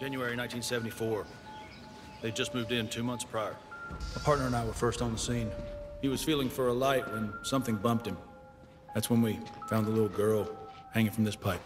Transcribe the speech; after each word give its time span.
January 0.00 0.34
1974. 0.34 1.26
They'd 2.22 2.34
just 2.34 2.54
moved 2.54 2.72
in 2.72 2.88
two 2.88 3.02
months 3.02 3.22
prior. 3.22 3.54
My 4.16 4.22
partner 4.22 4.46
and 4.46 4.56
I 4.56 4.64
were 4.64 4.72
first 4.72 5.02
on 5.02 5.12
the 5.12 5.18
scene. 5.18 5.50
He 6.00 6.08
was 6.08 6.24
feeling 6.24 6.48
for 6.48 6.68
a 6.68 6.72
light 6.72 7.06
when 7.12 7.34
something 7.42 7.76
bumped 7.76 8.06
him. 8.06 8.16
That's 8.94 9.10
when 9.10 9.20
we 9.20 9.38
found 9.68 9.86
the 9.86 9.90
little 9.90 10.08
girl 10.08 10.48
hanging 10.94 11.12
from 11.12 11.24
this 11.24 11.36
pipe. 11.36 11.60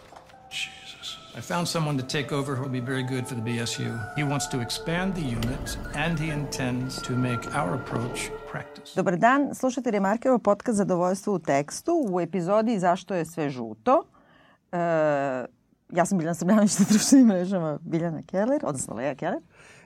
Jesus. 0.49 1.17
I 1.33 1.39
found 1.39 1.65
someone 1.65 1.97
to 1.97 2.03
take 2.03 2.33
over 2.33 2.55
who 2.55 2.63
will 2.63 2.69
be 2.81 2.81
very 2.81 3.03
good 3.03 3.25
for 3.25 3.35
the 3.35 3.41
BSU. 3.41 4.15
He 4.17 4.23
wants 4.23 4.47
to 4.47 4.59
expand 4.59 5.15
the 5.15 5.21
unit 5.21 5.77
and 5.95 6.19
he 6.19 6.29
intends 6.29 7.01
to 7.03 7.13
make 7.13 7.55
our 7.55 7.75
approach 7.75 8.31
practice. 8.51 8.95
Dobar 8.95 9.15
dan, 9.15 9.55
slušate 9.55 9.91
Remarkerov 9.91 10.39
podcast 10.39 10.77
Zadovoljstvo 10.77 11.33
u 11.33 11.39
tekstu 11.39 12.05
u 12.11 12.21
epizodi 12.21 12.79
Zašto 12.79 13.15
je 13.15 13.25
sve 13.25 13.49
žuto. 13.49 14.03
E, 14.71 15.45
ja 15.95 16.05
sam 16.05 16.17
Biljana 16.17 16.33
Srbljanović 16.33 16.79
na 16.79 16.85
društvenim 16.89 17.27
mrežama 17.27 17.79
Biljana 17.81 18.21
Keller, 18.23 18.61
odnosno 18.63 18.95
Leja 18.95 19.15
Keller. 19.15 19.41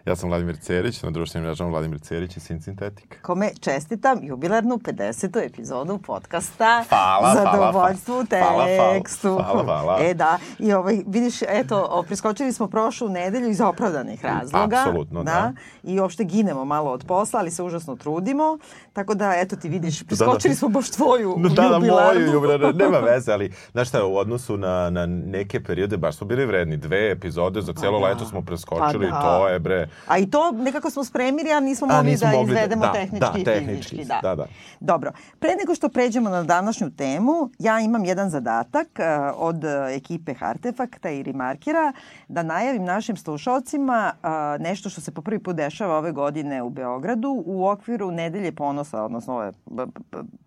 Ja 0.09 0.15
sam 0.15 0.29
Vladimir 0.29 0.57
Cerić, 0.57 1.03
na 1.03 1.11
društvenim 1.11 1.47
mrežama 1.47 1.69
Vladimir 1.69 1.99
Cerić 1.99 2.37
i 2.37 2.39
Sin 2.39 2.61
Sintetika. 2.61 3.17
Kome 3.21 3.49
čestitam 3.59 4.19
jubilarnu 4.21 4.77
50. 4.77 5.45
epizodu 5.45 5.97
podcasta 5.97 6.83
Hvala, 6.89 7.33
Zadovoljstvo 7.35 8.15
u 8.15 8.25
hvala, 8.29 8.65
tekstu. 8.65 9.29
hvala, 9.35 9.63
hvala. 9.63 9.97
E 10.01 10.13
da, 10.13 10.37
i 10.59 10.73
ovaj, 10.73 10.99
vidiš, 11.07 11.41
eto, 11.41 12.03
preskočili 12.07 12.53
smo 12.53 12.67
prošlu 12.67 13.09
nedelju 13.09 13.49
iz 13.49 13.61
opravdanih 13.61 14.25
razloga. 14.25 14.77
Apsolutno, 14.77 15.23
da. 15.23 15.53
I 15.83 15.99
uopšte 15.99 16.23
ginemo 16.23 16.65
malo 16.65 16.91
od 16.91 17.05
posla, 17.05 17.39
ali 17.39 17.51
se 17.51 17.63
užasno 17.63 17.95
trudimo. 17.95 18.57
Tako 18.93 19.13
da, 19.15 19.33
eto 19.35 19.55
ti 19.55 19.69
vidiš, 19.69 20.03
preskočili 20.03 20.55
smo 20.55 20.69
baš 20.69 20.91
tvoju 20.91 21.35
Da, 21.39 21.49
da, 21.51 21.63
jubilarnu. 21.65 22.19
moju 22.19 22.31
jubilarnu, 22.33 22.73
nema 22.73 22.97
veze, 22.99 23.31
ali 23.31 23.51
znaš 23.71 23.87
šta, 23.89 24.05
u 24.05 24.17
odnosu 24.17 24.57
na, 24.57 24.89
na 24.89 25.05
neke 25.05 25.63
periode 25.63 25.97
baš 25.97 26.15
smo 26.15 26.27
bili 26.27 26.45
vredni. 26.45 26.77
Dve 26.77 27.11
epizode 27.11 27.61
za 27.61 27.73
celo 27.73 27.99
da. 27.99 28.05
leto 28.05 28.25
smo 28.25 28.41
preskočili, 28.41 29.09
Pa 29.09 29.15
da. 29.15 29.21
to 29.21 29.47
je 29.47 29.59
bre. 29.59 29.89
A 30.07 30.17
i 30.17 30.29
to 30.29 30.51
nekako 30.51 30.89
smo 30.89 31.03
spremili, 31.03 31.51
a 31.51 31.59
nismo 31.59 31.87
A, 31.89 31.95
mogli 31.95 32.11
nismo 32.11 32.31
da 32.31 32.37
mogli 32.37 32.53
da- 32.53 32.59
izvedemo 32.59 32.85
da, 32.85 32.93
tehnički 32.93 33.33
da, 33.33 33.39
i 33.39 33.43
tehnički, 33.43 33.95
fizički. 33.95 34.21
da, 34.21 34.35
da. 34.35 34.45
Dobro, 34.79 35.11
pre 35.39 35.55
nego 35.55 35.75
što 35.75 35.89
pređemo 35.89 36.29
na 36.29 36.43
današnju 36.43 36.91
temu, 36.91 37.49
ja 37.59 37.79
imam 37.79 38.05
jedan 38.05 38.29
zadatak 38.29 38.87
uh, 38.99 39.05
od 39.35 39.63
uh, 39.63 39.71
ekipe 39.89 40.33
Artefakta 40.39 41.09
i 41.09 41.23
Remarkera 41.23 41.93
da 42.27 42.43
najavim 42.43 42.83
našim 42.83 43.17
slušalcima 43.17 44.13
uh, 44.23 44.29
nešto 44.61 44.89
što 44.89 45.01
se 45.01 45.11
po 45.11 45.21
prvi 45.21 45.39
put 45.39 45.55
dešava 45.55 45.97
ove 45.97 46.11
godine 46.11 46.63
u 46.63 46.69
Beogradu 46.69 47.43
u 47.45 47.67
okviru 47.67 48.11
Nedelje 48.11 48.51
ponosa, 48.51 49.03
odnosno 49.03 49.35
ove 49.35 49.51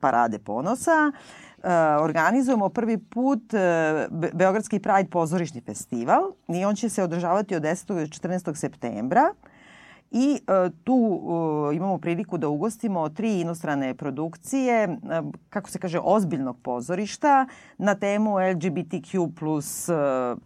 parade 0.00 0.38
ponosa. 0.38 1.12
Uh, 1.14 1.51
organizujemo 2.00 2.68
prvi 2.68 2.98
put 2.98 3.42
Be- 4.10 4.30
Beogradski 4.32 4.78
Pride 4.78 5.10
pozorišni 5.10 5.60
festival 5.60 6.32
i 6.48 6.64
on 6.64 6.74
će 6.74 6.88
se 6.88 7.02
održavati 7.02 7.56
od 7.56 7.62
10. 7.62 7.86
do 7.86 7.94
14. 7.94 8.54
septembra. 8.54 9.34
I 10.12 10.40
e, 10.46 10.70
tu 10.84 11.20
e, 11.72 11.76
imamo 11.76 11.98
priliku 11.98 12.38
da 12.38 12.48
ugostimo 12.48 13.08
tri 13.08 13.40
inostrane 13.40 13.94
produkcije, 13.94 14.82
e, 14.82 14.96
kako 15.50 15.70
se 15.70 15.78
kaže, 15.78 15.98
ozbiljnog 16.02 16.56
pozorišta 16.62 17.46
na 17.78 17.94
temu 17.94 18.34
LGBTQ 18.38 19.30
plus 19.38 19.88
e, 19.88 19.94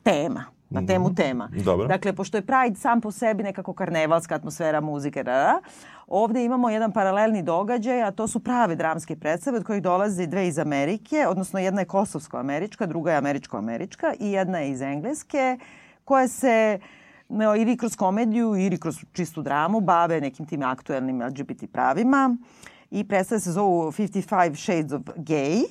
tema 0.03 0.56
na 0.71 0.87
temu 0.87 1.15
tema. 1.15 1.51
Dobro. 1.65 1.87
Dakle, 1.87 2.13
pošto 2.13 2.37
je 2.37 2.43
Pride 2.43 2.77
sam 2.77 3.01
po 3.01 3.11
sebi 3.11 3.43
nekako 3.43 3.73
karnevalska 3.73 4.35
atmosfera 4.35 4.81
muzike, 4.81 5.23
da, 5.23 5.33
da, 5.33 5.61
ovde 6.07 6.45
imamo 6.45 6.71
jedan 6.71 6.93
paralelni 6.93 7.43
događaj, 7.43 8.03
a 8.03 8.11
to 8.11 8.29
su 8.29 8.41
prave 8.41 8.77
dramske 8.77 9.17
predstave 9.17 9.59
od 9.59 9.65
kojih 9.65 9.83
dolaze 9.83 10.27
dve 10.27 10.49
iz 10.49 10.59
Amerike, 10.59 11.27
odnosno 11.29 11.59
jedna 11.59 11.81
je 11.81 11.87
kosovsko-američka, 11.87 12.87
druga 12.87 13.11
je 13.13 13.19
američko-američka 13.19 14.15
i 14.21 14.33
jedna 14.33 14.59
je 14.59 14.71
iz 14.71 14.81
Engleske, 14.81 15.59
koje 16.05 16.29
se 16.29 16.79
no, 17.29 17.57
ili 17.57 17.77
kroz 17.77 17.97
komediju 17.97 18.57
ili 18.57 18.81
kroz 18.81 18.97
čistu 19.13 19.43
dramu 19.43 19.81
bave 19.81 20.21
nekim 20.21 20.47
tim 20.47 20.63
aktuelnim 20.63 21.23
LGBT 21.23 21.73
pravima 21.73 22.37
i 22.91 23.09
predstave 23.09 23.41
se 23.41 23.53
zovu 23.53 23.93
55 23.93 24.63
Shades 24.63 24.93
of 24.93 25.03
Gay. 25.17 25.65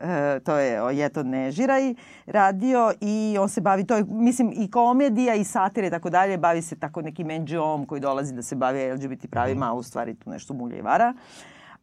E, 0.00 0.40
to 0.40 0.56
je 0.56 0.82
Ojeto 0.82 1.22
Nežiraj 1.22 1.94
radio 2.26 2.92
i 3.00 3.36
on 3.40 3.48
se 3.48 3.60
bavi, 3.60 3.86
to 3.86 3.96
je 3.96 4.04
mislim 4.08 4.52
i 4.56 4.70
komedija 4.70 5.34
i 5.34 5.44
satire 5.44 5.86
i 5.86 5.90
tako 5.90 6.10
dalje, 6.10 6.38
bavi 6.38 6.62
se 6.62 6.76
tako 6.76 7.02
nekim 7.02 7.28
NGO-om 7.28 7.86
koji 7.86 8.00
dolazi 8.00 8.34
da 8.34 8.42
se 8.42 8.56
bavi 8.56 8.92
LGBT 8.92 9.30
pravima, 9.30 9.70
a 9.70 9.72
u 9.72 9.82
stvari 9.82 10.14
tu 10.14 10.30
nešto 10.30 10.54
mulja 10.54 10.76
i 10.78 10.82
vara, 10.82 11.14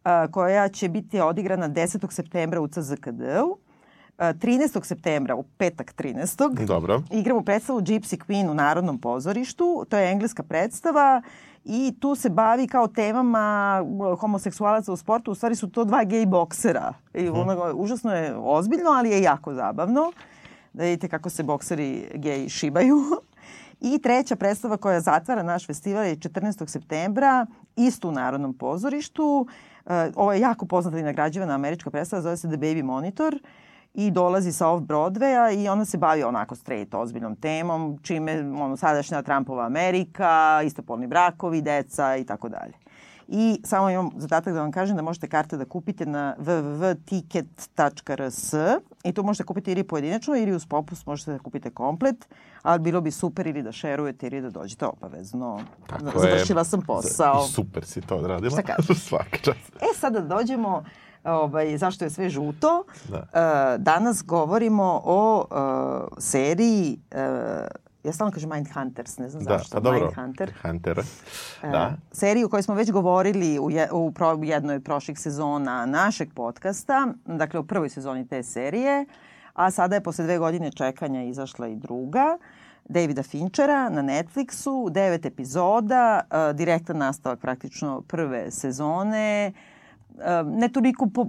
a, 0.03 0.28
koja 0.31 0.69
će 0.69 0.90
biti 0.90 1.22
odigrana 1.22 1.69
10. 1.69 2.12
septembra 2.12 2.62
u 2.62 2.68
CZKD-u. 2.68 3.58
A, 4.18 4.34
13. 4.34 4.84
septembra, 4.84 5.36
u 5.36 5.44
petak 5.44 5.94
13. 5.96 6.66
Dobro. 6.66 7.03
Igramo 7.12 7.42
predstavu 7.42 7.81
Gypsy 7.81 8.18
Queen 8.28 8.50
u 8.50 8.53
Narodnom 8.53 8.98
pozorištu. 8.98 9.86
To 9.90 9.98
je 9.98 10.12
engleska 10.12 10.44
predstava 10.44 11.22
i 11.72 11.94
tu 12.00 12.16
se 12.16 12.30
bavi 12.30 12.68
kao 12.68 12.88
temama 12.88 13.81
uh, 13.85 14.19
homoseksualaca 14.19 14.94
u 14.94 14.97
sportu. 14.97 15.31
U 15.31 15.35
stvari 15.35 15.56
su 15.56 15.69
to 15.69 15.85
dva 15.85 16.03
gej 16.03 16.25
boksera. 16.25 16.94
I 17.13 17.30
ono, 17.30 17.74
užasno 17.75 18.16
je 18.16 18.35
ozbiljno, 18.38 18.90
ali 18.90 19.09
je 19.09 19.22
jako 19.22 19.53
zabavno. 19.53 20.12
Da 20.74 20.84
vidite 20.84 21.07
kako 21.07 21.30
se 21.30 21.44
bokseri 21.44 22.12
gej 22.13 22.50
šibaju. 22.50 22.97
I 23.94 24.00
treća 24.00 24.35
predstava 24.35 24.78
koja 24.78 25.02
zatvara 25.02 25.44
naš 25.44 25.68
festival 25.68 26.06
je 26.06 26.16
14. 26.16 26.68
septembra, 26.68 27.46
isto 27.75 28.07
u 28.07 28.12
Narodnom 28.12 28.53
pozorištu. 28.53 29.47
Uh, 29.86 29.91
Ovo 30.16 30.34
je 30.34 30.40
jako 30.40 30.66
poznata 30.66 31.00
i 31.00 31.03
nagrađivana 31.03 31.53
američka 31.53 31.91
predstava, 31.91 32.22
zove 32.22 32.38
se 32.38 32.47
The 32.47 32.57
Baby 32.57 32.84
Monitor 32.84 33.40
i 33.94 34.11
dolazi 34.11 34.51
sa 34.51 34.67
off-Broadwaya 34.67 35.63
i 35.63 35.69
ona 35.69 35.85
se 35.85 35.97
bavi 35.97 36.23
onako 36.23 36.55
straight, 36.55 36.94
ozbiljnom 36.94 37.35
temom, 37.35 38.00
čime 38.01 38.39
ono, 38.39 38.77
sadašnja 38.77 39.22
Trumpova 39.22 39.66
Amerika, 39.66 40.61
istopolni 40.66 41.07
brakovi, 41.07 41.61
deca 41.61 42.16
i 42.16 42.25
tako 42.25 42.50
dalje. 42.50 42.73
I 43.31 43.61
samo 43.63 43.89
imam 43.89 44.09
zadatak 44.17 44.53
da 44.53 44.61
vam 44.61 44.72
kažem 44.72 44.95
da 44.95 45.01
možete 45.01 45.27
karte 45.27 45.57
da 45.57 45.66
kupite 45.66 46.05
na 46.05 46.35
www.ticket.rs 46.39 48.53
i 49.03 49.13
tu 49.13 49.23
možete 49.23 49.44
kupiti 49.44 49.72
ili 49.72 49.83
pojedinačno 49.83 50.35
ili 50.35 50.56
uz 50.56 50.66
popust 50.66 51.06
možete 51.06 51.31
da 51.31 51.39
kupite 51.39 51.69
komplet, 51.69 52.27
ali 52.61 52.79
bilo 52.79 53.01
bi 53.01 53.11
super 53.11 53.47
ili 53.47 53.63
da 53.63 53.71
šerujete 53.71 54.27
ili 54.27 54.41
da 54.41 54.50
dođete 54.50 54.85
obavezno. 54.85 55.61
Tako 55.88 56.19
Završila 56.19 56.61
je. 56.61 56.66
sam 56.66 56.81
posao. 56.81 57.47
Super 57.47 57.85
si 57.85 58.01
to 58.01 58.16
odradila. 58.16 58.51
Šta 58.51 58.61
kažeš? 58.61 59.03
Svaka 59.09 59.38
čast. 59.38 59.75
E, 59.75 59.85
sada 59.95 60.19
da 60.19 60.35
dođemo 60.35 60.83
ovaj, 61.24 61.78
zašto 61.78 62.06
je 62.06 62.09
sve 62.09 62.30
žuto. 62.30 62.84
Da. 63.09 63.18
E, 63.18 63.78
danas 63.78 64.24
govorimo 64.25 65.02
o 65.06 65.46
e, 65.52 66.22
seriji, 66.22 67.00
e, 67.12 67.18
ja 68.03 68.13
stalno 68.13 68.31
kažem 68.31 68.50
Mindhunters, 68.50 69.18
ne 69.18 69.30
znam 69.30 69.44
Da, 69.44 69.57
zašto. 69.57 69.74
pa 69.74 69.80
dobro. 69.80 70.00
Mindhunter. 70.00 70.53
Hunter. 70.62 71.00
E, 71.00 71.69
Da. 71.72 71.94
seriju 72.12 72.46
o 72.46 72.50
kojoj 72.50 72.63
smo 72.63 72.75
već 72.75 72.91
govorili 72.91 73.59
u, 73.59 73.72
je, 73.72 73.91
u 73.91 74.12
pro, 74.12 74.40
jednoj 74.44 74.80
prošlih 74.80 75.19
sezona 75.19 75.85
našeg 75.85 76.34
podcasta, 76.34 77.07
dakle 77.25 77.59
u 77.59 77.63
prvoj 77.63 77.90
sezoni 77.90 78.28
te 78.28 78.44
serije, 78.44 79.06
a 79.53 79.72
sada 79.72 79.96
je 79.96 80.03
posle 80.03 80.24
dve 80.24 80.38
godine 80.38 80.72
čekanja 80.72 81.24
izašla 81.24 81.68
i 81.68 81.75
druga. 81.75 82.38
Davida 82.86 83.24
Finchera 83.24 83.90
na 83.90 84.01
Netflixu, 84.01 84.90
devet 84.90 85.25
epizoda, 85.25 86.22
e, 86.31 86.53
direktan 86.53 86.97
nastavak 86.97 87.40
praktično 87.40 88.01
prve 88.01 88.51
sezone, 88.51 89.53
ne 90.46 90.69
toliko 90.69 91.07
po, 91.13 91.25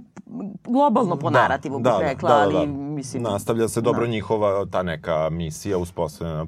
globalno 0.63 1.15
po 1.15 1.29
narativu 1.29 1.79
bih 1.79 1.91
rekla, 1.99 2.31
ali 2.31 2.67
mislim... 2.67 3.23
Nastavlja 3.23 3.67
se 3.67 3.81
dobro 3.81 4.05
da. 4.05 4.11
njihova 4.11 4.65
ta 4.71 4.83
neka 4.83 5.29
misija 5.29 5.77
uspostavljena 5.77 6.45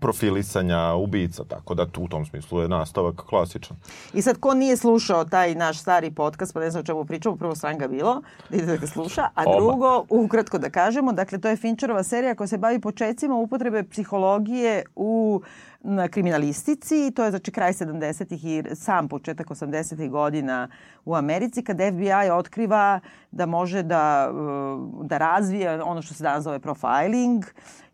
profilisanja 0.00 0.94
ubica, 0.94 1.44
tako 1.44 1.74
da 1.74 1.86
tu 1.86 2.02
u 2.02 2.08
tom 2.08 2.26
smislu 2.26 2.60
je 2.60 2.68
nastavak 2.68 3.16
klasičan. 3.16 3.76
I 4.12 4.22
sad, 4.22 4.38
ko 4.38 4.54
nije 4.54 4.76
slušao 4.76 5.24
taj 5.24 5.54
naš 5.54 5.78
stari 5.78 6.10
podcast, 6.10 6.54
pa 6.54 6.60
ne 6.60 6.70
znam 6.70 6.80
o 6.80 6.86
čemu 6.86 7.04
pričamo, 7.04 7.36
prvo 7.36 7.54
sram 7.54 7.78
ga 7.78 7.88
bilo, 7.88 8.22
da 8.50 8.56
ide 8.56 8.66
da 8.66 8.76
ga 8.76 8.86
sluša, 8.86 9.28
a 9.34 9.42
Odmah. 9.46 9.56
drugo, 9.56 10.04
ukratko 10.08 10.58
da 10.58 10.70
kažemo, 10.70 11.12
dakle, 11.12 11.38
to 11.38 11.48
je 11.48 11.56
Fincherova 11.56 12.02
serija 12.02 12.34
koja 12.34 12.46
se 12.46 12.58
bavi 12.58 12.80
početcima 12.80 13.34
upotrebe 13.34 13.84
psihologije 13.84 14.84
u 14.96 15.40
na 15.44 15.69
kriminalistici, 16.10 17.10
to 17.10 17.24
je 17.24 17.30
znači 17.30 17.50
kraj 17.50 17.72
70-ih 17.72 18.44
i 18.44 18.62
sam 18.74 19.08
početak 19.08 19.48
80-ih 19.48 20.10
godina 20.10 20.68
u 21.04 21.14
Americi, 21.14 21.64
kad 21.64 21.76
FBI 21.76 22.30
otkriva 22.32 23.00
da 23.30 23.46
može 23.46 23.82
da, 23.82 24.32
uh, 24.32 25.06
da 25.06 25.18
razvije 25.18 25.82
ono 25.82 26.02
što 26.02 26.14
se 26.14 26.22
danas 26.22 26.44
zove 26.44 26.58
profiling 26.58 27.44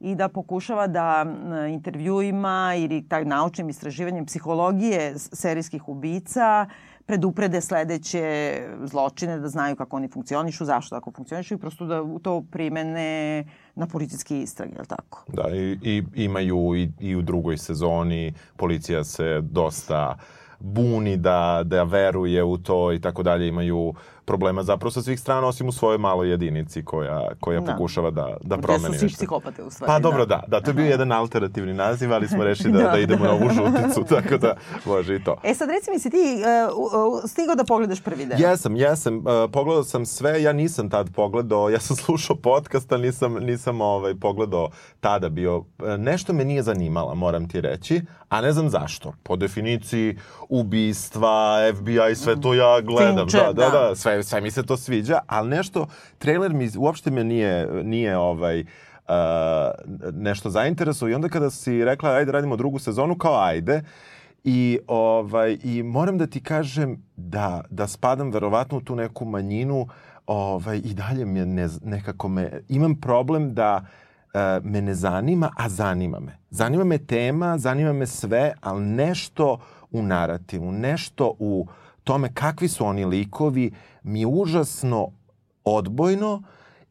i 0.01 0.15
da 0.15 0.29
pokušava 0.29 0.87
da 0.87 1.25
m, 1.27 1.67
intervjuima 1.67 2.75
ili 2.77 3.09
taj 3.09 3.25
naučnim 3.25 3.69
istraživanjem 3.69 4.27
psihologije 4.27 5.15
serijskih 5.19 5.89
ubica 5.89 6.67
preduprede 7.07 7.61
sledeće 7.61 8.57
zločine, 8.83 9.39
da 9.39 9.49
znaju 9.49 9.77
kako 9.77 9.97
oni 9.97 10.09
funkcionišu, 10.09 10.65
zašto 10.65 10.97
tako 10.97 11.11
funkcionišu 11.11 11.55
i 11.55 11.59
prosto 11.59 11.87
da 11.87 12.03
to 12.23 12.43
primene 12.51 13.45
na 13.77 13.87
policijske 13.87 14.43
istrage, 14.43 14.73
je 14.75 14.81
li 14.81 14.87
tako? 14.87 15.25
Da, 15.29 15.49
i, 15.57 15.79
i 15.83 16.05
imaju 16.15 16.77
i, 16.77 16.91
i 17.01 17.17
u 17.17 17.23
drugoj 17.23 17.59
sezoni 17.59 18.35
policija 18.57 19.05
se 19.05 19.41
dosta 19.41 20.19
buni 20.59 21.17
da, 21.17 21.63
da 21.65 21.83
veruje 21.83 22.45
u 22.45 22.59
to 22.59 22.93
i 22.93 23.01
tako 23.01 23.23
dalje. 23.23 23.49
Imaju 23.49 23.95
problema 24.27 24.63
zapravo 24.63 24.91
sa 24.91 25.03
svih 25.03 25.21
strana, 25.21 25.47
osim 25.47 25.69
u 25.69 25.73
svojoj 25.73 25.99
maloj 25.99 26.31
jedinici 26.31 26.85
koja, 26.85 27.29
koja 27.41 27.61
Da. 27.61 27.73
pokušava 27.73 28.11
da, 28.11 28.37
da 28.43 28.57
Gde 28.57 28.63
promeni 28.63 28.95
su 28.95 28.99
svi 28.99 29.07
nešto. 29.07 29.17
psihopate 29.17 29.63
u 29.63 29.71
stvari. 29.71 29.93
Pa 29.93 29.99
dobro, 29.99 30.27
da. 30.27 30.43
Da, 30.49 30.61
to 30.61 30.71
je 30.71 30.75
bio 30.75 30.87
jedan 30.87 31.13
alternativni 31.13 31.75
naziv, 31.75 32.13
ali 32.13 32.29
smo 32.29 32.45
rešili 32.45 32.73
da, 32.73 32.79
da, 32.83 32.91
Da, 32.91 32.99
idemo 32.99 33.25
da. 33.25 33.31
na 33.31 33.35
ovu 33.35 33.49
žuticu, 33.51 34.05
tako 34.15 34.37
da 34.37 34.57
može 34.87 35.17
i 35.17 35.25
to. 35.25 35.37
E 35.43 35.55
sad 35.55 35.69
reci 35.71 35.91
mi, 35.91 35.99
si 35.99 36.11
ti 36.11 36.17
uh, 36.17 37.15
uh, 37.15 37.31
stigao 37.31 37.55
da 37.55 37.65
pogledaš 37.65 38.01
prvi 38.01 38.27
deo? 38.27 38.39
Jesam, 38.39 38.77
jesam. 38.77 39.17
Uh, 39.17 39.25
pogledao 39.53 39.85
sam 39.85 40.07
sve, 40.07 40.43
ja 40.43 40.53
nisam 40.53 40.91
tad 40.91 41.11
pogledao, 41.15 41.71
ja 41.71 41.81
sam 41.81 41.97
slušao 42.05 42.37
podcast, 42.37 42.93
ali 42.93 43.03
nisam, 43.03 43.35
nisam 43.35 43.81
ovaj, 43.81 44.15
pogledao 44.15 44.69
tada 45.01 45.29
bio. 45.29 45.65
E, 45.87 45.99
Nešto 45.99 46.33
me 46.33 46.45
nije 46.45 46.63
zanimala, 46.63 47.15
moram 47.15 47.49
ti 47.49 47.61
reći, 47.61 48.03
a 48.29 48.41
ne 48.41 48.53
znam 48.53 48.69
zašto. 48.69 49.13
Po 49.23 49.37
definiciji 49.37 50.17
ubistva, 50.49 51.57
FBI, 51.75 52.15
sve 52.15 52.41
to 52.41 52.55
ja 52.55 52.81
gledam. 52.81 53.17
Fincher, 53.29 53.41
da, 53.47 53.53
da, 53.53 53.71
da. 53.71 53.89
da, 53.89 53.95
sve, 53.97 54.16
sve 54.23 54.41
mi 54.41 54.51
se 54.51 54.63
to 54.63 54.77
sviđa, 54.77 55.19
ali 55.27 55.49
nešto, 55.49 55.87
trailer 56.19 56.53
mi 56.53 56.71
uopšte 56.77 57.11
me 57.11 57.25
nije, 57.25 57.85
nije 57.85 58.17
ovaj, 58.17 58.61
uh, 58.61 58.65
nešto 60.13 60.51
zainteresovao 60.51 61.11
i 61.11 61.15
onda 61.15 61.29
kada 61.29 61.51
si 61.51 61.85
rekla 61.85 62.11
ajde 62.11 62.33
radimo 62.33 62.57
drugu 62.57 62.79
sezonu, 62.79 63.19
kao 63.19 63.41
ajde, 63.41 63.83
I, 64.49 64.79
ovaj, 64.87 65.59
I 65.63 65.83
moram 65.83 66.19
da 66.19 66.27
ti 66.27 66.41
kažem 66.41 67.03
da, 67.17 67.65
da 67.71 67.87
spadam 67.87 68.31
verovatno 68.31 68.79
u 68.79 68.81
tu 68.81 68.95
neku 68.97 69.25
manjinu 69.25 69.89
ovaj, 70.27 70.77
i 70.85 70.95
dalje 70.95 71.25
me 71.25 71.47
ne, 71.47 71.69
nekako 71.83 72.29
me, 72.29 72.61
imam 72.69 73.01
problem 73.01 73.55
da 73.55 73.87
e, 74.35 74.61
me 74.63 74.83
ne 74.83 74.95
zanima, 74.95 75.51
a 75.57 75.69
zanima 75.69 76.21
me. 76.21 76.39
Zanima 76.51 76.85
me 76.85 76.99
tema, 76.99 77.59
zanima 77.59 77.93
me 77.93 78.07
sve, 78.07 78.53
ali 78.61 78.85
nešto 78.85 79.59
u 79.91 80.03
narativu, 80.03 80.73
nešto 80.73 81.35
u 81.39 81.67
tome 82.07 82.33
kakvi 82.35 82.69
su 82.69 82.87
oni 82.87 83.05
likovi 83.05 83.71
mi 84.03 84.21
je 84.21 84.27
užasno 84.27 85.09
odbojno 85.65 86.43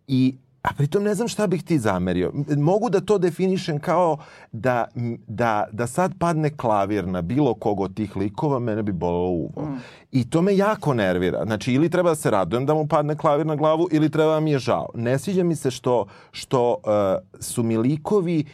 i 0.07 0.35
a 0.61 0.73
pritom 0.77 1.03
ne 1.03 1.13
znam 1.15 1.27
šta 1.27 1.47
bih 1.47 1.63
ti 1.63 1.79
zamerio. 1.79 2.31
Mogu 2.57 2.89
da 2.89 3.01
to 3.01 3.17
definišem 3.17 3.79
kao 3.79 4.17
da, 4.51 4.87
da, 5.27 5.67
da 5.71 5.87
sad 5.87 6.13
padne 6.19 6.49
klavir 6.57 7.07
na 7.07 7.21
bilo 7.21 7.53
kog 7.53 7.79
od 7.79 7.95
tih 7.95 8.17
likova, 8.17 8.59
mene 8.59 8.83
bi 8.83 8.91
bolelo 8.91 9.29
uvo. 9.29 9.61
Mm. 9.61 9.77
I 10.11 10.29
to 10.29 10.41
me 10.41 10.57
jako 10.57 10.93
nervira. 10.93 11.45
Znači, 11.45 11.73
ili 11.73 11.89
treba 11.89 12.09
da 12.09 12.15
se 12.15 12.31
radujem 12.31 12.65
da 12.65 12.73
mu 12.73 12.87
padne 12.87 13.15
klavir 13.15 13.45
na 13.45 13.55
glavu, 13.55 13.87
ili 13.91 14.09
treba 14.09 14.33
da 14.33 14.39
mi 14.39 14.51
je 14.51 14.59
žao. 14.59 14.89
Ne 14.95 15.19
sviđa 15.19 15.43
mi 15.43 15.55
se 15.55 15.71
što, 15.71 16.05
što 16.31 16.71
uh, 16.73 16.81
su 17.39 17.63
mi 17.63 17.77
likovi 17.77 18.45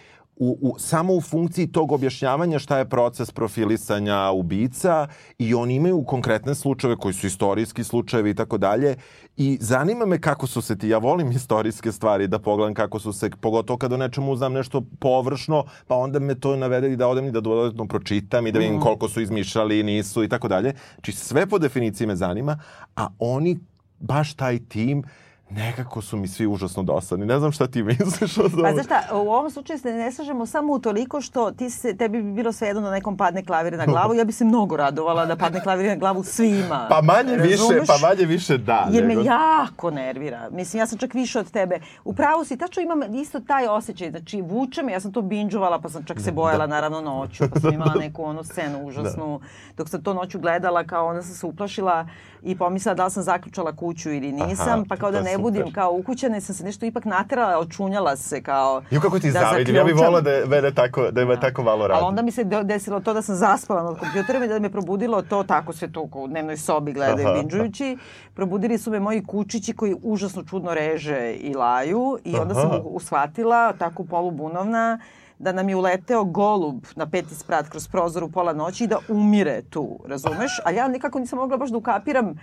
u, 0.41 0.57
u, 0.61 0.75
samo 0.79 1.13
u 1.13 1.21
funkciji 1.21 1.67
tog 1.67 1.91
objašnjavanja 1.91 2.59
šta 2.59 2.77
je 2.77 2.89
proces 2.89 3.31
profilisanja 3.31 4.31
ubica 4.31 5.07
i 5.37 5.53
oni 5.53 5.75
imaju 5.75 6.03
konkretne 6.03 6.55
slučajeve 6.55 6.95
koji 6.97 7.13
su 7.13 7.27
istorijski 7.27 7.83
slučajevi 7.83 8.29
i 8.29 8.33
tako 8.33 8.57
dalje 8.57 8.95
i 9.37 9.57
zanima 9.61 10.05
me 10.05 10.21
kako 10.21 10.47
su 10.47 10.61
se 10.61 10.77
ti, 10.77 10.89
ja 10.89 10.97
volim 10.97 11.31
istorijske 11.31 11.91
stvari 11.91 12.27
da 12.27 12.39
pogledam 12.39 12.73
kako 12.73 12.99
su 12.99 13.13
se, 13.13 13.29
pogotovo 13.41 13.77
kad 13.77 13.93
o 13.93 13.97
nečemu 13.97 14.35
znam 14.35 14.53
nešto 14.53 14.81
površno, 14.99 15.63
pa 15.87 15.95
onda 15.95 16.19
me 16.19 16.39
to 16.39 16.55
navede 16.55 16.91
i 16.93 16.95
da 16.95 17.07
odem 17.07 17.25
i 17.25 17.31
da 17.31 17.41
dodatno 17.41 17.85
pročitam 17.87 18.47
i 18.47 18.51
da 18.51 18.59
vidim 18.59 18.79
koliko 18.79 19.09
su 19.09 19.21
izmišljali 19.21 19.79
i 19.79 19.83
nisu 19.83 20.23
i 20.23 20.29
tako 20.29 20.47
dalje. 20.47 20.73
Znači 20.93 21.11
sve 21.11 21.47
po 21.47 21.59
definiciji 21.59 22.07
me 22.07 22.15
zanima, 22.15 22.59
a 22.95 23.07
oni, 23.19 23.59
baš 23.99 24.33
taj 24.33 24.59
tim, 24.59 25.03
nekako 25.51 26.01
su 26.01 26.17
mi 26.17 26.27
svi 26.27 26.47
užasno 26.47 26.83
dosadni. 26.83 27.25
Ne 27.25 27.39
znam 27.39 27.51
šta 27.51 27.67
ti 27.67 27.83
misliš 27.83 28.37
o 28.37 28.49
tome. 28.49 28.63
Pa 28.63 28.71
znaš 28.73 28.85
šta, 28.85 29.01
u 29.13 29.31
ovom 29.31 29.51
slučaju 29.51 29.79
se 29.79 29.93
ne 29.93 30.11
slažemo 30.11 30.45
samo 30.45 30.73
u 30.73 30.79
toliko 30.79 31.21
što 31.21 31.51
ti 31.51 31.69
se, 31.69 31.97
tebi 31.97 32.21
bi 32.21 32.31
bilo 32.31 32.51
svejedno 32.51 32.81
da 32.81 32.91
nekom 32.91 33.17
padne 33.17 33.45
klavir 33.45 33.73
na 33.73 33.85
glavu. 33.85 34.13
Ja 34.13 34.23
bi 34.23 34.31
se 34.31 34.45
mnogo 34.45 34.77
radovala 34.77 35.25
da 35.25 35.35
padne 35.35 35.61
klavir 35.61 35.85
na 35.85 35.95
glavu 35.95 36.23
svima. 36.23 36.87
Pa 36.89 37.01
manje 37.01 37.35
više, 37.37 37.49
Razumeš? 37.51 37.87
pa 37.87 38.07
manje 38.07 38.25
više 38.25 38.57
da. 38.57 38.87
Jer 38.91 39.07
nego- 39.07 39.21
me 39.21 39.25
jako 39.25 39.91
nervira. 39.91 40.49
Mislim, 40.51 40.79
ja 40.79 40.87
sam 40.87 40.97
čak 40.97 41.13
više 41.13 41.39
od 41.39 41.51
tebe. 41.51 41.79
U 42.03 42.13
pravu 42.13 42.45
si, 42.45 42.57
tačno 42.57 42.83
imam 42.83 43.15
isto 43.15 43.39
taj 43.39 43.67
osjećaj. 43.67 44.09
Znači, 44.11 44.41
vuče 44.41 44.83
me, 44.83 44.91
ja 44.91 44.99
sam 44.99 45.11
to 45.13 45.21
binđovala, 45.21 45.79
pa 45.81 45.89
sam 45.89 46.03
čak 46.03 46.19
se 46.19 46.31
bojala, 46.31 46.67
naravno, 46.67 47.01
noću. 47.01 47.43
Pa 47.53 47.59
sam 47.59 47.73
imala 47.73 47.93
neku 48.05 48.23
onu 48.23 48.43
scenu 48.43 48.87
užasnu. 48.87 49.39
Dok 49.77 49.89
sam 49.89 50.03
to 50.03 50.13
noću 50.13 50.39
gledala, 50.39 50.83
kao 50.83 51.07
onda 51.07 51.21
sam 51.21 51.35
se 51.35 51.45
uplašila 51.45 52.07
i 52.43 52.57
pomislila 52.57 52.95
da 52.95 53.05
li 53.05 53.11
sam 53.11 53.23
zaključala 53.23 53.75
kuću 53.75 54.11
ili 54.11 54.31
nisam. 54.31 54.67
Aha, 54.79 54.83
pa 54.89 54.95
kao 54.95 55.11
da 55.11 55.21
ne 55.21 55.37
budim 55.41 55.71
kao 55.71 55.91
ukućena 55.93 56.37
i 56.37 56.41
sam 56.41 56.55
se 56.55 56.63
nešto 56.63 56.85
ipak 56.85 57.05
naterala, 57.05 57.59
očunjala 57.59 58.15
se 58.17 58.41
kao 58.41 58.81
Jo, 58.91 59.01
kako 59.01 59.19
ti 59.19 59.27
da 59.27 59.39
zavidim. 59.41 59.75
Ja 59.75 59.83
bih 59.83 59.95
volao 59.97 60.21
da 60.21 60.31
je 60.31 60.45
mene 60.45 60.71
tako, 60.73 61.11
da 61.11 61.25
me 61.25 61.39
tako 61.39 61.63
malo 61.63 61.87
radi. 61.87 61.97
Ali 61.97 62.07
onda 62.07 62.21
mi 62.21 62.31
se 62.31 62.43
de- 62.43 62.63
desilo 62.63 62.99
to 62.99 63.13
da 63.13 63.21
sam 63.21 63.35
zaspala 63.35 63.83
nad 63.83 63.99
kompjuterom 63.99 64.43
i 64.43 64.47
da 64.47 64.59
me 64.59 64.69
probudilo 64.69 65.21
to 65.21 65.43
tako 65.43 65.73
sve 65.73 65.91
to 65.91 66.01
u 66.13 66.27
dnevnoj 66.27 66.57
sobi 66.57 66.93
gledaju 66.93 67.27
Aha. 67.27 67.33
binđujući. 67.35 67.97
Probudili 68.33 68.77
su 68.77 68.91
me 68.91 68.99
moji 68.99 69.23
kučići 69.23 69.73
koji 69.73 69.95
užasno 70.03 70.43
čudno 70.43 70.73
reže 70.73 71.01
i 71.31 71.53
laju 71.53 72.17
i 72.23 72.35
onda 72.35 72.53
sam 72.53 72.65
Aha. 72.65 72.77
u- 72.77 72.89
ushvatila, 72.91 73.73
tako 73.73 74.03
polubunovna, 74.03 74.99
da 75.39 75.51
nam 75.51 75.69
je 75.69 75.75
uleteo 75.75 76.23
golub 76.23 76.85
na 76.95 77.05
peti 77.05 77.35
sprat 77.35 77.69
kroz 77.69 77.87
prozor 77.87 78.23
u 78.23 78.31
pola 78.31 78.53
noći 78.53 78.83
i 78.83 78.87
da 78.87 78.97
umire 79.09 79.61
tu, 79.63 79.99
razumeš? 80.05 80.59
A 80.65 80.71
ja 80.71 80.87
nekako 80.87 81.19
nisam 81.19 81.39
mogla 81.39 81.57
baš 81.57 81.69
da 81.69 81.77
ukapiram 81.77 82.33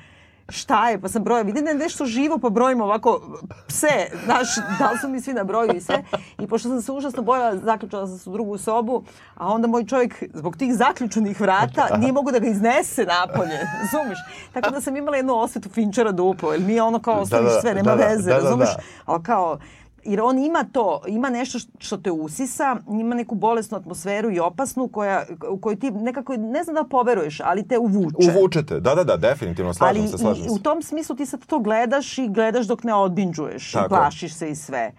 šta 0.49 0.89
je, 0.89 1.01
pa 1.01 1.09
sam 1.09 1.25
brojala, 1.25 1.43
vidim 1.43 1.65
da 1.65 1.71
je 1.71 1.77
nešto 1.77 2.05
živo, 2.07 2.39
pa 2.39 2.49
brojimo 2.49 2.85
ovako 2.85 3.39
pse, 3.67 4.11
znaš, 4.25 4.49
da 4.79 4.91
li 4.91 4.99
su 4.99 5.09
mi 5.09 5.21
svi 5.21 5.33
na 5.33 5.45
broju 5.45 5.77
i 5.77 5.81
sve. 5.81 6.05
I 6.39 6.47
pošto 6.47 6.69
sam 6.69 6.83
se 6.83 6.93
užasno 6.93 7.23
bojala, 7.23 7.57
zaključala 7.57 8.07
sam 8.07 8.19
se 8.19 8.31
u 8.31 8.33
drugu 8.33 8.59
sobu, 8.59 9.05
a 9.35 9.47
onda 9.53 9.69
moj 9.69 9.85
čovjek 9.87 10.23
zbog 10.35 10.57
tih 10.57 10.75
zaključanih 10.75 11.41
vrata 11.41 11.97
nije 11.99 12.13
mogu 12.13 12.31
da 12.33 12.39
ga 12.39 12.47
iznese 12.47 13.05
napolje, 13.05 13.59
razumeš? 13.83 14.19
Tako 14.53 14.71
da 14.71 14.81
sam 14.81 14.97
imala 14.97 15.17
jednu 15.17 15.35
osvetu 15.35 15.69
Finčera 15.69 16.13
duplo, 16.13 16.53
jer 16.53 16.61
mi 16.61 16.73
je 16.75 16.83
ono 16.83 16.99
kao 16.99 17.15
Da, 17.15 17.21
ostaviš 17.21 17.53
da, 17.53 17.61
sve, 17.61 17.75
nema 17.75 17.91
da, 17.91 17.97
da, 17.97 18.05
veze, 18.05 18.31
da, 18.31 18.37
da, 18.37 18.43
razumeš? 18.45 18.69
da. 18.69 18.83
Ali 19.05 19.23
kao, 19.23 19.59
jer 20.05 20.21
on 20.21 20.39
ima 20.39 20.65
to, 20.73 21.03
ima 21.07 21.31
nešto 21.31 21.59
što 21.79 21.97
te 21.97 22.11
usisa, 22.11 22.77
ima 23.01 23.15
neku 23.15 23.35
bolesnu 23.35 23.79
atmosferu 23.79 24.31
i 24.31 24.41
opasnu 24.41 24.89
koja, 24.89 25.25
u 25.51 25.61
kojoj 25.61 25.79
ti 25.79 25.91
nekako, 25.91 26.37
ne 26.37 26.65
znam 26.65 26.75
da 26.75 26.85
poveruješ, 26.85 27.41
ali 27.45 27.69
te 27.69 27.79
uvuče. 27.79 28.31
Uvučete, 28.37 28.81
da, 28.81 28.95
da, 28.95 29.05
da, 29.05 29.17
definitivno, 29.17 29.75
slažem 29.75 30.03
Ali 30.03 30.11
se, 30.11 30.19
slažem 30.19 30.45
i 30.45 30.49
se. 30.49 30.55
u 30.55 30.59
tom 30.59 30.83
smislu 30.83 31.17
ti 31.17 31.27
sad 31.27 31.47
to 31.47 31.59
gledaš 31.59 32.19
i 32.19 32.29
gledaš 32.29 32.67
dok 32.67 32.85
ne 32.85 32.95
odbinđuješ 32.95 33.73
Tako 33.73 33.87
i 33.87 33.89
plašiš 33.89 34.35
se 34.35 34.51
i 34.51 34.55
sve. 34.55 34.93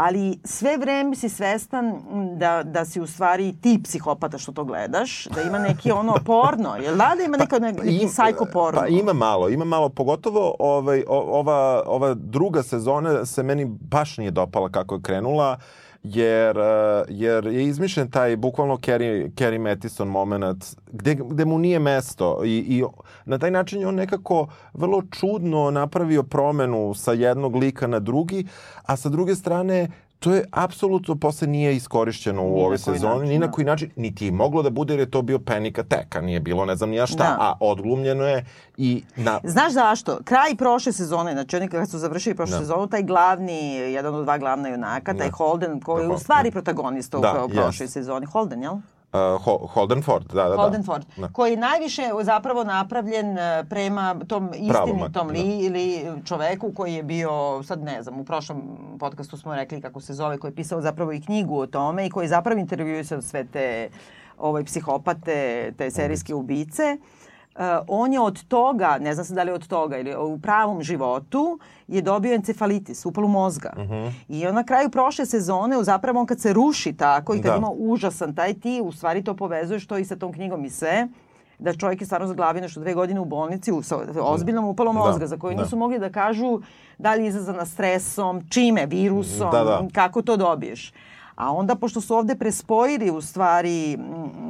Ali 0.00 0.38
sve 0.44 0.76
vreme 0.76 1.16
si 1.16 1.28
svestan 1.28 2.00
da, 2.36 2.62
da 2.62 2.84
si 2.84 3.00
u 3.00 3.06
stvari 3.06 3.54
ti 3.60 3.80
psihopata 3.84 4.38
što 4.38 4.52
to 4.52 4.64
gledaš, 4.64 5.24
da 5.24 5.42
ima 5.42 5.58
neki 5.58 5.90
ono 5.92 6.14
porno, 6.24 6.76
jel 6.76 6.96
da? 6.96 7.12
Da 7.16 7.24
ima 7.26 7.36
neka, 7.36 7.58
neki 7.58 7.88
Im- 7.88 8.08
sajko 8.08 8.46
porno? 8.52 8.80
Pa 8.80 8.86
ima 8.86 9.12
malo, 9.12 9.48
ima 9.48 9.64
malo, 9.64 9.88
pogotovo 9.88 10.54
ovaj, 10.58 11.04
ova, 11.08 11.82
ova 11.86 12.14
druga 12.14 12.62
sezona 12.62 13.26
se 13.26 13.42
meni 13.42 13.64
baš 13.64 14.18
nije 14.18 14.30
dopala 14.30 14.68
kako 14.68 14.94
je 14.94 15.02
krenula, 15.02 15.58
jer, 16.02 16.58
eh, 16.58 17.04
jer 17.08 17.46
je 17.46 17.64
izmišljen 17.64 18.10
taj 18.10 18.36
bukvalno 18.36 18.78
Carrie, 18.84 19.30
Carrie 19.38 19.58
Mathison 19.58 20.08
moment 20.08 20.64
gde, 20.92 21.14
gde 21.14 21.44
mu 21.44 21.58
nije 21.58 21.78
mesto 21.78 22.44
i, 22.44 22.58
i 22.58 22.84
na 23.24 23.38
taj 23.38 23.50
način 23.50 23.80
je 23.80 23.86
on 23.86 23.94
nekako 23.94 24.46
vrlo 24.72 25.02
čudno 25.10 25.70
napravio 25.70 26.22
promenu 26.22 26.94
sa 26.94 27.12
jednog 27.12 27.56
lika 27.56 27.86
na 27.86 27.98
drugi, 27.98 28.46
a 28.82 28.96
sa 28.96 29.08
druge 29.08 29.34
strane 29.34 29.88
to 30.20 30.34
je 30.34 30.44
apsolutno 30.50 31.16
posle 31.16 31.48
nije 31.48 31.76
iskorišćeno 31.76 32.42
u 32.42 32.66
koji 32.66 32.78
sezoni, 32.78 33.14
način, 33.14 33.28
ni 33.28 33.38
na 33.38 33.46
da. 33.46 33.52
koji 33.52 33.64
način, 33.64 33.90
niti 33.96 34.24
je 34.24 34.32
moglo 34.32 34.62
da 34.62 34.70
bude 34.70 34.92
jer 34.92 35.00
je 35.00 35.10
to 35.10 35.22
bio 35.22 35.38
penika 35.38 35.82
teka, 35.82 36.20
nije 36.20 36.40
bilo 36.40 36.64
ne 36.64 36.76
znam 36.76 36.90
ni 36.90 36.96
ja 36.96 37.06
šta, 37.06 37.16
Da. 37.16 37.36
a 37.40 37.54
odglumljeno 37.60 38.24
je 38.24 38.44
i 38.76 39.02
na... 39.16 39.40
Znaš 39.44 39.72
zašto? 39.72 40.18
Kraj 40.24 40.56
prošle 40.56 40.92
sezone, 40.92 41.32
znači 41.32 41.56
oni 41.56 41.68
kad 41.68 41.90
su 41.90 41.98
završili 41.98 42.34
prošlu 42.34 42.52
Da. 42.52 42.58
sezonu, 42.58 42.86
taj 42.86 43.02
glavni, 43.02 43.74
jedan 43.74 44.14
od 44.14 44.24
dva 44.24 44.38
glavna 44.38 44.68
junaka, 44.68 45.14
taj 45.14 45.28
Da. 45.28 45.36
Holden, 45.36 45.80
koji 45.80 46.02
je 46.02 46.06
u 46.06 46.10
Tako, 46.10 46.20
stvari 46.20 46.50
da. 46.50 46.52
protagonista 46.52 47.18
u 47.18 47.20
Da, 47.20 47.44
u 47.44 47.48
prošloj 47.48 47.84
jest. 47.84 47.92
sezoni. 47.92 48.26
Holden, 48.26 48.62
jel? 48.62 48.74
Uh, 49.12 49.18
Ho- 49.42 49.66
Holden 49.66 50.02
Ford, 50.02 50.26
da, 50.26 50.48
da, 50.48 50.56
Holden 50.56 50.80
da. 50.80 50.86
Ford, 50.86 51.04
Da. 51.16 51.28
koji 51.28 51.50
je 51.50 51.56
najviše 51.56 52.02
zapravo 52.22 52.64
napravljen 52.64 53.38
e, 53.38 53.64
prema 53.68 54.16
tom 54.28 54.50
istinitom 54.54 55.08
da. 55.26 55.32
li 55.32 55.58
ili 55.58 56.04
čoveku 56.24 56.72
koji 56.72 56.94
je 56.94 57.02
bio, 57.02 57.62
sad 57.62 57.82
ne 57.82 58.02
znam, 58.02 58.20
u 58.20 58.24
prošlom 58.24 58.62
podcastu 59.00 59.36
smo 59.36 59.54
rekli 59.54 59.80
kako 59.80 60.00
se 60.00 60.14
zove, 60.14 60.38
koji 60.38 60.50
je 60.50 60.54
pisao 60.54 60.80
zapravo 60.80 61.12
i 61.12 61.20
knjigu 61.20 61.58
o 61.58 61.66
tome 61.66 62.06
i 62.06 62.10
koji 62.10 62.28
zapravo 62.28 62.60
intervjuisao 62.60 63.22
sve 63.22 63.44
te 63.44 63.88
ovaj, 64.38 64.64
psihopate, 64.64 65.72
te 65.78 65.90
serijske 65.90 66.34
ubice. 66.34 66.82
E, 66.82 66.98
on 67.88 68.12
je 68.12 68.20
od 68.20 68.44
toga, 68.44 68.98
ne 68.98 69.14
znam 69.14 69.26
se 69.26 69.34
da 69.34 69.42
li 69.42 69.52
od 69.52 69.66
toga, 69.66 69.98
ili 69.98 70.16
u 70.16 70.38
pravom 70.38 70.82
životu 70.82 71.58
je 71.88 72.02
dobio 72.02 72.34
encefalitis, 72.34 73.06
upalu 73.06 73.28
mozga. 73.28 73.72
Mhm. 73.78 74.06
I 74.28 74.46
on 74.46 74.54
na 74.54 74.64
kraju 74.64 74.90
prošle 74.90 75.26
sezone, 75.26 75.84
zapravo 75.84 76.20
on 76.20 76.26
kad 76.26 76.40
se 76.40 76.52
ruši 76.52 76.92
tako 76.92 77.34
i 77.34 77.42
kad 77.42 77.50
Da. 77.50 77.56
ima 77.56 77.70
užasan 77.70 78.34
taj 78.34 78.54
ti, 78.54 78.80
u 78.84 78.92
stvari 78.92 79.24
to 79.24 79.34
povezuješ 79.34 79.86
to 79.86 79.98
i 79.98 80.04
sa 80.04 80.16
tom 80.16 80.32
knjigom 80.32 80.64
i 80.64 80.70
sve, 80.70 81.08
da 81.58 81.72
čovjek 81.74 82.00
je 82.00 82.06
stvarno 82.06 82.26
zaglavio 82.26 82.62
nešto 82.62 82.80
dve 82.80 82.94
godine 82.94 83.20
u 83.20 83.24
bolnici 83.24 83.72
u, 83.72 83.82
sa 83.82 83.96
ozbiljnom 84.16 84.64
upalom 84.64 84.96
Da, 84.96 85.00
mozga 85.00 85.26
za 85.26 85.36
koju 85.36 85.56
da. 85.56 85.62
nisu 85.62 85.76
mogli 85.76 85.98
da 85.98 86.10
kažu 86.10 86.60
da 86.98 87.14
li 87.14 87.22
je 87.22 87.28
izazvana 87.28 87.66
stresom, 87.66 88.42
čime, 88.48 88.86
virusom, 88.86 89.50
Da, 89.50 89.64
da. 89.64 89.82
kako 89.92 90.22
to 90.22 90.36
dobiješ. 90.36 90.92
A 91.40 91.52
onda, 91.52 91.74
pošto 91.74 92.00
su 92.00 92.14
ovde 92.14 92.34
prespojili 92.34 93.10
u 93.10 93.20
stvari 93.20 93.98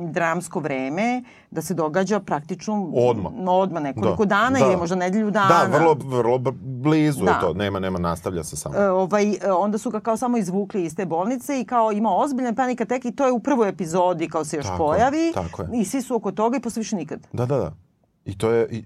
dramsko 0.02 0.60
vreme 0.60 1.22
da 1.50 1.62
se 1.62 1.74
događa 1.74 2.20
praktično 2.20 2.90
Odmah. 2.94 3.32
odmah 3.48 3.82
nekoliko 3.82 4.24
da. 4.24 4.28
dana 4.34 4.58
da. 4.58 4.66
ili 4.66 4.76
možda 4.76 4.96
nedelju 4.96 5.30
dana. 5.30 5.48
Da, 5.48 5.78
vrlo, 5.78 5.96
vrlo 6.04 6.38
blizu 6.62 7.24
Da. 7.24 7.30
je 7.30 7.40
to. 7.40 7.52
Nema, 7.54 7.78
nema, 7.78 7.98
nastavlja 7.98 8.44
se 8.44 8.56
samo. 8.56 8.76
E, 8.76 8.90
ovaj, 8.90 9.30
e, 9.30 9.52
onda 9.52 9.78
su 9.78 9.90
ga 9.90 10.00
kao 10.00 10.16
samo 10.16 10.36
izvukli 10.36 10.84
iz 10.84 10.96
te 10.96 11.06
bolnice 11.06 11.60
i 11.60 11.64
kao 11.64 11.92
ima 11.92 12.16
ozbiljne 12.16 12.54
panika 12.56 12.84
tek 12.84 13.04
i 13.04 13.12
to 13.12 13.26
je 13.26 13.32
u 13.32 13.40
prvoj 13.40 13.68
epizodi 13.68 14.28
kao 14.28 14.44
se 14.44 14.56
još 14.56 14.66
Tako 14.66 14.78
pojavi 14.78 15.32
tako 15.34 15.62
je. 15.62 15.68
i 15.74 15.84
svi 15.84 16.02
su 16.02 16.16
oko 16.16 16.32
toga 16.32 16.56
i 16.56 16.60
posle 16.60 16.80
više 16.80 16.96
nikad. 16.96 17.20
Da, 17.32 17.46
da, 17.46 17.56
da. 17.56 17.72
I 18.24 18.38
to 18.38 18.50
je, 18.50 18.68
i, 18.70 18.84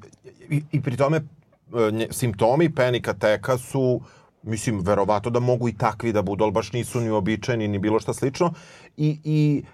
i, 0.50 0.62
i 0.72 0.82
pri 0.82 0.96
tome 0.96 1.16
e, 1.16 1.90
nje, 1.92 2.08
simptomi 2.10 2.74
panika 2.74 3.12
teka 3.12 3.58
su 3.58 4.00
mislim, 4.44 4.80
verovato 4.80 5.30
da 5.30 5.40
mogu 5.40 5.68
i 5.68 5.76
takvi 5.76 6.12
da 6.12 6.22
budu, 6.22 6.44
ali 6.44 6.52
baš 6.52 6.72
nisu 6.72 7.00
ni 7.00 7.10
običajni, 7.10 7.68
ni 7.68 7.78
bilo 7.78 8.00
šta 8.00 8.12
slično. 8.12 8.52
I, 8.96 9.18
i 9.24 9.64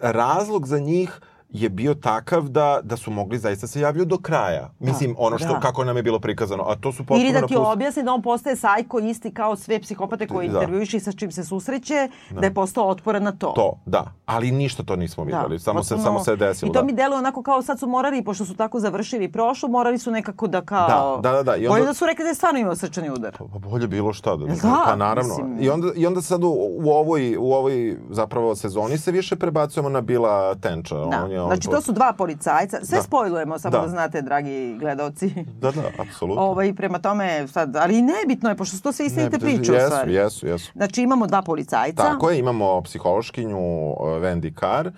razlog 0.00 0.66
za 0.66 0.78
njih 0.78 1.20
je 1.50 1.68
bio 1.68 1.94
takav 1.94 2.42
da, 2.42 2.80
da 2.82 2.96
su 2.96 3.10
mogli 3.10 3.38
zaista 3.38 3.66
se 3.66 3.80
javljaju 3.80 4.04
do 4.06 4.18
kraja. 4.18 4.70
Mislim, 4.80 5.14
ono 5.18 5.38
što, 5.38 5.48
da. 5.48 5.60
kako 5.60 5.84
nam 5.84 5.96
je 5.96 6.02
bilo 6.02 6.18
prikazano. 6.18 6.64
A 6.64 6.76
to 6.76 6.92
su 6.92 6.98
potpuno 6.98 7.20
Ili 7.20 7.32
da 7.32 7.38
ti 7.38 7.54
napust- 7.54 7.72
objasni 7.72 8.02
da 8.02 8.12
on 8.12 8.22
postaje 8.22 8.56
sajko 8.56 8.98
isti 9.00 9.30
kao 9.30 9.56
sve 9.56 9.80
psihopate 9.80 10.26
koji 10.26 10.48
Da. 10.48 10.60
i 10.92 11.00
sa 11.00 11.12
čim 11.12 11.32
se 11.32 11.44
susreće, 11.44 12.08
da, 12.30 12.46
je 12.46 12.54
postao 12.54 12.88
otporan 12.88 13.22
na 13.22 13.32
to. 13.32 13.46
To, 13.48 13.72
da. 13.86 14.04
Ali 14.26 14.50
ništa 14.50 14.82
to 14.82 14.96
nismo 14.96 15.24
videli. 15.24 15.58
samo, 15.58 15.82
se, 15.82 15.94
potpuno- 15.94 16.04
samo 16.04 16.20
se 16.20 16.36
desilo. 16.36 16.70
I 16.70 16.72
to 16.72 16.80
da. 16.80 16.84
mi 16.84 16.92
deluje 16.92 17.18
onako 17.18 17.42
kao 17.42 17.62
sad 17.62 17.78
su 17.78 17.86
morali, 17.88 18.24
pošto 18.24 18.44
su 18.44 18.54
tako 18.54 18.80
završili 18.80 19.28
prošlo, 19.28 19.68
morali 19.68 19.98
su 19.98 20.10
nekako 20.10 20.46
da 20.46 20.60
kao... 20.60 21.16
Da, 21.16 21.30
da, 21.30 21.32
da, 21.32 21.42
da. 21.42 21.56
I 21.56 21.58
onda- 21.58 21.68
Bolje 21.70 21.84
da 21.84 21.94
su 21.94 22.06
rekli 22.06 22.22
da 22.22 22.28
je 22.28 22.34
stvarno 22.34 22.58
imao 22.60 22.76
srčani 22.76 23.10
udar. 23.10 23.36
Pa 23.52 23.58
bolje 23.60 23.86
bilo 23.86 24.12
šta. 24.12 24.36
Da, 24.36 24.46
Da, 24.46 24.82
pa 24.84 24.96
naravno. 24.96 25.28
mislim. 25.28 25.56
I, 25.60 25.68
onda, 25.70 25.88
I 25.96 26.06
onda 26.06 26.22
sad 26.22 26.44
u, 26.44 26.48
u, 26.78 26.90
ovoj, 26.90 27.36
u 27.36 27.52
ovoj 27.52 27.98
zapravo 28.10 28.54
sezoni 28.56 28.98
se 28.98 29.12
više 29.12 29.36
prebacujemo 29.36 29.88
na 29.88 30.00
Bila 30.00 30.54
Tenča. 30.54 30.94
Da. 30.96 31.24
On 31.24 31.30
je, 31.30 31.35
on 31.38 31.46
znači 31.46 31.68
to 31.68 31.80
su 31.80 31.92
dva 31.92 32.12
policajca. 32.12 32.78
Sve 32.84 32.98
Da. 32.98 33.02
spojlujemo, 33.02 33.58
samo 33.58 33.76
da. 33.76 33.82
Da. 33.82 33.88
znate, 33.88 34.22
dragi 34.22 34.76
gledalci. 34.80 35.30
Da, 35.60 35.70
da, 35.70 35.82
apsolutno. 35.98 36.42
Ovaj, 36.42 36.74
prema 36.74 36.98
tome, 36.98 37.48
sad, 37.48 37.76
ali 37.76 38.02
nebitno 38.02 38.48
je, 38.48 38.54
pošto 38.56 38.76
su 38.76 38.82
to 38.82 38.92
sve 38.92 39.06
istinite 39.06 39.38
priče 39.38 39.72
jesu, 39.72 39.86
stvari. 39.86 40.14
Jesu, 40.14 40.46
jesu. 40.46 40.72
Znači 40.74 41.02
imamo 41.02 41.26
dva 41.26 41.42
policajca. 41.42 42.02
Tako 42.02 42.30
je, 42.30 42.38
imamo 42.38 42.82
psihološkinju 42.82 43.58
uh, 43.90 43.96
Wendy 44.00 44.60
Carr, 44.60 44.90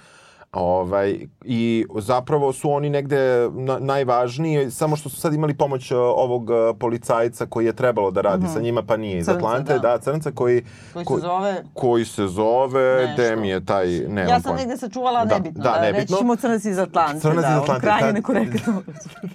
Ovaj, 0.52 1.26
I 1.44 1.86
zapravo 1.98 2.52
su 2.52 2.70
oni 2.70 2.90
negde 2.90 3.50
na, 3.52 3.78
najvažniji, 3.78 4.70
samo 4.70 4.96
što 4.96 5.08
su 5.08 5.20
sad 5.20 5.34
imali 5.34 5.54
pomoć 5.54 5.90
uh, 5.90 5.98
ovog 6.00 6.50
uh, 6.50 6.56
policajca 6.80 7.46
koji 7.46 7.66
je 7.66 7.72
trebalo 7.72 8.10
da 8.10 8.20
radi 8.20 8.46
sa 8.54 8.60
njima, 8.60 8.82
pa 8.82 8.96
nije 8.96 9.18
iz 9.18 9.24
Crnca, 9.24 9.36
Atlante. 9.36 9.72
da. 9.72 9.78
Da, 9.78 9.98
crnca 9.98 10.30
koji, 10.30 10.64
Koji 10.92 11.20
se 11.20 11.26
zove... 11.26 11.64
koji 11.74 12.04
se 12.04 12.26
zove, 12.26 13.06
Nešto. 13.06 13.14
gde 13.14 13.36
mi 13.36 13.48
je 13.48 13.64
taj, 13.64 13.86
ne 13.88 14.22
Ja 14.22 14.40
sam 14.40 14.56
negde 14.56 14.76
sačuvala 14.76 15.24
Da, 15.24 15.34
nebitno. 15.34 15.62
da, 15.62 15.70
Da, 15.70 15.80
nebitno. 15.80 16.00
Reći 16.00 16.14
ćemo 16.18 16.36
crnac 16.36 16.64
iz 16.64 16.78
Atlante. 16.78 17.20
Crnac 17.20 17.44
iz 17.44 17.50
da, 17.50 17.60
Atlante, 17.62 17.80
Krajnje 17.80 18.06
da. 18.06 18.12
nekorektno. 18.12 18.82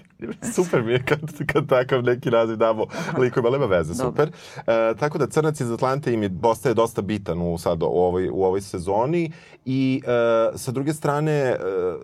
Super 0.56 0.84
mi 0.84 0.92
je 0.92 1.04
kad, 1.04 1.20
kad 1.54 1.68
takav 1.70 2.04
neki 2.04 2.30
naziv 2.30 2.56
damo 2.56 2.86
likovima, 3.18 3.50
ali 3.50 3.60
nema 3.60 3.76
veze, 3.76 3.94
super. 3.96 4.32
E, 4.58 4.96
tako 5.00 5.18
da 5.18 5.28
Crnac 5.28 5.60
iz 5.60 5.72
Atlante 5.72 6.14
im 6.14 6.24
je 6.24 6.30
postaje 6.42 6.76
dosta 6.76 7.02
bitan 7.02 7.42
u, 7.42 7.58
sad, 7.58 7.84
u, 7.84 7.86
ovoj, 7.86 8.30
u 8.30 8.44
ovoj 8.44 8.62
sezoni 8.62 9.32
i 9.66 10.02
e, 10.06 10.58
sa 10.58 10.72
druge 10.72 10.94
strane 10.94 11.03
e, 11.10 11.56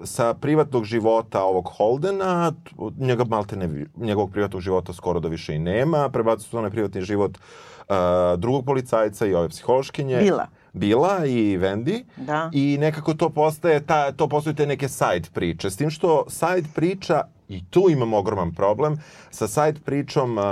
sa 0.04 0.34
privatnog 0.34 0.84
života 0.86 1.44
ovog 1.44 1.70
Holdena, 1.78 2.54
njega 2.98 3.24
malte 3.24 3.56
ne, 3.56 3.86
njegovog 3.98 4.32
privatnog 4.32 4.62
života 4.62 4.94
skoro 4.94 5.20
da 5.20 5.28
više 5.28 5.56
i 5.56 5.60
nema, 5.60 6.10
prebacu 6.10 6.50
se 6.50 6.58
onaj 6.58 6.72
privatni 6.72 7.02
život 7.02 7.38
e, 7.38 7.94
drugog 8.38 8.66
policajca 8.66 9.26
i 9.26 9.34
ove 9.34 9.50
psihološkinje. 9.50 10.18
Bila. 10.18 10.48
Bila 10.74 11.26
i 11.26 11.58
Wendy. 11.58 12.04
Da. 12.18 12.50
I 12.54 12.78
nekako 12.80 13.14
to 13.14 13.30
postaje, 13.30 13.86
ta, 13.86 14.12
to 14.12 14.28
postaju 14.28 14.56
te 14.56 14.66
neke 14.66 14.88
side 14.88 15.30
priče. 15.34 15.70
S 15.70 15.78
tim 15.78 15.90
što 15.90 16.26
side 16.30 16.68
priča, 16.76 17.22
i 17.50 17.64
tu 17.70 17.90
imam 17.90 18.14
ogroman 18.14 18.54
problem, 18.56 18.98
sa 19.32 19.48
side 19.48 19.80
pričom 19.86 20.38
uh, 20.38 20.44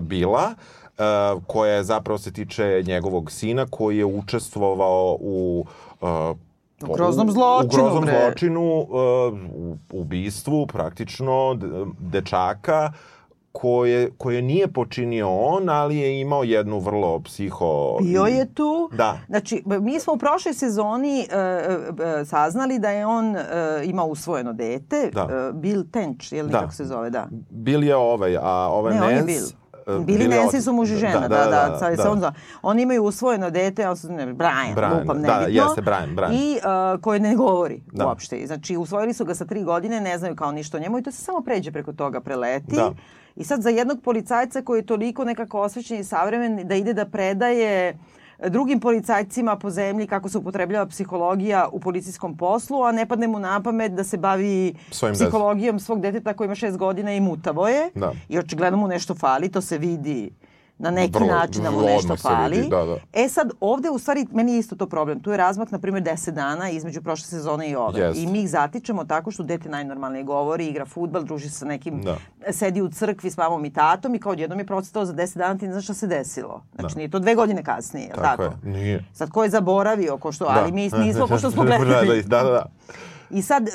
Bila, 0.00 0.54
uh, 0.54 1.42
koja 1.46 1.72
je 1.72 1.84
zapravo 1.84 2.18
se 2.18 2.32
tiče 2.32 2.82
njegovog 2.86 3.30
sina 3.30 3.66
koji 3.70 3.98
je 3.98 4.04
učestvovao 4.04 5.16
u 5.20 5.66
uh, 6.00 6.08
U 6.88 6.94
groznom 6.94 7.30
zločinu, 7.30 7.82
u 7.82 7.84
groznom 7.84 8.04
bre. 8.04 8.20
zločinu, 8.20 8.80
uh, 8.80 9.38
ubistvu 9.92 10.66
praktično 10.66 11.58
dečaka 11.98 12.92
koje, 13.52 14.10
koje 14.18 14.42
nije 14.42 14.68
počinio 14.68 15.28
on, 15.30 15.68
ali 15.68 15.96
je 15.96 16.20
imao 16.20 16.44
jednu 16.44 16.78
vrlo 16.78 17.20
psiho... 17.20 17.98
Bio 18.02 18.24
je 18.24 18.54
tu. 18.54 18.90
Da. 18.92 19.18
Znači, 19.26 19.62
mi 19.66 20.00
smo 20.00 20.12
u 20.12 20.18
prošloj 20.18 20.54
sezoni 20.54 21.20
e, 21.20 21.36
e, 21.36 22.24
saznali 22.24 22.78
da 22.78 22.90
je 22.90 23.06
on 23.06 23.36
e, 23.36 23.42
imao 23.84 24.06
usvojeno 24.06 24.52
dete. 24.52 25.10
Da. 25.12 25.20
E, 25.20 25.52
Bill 25.52 25.84
Tench, 25.92 26.32
je 26.32 26.42
li 26.42 26.50
Da. 26.50 26.60
kako 26.60 26.72
se 26.72 26.84
zove, 26.84 27.10
da. 27.10 27.28
Bill 27.50 27.84
je 27.84 27.96
ovaj, 27.96 28.36
a 28.36 28.68
ovaj 28.72 28.94
Ne, 28.94 29.02
on 29.02 29.08
je 29.08 29.14
Nance... 29.14 29.26
Bill. 29.26 29.61
E, 29.86 29.98
Bili 29.98 30.28
Nancy 30.28 30.60
su 30.60 30.72
muž 30.72 30.90
i 30.90 30.96
žena, 30.96 31.20
da, 31.20 31.28
da, 31.28 31.78
da, 31.80 31.96
se 31.96 32.02
da. 32.02 32.10
on 32.10 32.20
zove. 32.20 32.32
Oni 32.62 32.82
imaju 32.82 33.04
usvojeno 33.04 33.50
dete, 33.50 33.82
ja 33.82 33.96
sam, 33.96 34.14
ne, 34.14 34.26
Brian, 34.26 34.74
Brian, 34.74 34.98
lupam, 35.00 35.22
da, 35.22 35.40
nebitno. 35.40 35.62
jeste, 35.62 35.82
Brian, 35.82 36.16
Brian. 36.16 36.32
I 36.32 36.58
uh, 36.94 37.00
koje 37.00 37.20
ne 37.20 37.34
govori 37.36 37.82
Da. 37.92 38.06
uopšte. 38.06 38.46
Znači, 38.46 38.76
usvojili 38.76 39.12
su 39.14 39.24
ga 39.24 39.34
sa 39.34 39.44
tri 39.44 39.62
godine, 39.62 40.00
ne 40.00 40.18
znaju 40.18 40.36
kao 40.36 40.52
ništa 40.52 40.76
o 40.76 40.80
njemu 40.80 40.98
i 40.98 41.02
to 41.02 41.10
se 41.10 41.22
samo 41.24 41.40
pređe 41.40 41.72
preko 41.72 41.92
toga, 41.92 42.20
preleti. 42.20 42.76
Da. 42.76 42.92
I 43.36 43.44
sad 43.44 43.62
za 43.62 43.70
jednog 43.70 43.98
policajca 44.04 44.62
koji 44.62 44.78
je 44.78 44.86
toliko 44.86 45.24
nekako 45.24 45.60
osvećen 45.60 46.00
i 46.00 46.04
savremen 46.04 46.68
da 46.68 46.74
ide 46.74 46.92
da 46.92 47.04
predaje 47.04 47.98
drugim 48.48 48.80
policajcima 48.80 49.56
po 49.56 49.70
zemlji 49.70 50.06
kako 50.06 50.28
se 50.28 50.38
upotrebljava 50.38 50.86
psihologija 50.86 51.68
u 51.72 51.80
policijskom 51.80 52.36
poslu, 52.36 52.82
a 52.82 52.92
ne 52.92 53.06
padne 53.06 53.28
mu 53.28 53.38
na 53.38 53.62
pamet 53.62 53.92
da 53.92 54.04
se 54.04 54.16
bavi 54.16 54.74
Svojim 54.90 55.14
psihologijom 55.14 55.80
svog 55.80 56.00
deteta 56.00 56.34
koji 56.34 56.46
ima 56.46 56.54
šest 56.54 56.76
godina 56.76 57.14
i 57.14 57.20
mutavo 57.20 57.68
je. 57.68 57.90
Da. 57.94 58.12
I 58.28 58.38
očigledno 58.38 58.78
mu 58.78 58.88
nešto 58.88 59.14
fali, 59.14 59.48
to 59.48 59.60
se 59.60 59.78
vidi 59.78 60.30
na 60.82 60.90
neki 60.92 61.12
Vrlo- 61.14 61.26
način 61.28 61.62
da 61.62 61.70
vrlo 61.70 61.82
nešto 61.84 62.16
fali. 62.18 62.56
vidi, 62.56 62.68
da, 62.68 62.84
da. 62.84 62.96
E 63.14 63.28
sad, 63.28 63.50
ovde 63.60 63.90
u 63.90 63.98
stvari, 63.98 64.26
meni 64.32 64.52
je 64.52 64.58
isto 64.58 64.76
to 64.76 64.86
problem. 64.86 65.20
Tu 65.20 65.30
je 65.30 65.36
razmak, 65.36 65.70
na 65.70 65.78
primjer, 65.78 66.02
10 66.04 66.30
dana 66.30 66.70
između 66.70 67.02
prošle 67.02 67.26
sezone 67.26 67.68
i 67.68 67.76
ove. 67.76 68.00
Jeste. 68.00 68.22
I 68.22 68.26
mi 68.26 68.40
ih 68.40 68.50
zatičemo 68.50 69.04
tako 69.04 69.30
što 69.30 69.42
dete 69.42 69.68
najnormalnije 69.68 70.24
govori, 70.24 70.66
igra 70.66 70.86
futbal, 70.86 71.22
druži 71.22 71.48
se 71.48 71.54
sa 71.54 71.66
nekim, 71.66 72.02
Da. 72.02 72.16
sedi 72.50 72.82
u 72.82 72.88
crkvi 72.90 73.30
s 73.30 73.36
mamom 73.36 73.64
i 73.64 73.72
tatom 73.72 74.14
i 74.14 74.20
kao 74.20 74.32
odjednom 74.32 74.58
je 74.58 74.66
procitao 74.66 75.04
za 75.04 75.12
10 75.14 75.38
dana, 75.38 75.58
ti 75.58 75.66
ne 75.66 75.72
znaš 75.72 75.84
šta 75.84 75.94
se 75.94 76.06
desilo. 76.06 76.62
Znači, 76.74 76.94
Da. 76.94 76.98
nije 76.98 77.10
to 77.10 77.18
dve 77.18 77.34
godine 77.34 77.62
kasnije, 77.64 78.08
Tako, 78.10 78.22
tako? 78.22 78.42
je, 78.42 78.50
nije. 78.64 79.04
Sad, 79.12 79.30
ko 79.30 79.44
je 79.44 79.50
zaboravio, 79.50 80.16
ko 80.16 80.32
što, 80.32 80.44
ali 80.48 80.72
mi 80.72 80.90
nismo, 80.94 81.26
ko 81.26 81.38
što 81.38 81.50
smo 81.50 81.64
Da, 81.64 81.78
gledali. 81.78 82.22
da, 82.22 82.42
da, 82.42 82.50
da. 82.50 82.64
I 83.30 83.42
sad, 83.42 83.68
e, 83.68 83.72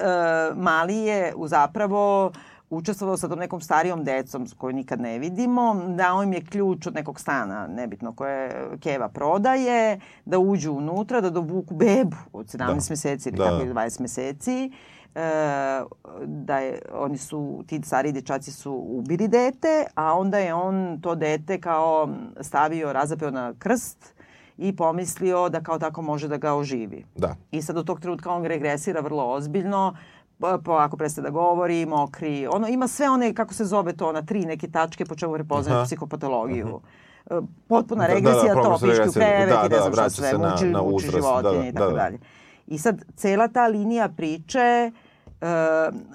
Mali 0.55 0.95
je 0.95 1.33
u 1.35 1.47
zapravo 1.47 2.31
učestvovao 2.69 3.17
sa 3.17 3.27
tom 3.27 3.39
nekom 3.39 3.61
starijom 3.61 4.03
decom 4.03 4.45
koju 4.57 4.73
nikad 4.73 5.01
ne 5.01 5.19
vidimo, 5.19 5.75
dao 5.95 6.23
im 6.23 6.33
je 6.33 6.45
ključ 6.45 6.87
od 6.87 6.95
nekog 6.95 7.19
stana, 7.19 7.67
nebitno 7.67 8.13
koje 8.13 8.67
Keva 8.79 9.09
prodaje, 9.09 9.99
da 10.25 10.39
uđu 10.39 10.73
unutra, 10.73 11.21
da 11.21 11.29
dovuku 11.29 11.75
bebu 11.75 12.17
od 12.33 12.45
17 12.45 12.57
Da. 12.57 12.73
meseci 12.73 13.29
ili 13.29 13.37
Da. 13.37 13.43
kako 13.43 13.61
je 13.61 13.73
20 13.73 14.01
meseci, 14.01 14.71
e, 15.15 15.81
da 16.25 16.57
je, 16.59 16.81
oni 16.93 17.17
su, 17.17 17.63
ti 17.67 17.81
stariji 17.83 18.11
dečaci 18.11 18.51
su 18.51 18.73
ubili 18.73 19.27
dete, 19.27 19.85
a 19.95 20.13
onda 20.13 20.37
je 20.37 20.53
on 20.53 21.01
to 21.01 21.15
dete 21.15 21.61
kao 21.61 22.09
stavio, 22.41 22.93
razapeo 22.93 23.31
na 23.31 23.53
krst 23.59 24.13
i 24.57 24.75
pomislio 24.75 25.49
da 25.49 25.61
kao 25.61 25.79
tako 25.79 26.01
može 26.01 26.27
da 26.27 26.37
ga 26.37 26.53
oživi. 26.53 27.05
Da. 27.15 27.35
I 27.51 27.61
sad 27.61 27.77
od 27.77 27.85
tog 27.85 27.99
trenutka 27.99 28.31
on 28.31 28.45
regresira 28.45 29.01
vrlo 29.01 29.33
ozbiljno, 29.33 29.93
pa 29.93 30.16
pa 30.39 30.83
ako 30.83 30.97
prestaje 30.97 31.23
da 31.23 31.29
govori, 31.29 31.85
mokri, 31.85 32.47
ono 32.47 32.67
ima 32.67 32.87
sve 32.87 33.09
one, 33.09 33.33
kako 33.33 33.53
se 33.53 33.65
zove 33.65 33.93
to, 33.93 34.11
na 34.11 34.21
tri 34.21 34.45
neke 34.45 34.67
tačke 34.67 35.05
po 35.05 35.15
čemu 35.15 35.33
prepoznaje 35.33 35.75
Aha. 35.75 35.85
psihopatologiju. 35.85 36.79
E, 37.25 37.35
Potpuna 37.67 38.01
Da, 38.01 38.07
da, 38.07 38.13
regresija, 38.13 38.55
da, 38.55 38.61
to 38.61 38.69
potpuna 38.69 38.75
piški 38.75 38.87
u 38.87 38.91
regresija. 38.91 39.27
krevet 39.27 39.49
Da, 39.49 39.59
i 39.59 39.63
ne 39.63 39.69
da, 39.69 39.75
znam 39.75 39.93
šta 39.93 40.01
vraća 40.01 40.09
sve, 40.11 40.33
na- 40.33 40.49
muči, 40.51 40.65
na 40.65 40.81
muči 40.81 41.05
životinje 41.05 41.41
da, 41.43 41.61
da, 41.61 41.67
i 41.67 41.73
tako 41.73 41.85
da, 41.85 41.91
da. 41.91 41.97
dalje. 41.97 42.19
I 42.67 42.77
sad, 42.77 43.01
cela 43.15 43.47
ta 43.47 43.67
linija 43.67 44.09
priče 44.09 44.59
e, 44.59 44.91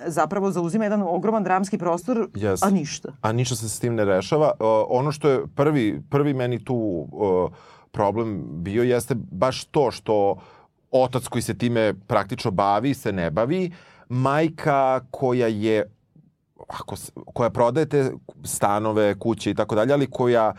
zapravo 0.06 0.50
zauzima 0.50 0.84
jedan 0.84 1.02
ogroman 1.02 1.44
dramski 1.44 1.78
prostor, 1.78 2.28
Jeste. 2.34 2.66
a 2.66 2.70
ništa. 2.70 3.12
A 3.20 3.32
ništa 3.32 3.56
se 3.56 3.68
s 3.68 3.80
tim 3.80 3.94
ne 3.94 4.04
rešava. 4.04 4.52
Uh, 4.52 4.66
ono 4.88 5.12
što 5.12 5.28
je 5.28 5.46
prvi, 5.46 6.02
prvi 6.10 6.34
meni 6.34 6.64
tu 6.64 6.74
uh, 6.74 7.50
problem 7.90 8.42
bio 8.46 8.82
jeste 8.82 9.14
baš 9.14 9.64
to 9.64 9.90
što 9.90 10.36
otac 10.90 11.28
koji 11.28 11.42
se 11.42 11.58
time 11.58 11.94
praktično 11.96 12.50
bavi 12.50 12.94
se 12.94 13.12
ne 13.12 13.30
bavi, 13.30 13.72
majka 14.12 15.00
koja 15.10 15.46
je 15.46 15.90
ako, 16.68 16.96
koja 17.34 17.50
prodaje 17.50 17.88
te 17.88 18.12
stanove, 18.44 19.18
kuće 19.18 19.50
i 19.50 19.54
tako 19.54 19.74
dalje, 19.74 19.92
ali 19.92 20.10
koja 20.10 20.54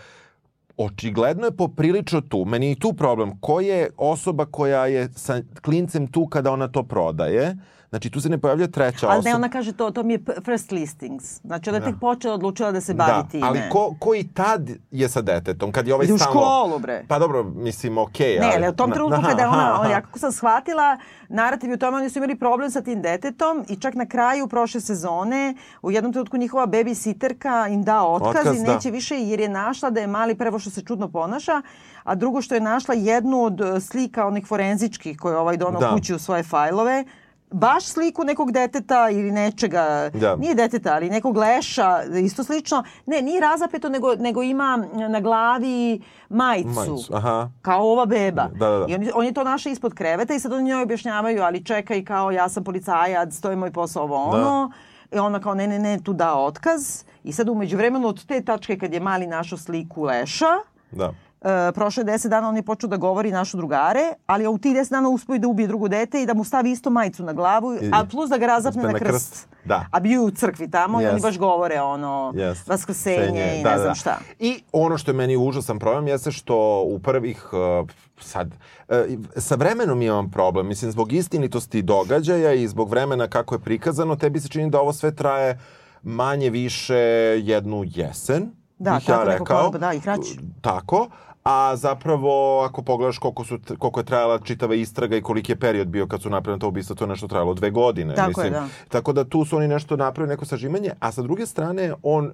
očigledno 0.77 1.45
je 1.45 1.57
poprilično 1.57 2.21
tu. 2.21 2.45
Meni 2.45 2.65
je 2.65 2.71
i 2.71 2.79
tu 2.79 2.93
problem. 2.93 3.39
Ko 3.39 3.59
je 3.59 3.89
osoba 3.97 4.45
koja 4.45 4.85
je 4.85 5.09
sa 5.15 5.41
klincem 5.61 6.07
tu 6.07 6.27
kada 6.27 6.51
ona 6.51 6.67
to 6.67 6.83
prodaje? 6.83 7.57
Znači, 7.93 8.09
tu 8.09 8.21
se 8.21 8.29
ne 8.29 8.37
pojavlja 8.37 8.67
treća 8.67 9.07
Ali 9.07 9.19
osoba. 9.19 9.29
ne, 9.29 9.35
ona 9.35 9.49
kaže 9.49 9.73
to, 9.73 9.91
to 9.91 10.03
mi 10.03 10.13
je 10.13 10.19
first 10.45 10.71
listings. 10.71 11.41
Znači, 11.41 11.69
ona 11.69 11.77
je 11.77 11.83
tek 11.83 11.95
počela, 12.01 12.33
odlučila 12.33 12.71
da 12.71 12.81
se 12.81 12.93
bavi 12.93 13.23
da, 13.23 13.29
time. 13.29 13.47
ali 13.47 13.59
ko, 13.71 13.95
ko 13.99 14.15
i 14.15 14.23
tad 14.23 14.69
je 14.91 15.09
sa 15.09 15.21
detetom? 15.21 15.71
Kad 15.71 15.87
je 15.87 15.93
ovaj 15.93 16.03
Ide 16.03 16.13
u 16.13 16.17
stalno... 16.17 16.41
školu, 16.41 16.79
bre. 16.79 17.05
Pa 17.07 17.19
dobro, 17.19 17.43
mislim, 17.43 17.97
okej. 17.97 18.39
Ne, 18.39 18.45
ali... 18.45 18.55
ali 18.55 18.69
u 18.69 18.75
tom 18.75 18.91
trenutku 18.91 19.21
kada 19.21 19.41
je 19.41 19.47
ona, 19.47 19.73
aha. 19.73 19.89
ja 19.89 20.01
kako 20.01 20.19
sam 20.19 20.31
shvatila, 20.31 20.97
narativ 21.29 21.69
je 21.69 21.75
u 21.75 21.79
tome, 21.79 21.97
oni 21.97 22.09
su 22.09 22.19
imali 22.19 22.35
problem 22.35 22.71
sa 22.71 22.81
tim 22.81 23.01
detetom 23.01 23.65
i 23.69 23.75
čak 23.75 23.93
na 23.93 24.05
kraju 24.05 24.47
prošle 24.47 24.81
sezone 24.81 25.55
u 25.81 25.91
jednom 25.91 26.13
trenutku 26.13 26.37
njihova 26.37 26.67
babysitterka 26.67 27.73
im 27.73 27.83
da 27.83 28.03
otkaz, 28.03 28.35
Otkaz, 28.35 28.61
i 28.61 28.65
da. 28.65 28.73
neće 28.73 28.91
više 28.91 29.15
jer 29.19 29.39
je 29.39 29.49
našla 29.49 29.89
da 29.89 29.99
je 29.99 30.07
mali 30.07 30.35
prvo 30.35 30.59
što 30.63 30.71
se 30.71 30.81
čudno 30.81 31.07
ponaša, 31.07 31.61
a 32.03 32.15
drugo 32.15 32.41
što 32.41 32.55
je 32.55 32.61
našla 32.61 32.95
jednu 32.95 33.43
od 33.43 33.61
e, 33.61 33.79
slika 33.79 34.27
onih 34.27 34.47
forenzičkih 34.47 35.17
koje 35.17 35.33
je 35.33 35.37
ovaj 35.37 35.57
donao 35.57 35.81
Da. 35.81 35.91
kući 35.93 36.13
u 36.13 36.19
svoje 36.19 36.43
fajlove, 36.43 37.03
baš 37.51 37.85
sliku 37.85 38.23
nekog 38.23 38.51
deteta 38.51 39.09
ili 39.09 39.31
nečega, 39.31 40.09
Da. 40.13 40.35
nije 40.35 40.55
deteta, 40.55 40.93
ali 40.93 41.09
nekog 41.09 41.37
leša, 41.37 42.03
isto 42.03 42.43
slično. 42.43 42.83
Ne, 43.05 43.21
nije 43.21 43.41
razapeto, 43.41 43.89
nego, 43.89 44.15
nego 44.15 44.43
ima 44.43 44.77
na 45.09 45.19
glavi 45.19 46.01
majicu. 46.29 46.69
Majicu, 46.69 47.15
aha. 47.15 47.49
Kao 47.61 47.81
ova 47.91 48.05
beba. 48.05 48.47
Da, 48.53 48.69
da, 48.69 48.77
da. 48.79 48.85
I 48.87 48.95
on, 48.95 49.09
on 49.15 49.25
je 49.25 49.33
to 49.33 49.43
našao 49.43 49.71
ispod 49.71 49.93
kreveta 49.93 50.33
i 50.33 50.39
sad 50.39 50.53
oni 50.53 50.63
njoj 50.63 50.81
objašnjavaju, 50.83 51.43
ali 51.43 51.65
čekaj, 51.65 52.05
kao 52.05 52.31
ja 52.31 52.49
sam 52.49 52.63
policajac, 52.63 53.39
to 53.39 53.49
je 53.49 53.55
moj 53.55 53.71
posao, 53.71 54.03
ovo 54.03 54.23
ono. 54.23 54.71
I 55.15 55.19
ona 55.19 55.39
kao, 55.39 55.55
ne, 55.55 55.67
ne, 55.67 55.79
ne, 55.79 55.99
tu 56.03 56.13
da 56.13 56.35
otkaz. 56.35 57.03
I 57.23 57.33
sad 57.33 57.49
umeđu 57.49 57.77
vremenu 57.77 58.07
od 58.07 58.25
te 58.25 58.41
tačke 58.41 58.77
kad 58.77 58.93
je 58.93 58.99
mali 58.99 59.27
našao 59.27 59.57
sliku 59.57 60.03
leša, 60.03 60.53
Da. 60.91 61.13
E, 61.43 61.71
prošlo 61.71 62.01
je 62.01 62.07
10 62.07 62.27
dana, 62.27 62.49
on 62.49 62.55
je 62.55 62.63
počeo 62.63 62.87
da 62.87 62.97
govori 62.97 63.31
našu 63.31 63.57
drugare, 63.57 63.99
ali 64.25 64.47
u 64.47 64.57
tih 64.57 64.75
10 64.75 64.89
dana 64.89 65.09
uspio 65.09 65.35
i 65.35 65.39
da 65.39 65.47
ubije 65.47 65.67
drugo 65.67 65.87
dete 65.87 66.21
i 66.21 66.25
da 66.25 66.33
mu 66.33 66.43
stavi 66.43 66.71
isto 66.71 66.89
majicu 66.89 67.23
na 67.23 67.33
glavu, 67.33 67.73
I- 67.73 67.89
a 67.91 68.05
plus 68.05 68.29
da 68.29 68.37
ga 68.37 68.45
razapne 68.47 68.83
na 68.83 68.93
krst. 68.93 69.01
krst, 69.03 69.47
da. 69.65 69.85
A 69.91 69.99
bio 69.99 70.11
je 70.13 70.19
u 70.19 70.31
crkvi 70.31 70.71
tamo 70.71 71.01
i 71.01 71.05
oni 71.05 71.17
Yes. 71.17 71.21
baš 71.21 71.37
govore 71.37 71.81
ono, 71.81 72.31
Yes. 72.35 72.55
vaskrsenje 72.67 73.17
Senje, 73.17 73.59
i 73.59 73.63
da, 73.63 73.69
ne 73.69 73.75
da, 73.75 73.77
znam 73.77 73.87
da. 73.87 73.95
šta. 73.95 74.17
I 74.39 74.63
ono 74.71 74.97
što 74.97 75.11
je 75.11 75.15
meni 75.15 75.37
užasan 75.37 75.79
problem 75.79 76.07
jeste 76.07 76.31
što 76.31 76.55
u 76.83 76.99
prvih 76.99 77.49
uh, 77.53 77.89
sad 78.19 78.47
uh, 78.47 78.95
sa 79.37 79.55
vremenom 79.55 80.01
imam 80.01 80.31
problem 80.31 80.67
mislim 80.67 80.91
zbog 80.91 81.13
istinitosti 81.13 81.81
događaja 81.81 82.53
i 82.53 82.67
zbog 82.67 82.89
vremena 82.89 83.27
kako 83.27 83.55
je 83.55 83.59
prikazano 83.59 84.15
tebi 84.15 84.39
se 84.39 84.47
čini 84.47 84.69
da 84.69 84.79
ovo 84.79 84.93
sve 84.93 85.15
traje 85.15 85.59
manje 86.03 86.49
više 86.49 86.95
jednu 87.39 87.83
jesen 87.85 88.51
Da, 88.79 88.91
bih 88.91 89.03
ja 89.03 89.15
tako 89.15 89.19
neko 89.21 89.43
rekao. 89.43 89.71
kao- 89.71 89.79
da, 89.79 89.93
i 89.93 90.01
kraće. 90.01 90.31
Tako. 90.61 91.07
A 91.43 91.75
zapravo, 91.75 92.61
ako 92.61 92.81
pogledaš 92.81 93.17
koliko, 93.17 93.43
su, 93.43 93.59
koliko 93.77 93.99
je 93.99 94.03
trajala 94.03 94.39
čitava 94.39 94.75
istraga 94.75 95.17
i 95.17 95.21
koliki 95.21 95.51
je 95.51 95.55
period 95.55 95.87
bio 95.87 96.07
kad 96.07 96.21
su 96.21 96.29
napravili 96.29 96.59
to 96.59 96.67
ubistvo, 96.67 96.95
to 96.95 97.03
je 97.03 97.07
nešto 97.07 97.27
trajalo 97.27 97.53
dve 97.53 97.71
godine. 97.71 98.15
Tako 98.15 98.27
mislim. 98.27 98.45
je, 98.45 98.51
da. 98.51 98.67
Tako 98.89 99.13
da 99.13 99.23
tu 99.23 99.45
su 99.45 99.57
oni 99.57 99.67
nešto 99.67 99.95
napravili, 99.95 100.33
neko 100.33 100.45
sažimanje, 100.45 100.91
a 100.99 101.11
sa 101.11 101.21
druge 101.21 101.45
strane, 101.45 101.93
on, 102.03 102.25
e, 102.25 102.31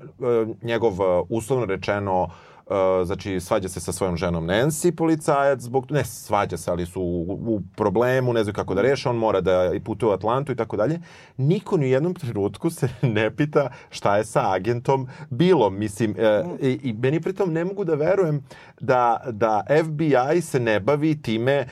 njegov, 0.62 0.94
e, 0.94 1.24
uslovno 1.30 1.66
rečeno, 1.66 2.30
e, 2.70 3.06
znači 3.06 3.40
svađa 3.40 3.70
se 3.70 3.80
sa 3.80 3.92
svojom 3.92 4.18
ženom 4.18 4.48
Nancy, 4.48 4.92
policajac, 4.96 5.60
zbog, 5.62 5.92
ne 5.92 6.04
svađa 6.04 6.58
se, 6.58 6.72
ali 6.72 6.86
su 6.86 7.02
u, 7.02 7.56
u 7.56 7.62
problemu, 7.76 8.34
ne 8.34 8.44
znaju 8.44 8.54
kako 8.54 8.74
da 8.74 8.82
reše, 8.82 9.10
on 9.10 9.16
mora 9.16 9.42
da 9.42 9.72
i 9.74 9.80
putuje 9.80 10.10
u 10.10 10.14
Atlantu 10.14 10.52
i 10.52 10.56
tako 10.56 10.78
dalje. 10.78 11.00
Niko 11.38 11.78
ni 11.78 11.86
u 11.86 11.90
jednom 11.90 12.14
trenutku 12.14 12.70
se 12.70 12.90
ne 13.16 13.36
pita 13.36 13.70
šta 13.90 14.18
je 14.18 14.26
sa 14.26 14.54
agentom 14.54 15.08
bilo. 15.30 15.70
Mislim, 15.70 16.16
e, 16.18 16.44
i, 16.62 16.80
i 16.84 16.94
meni 16.94 17.22
pritom 17.22 17.54
ne 17.54 17.66
mogu 17.66 17.84
da 17.84 17.96
verujem 17.96 18.44
da, 18.82 19.22
da 19.32 19.64
FBI 19.84 20.42
se 20.42 20.60
ne 20.60 20.80
bavi 20.80 21.22
time 21.22 21.66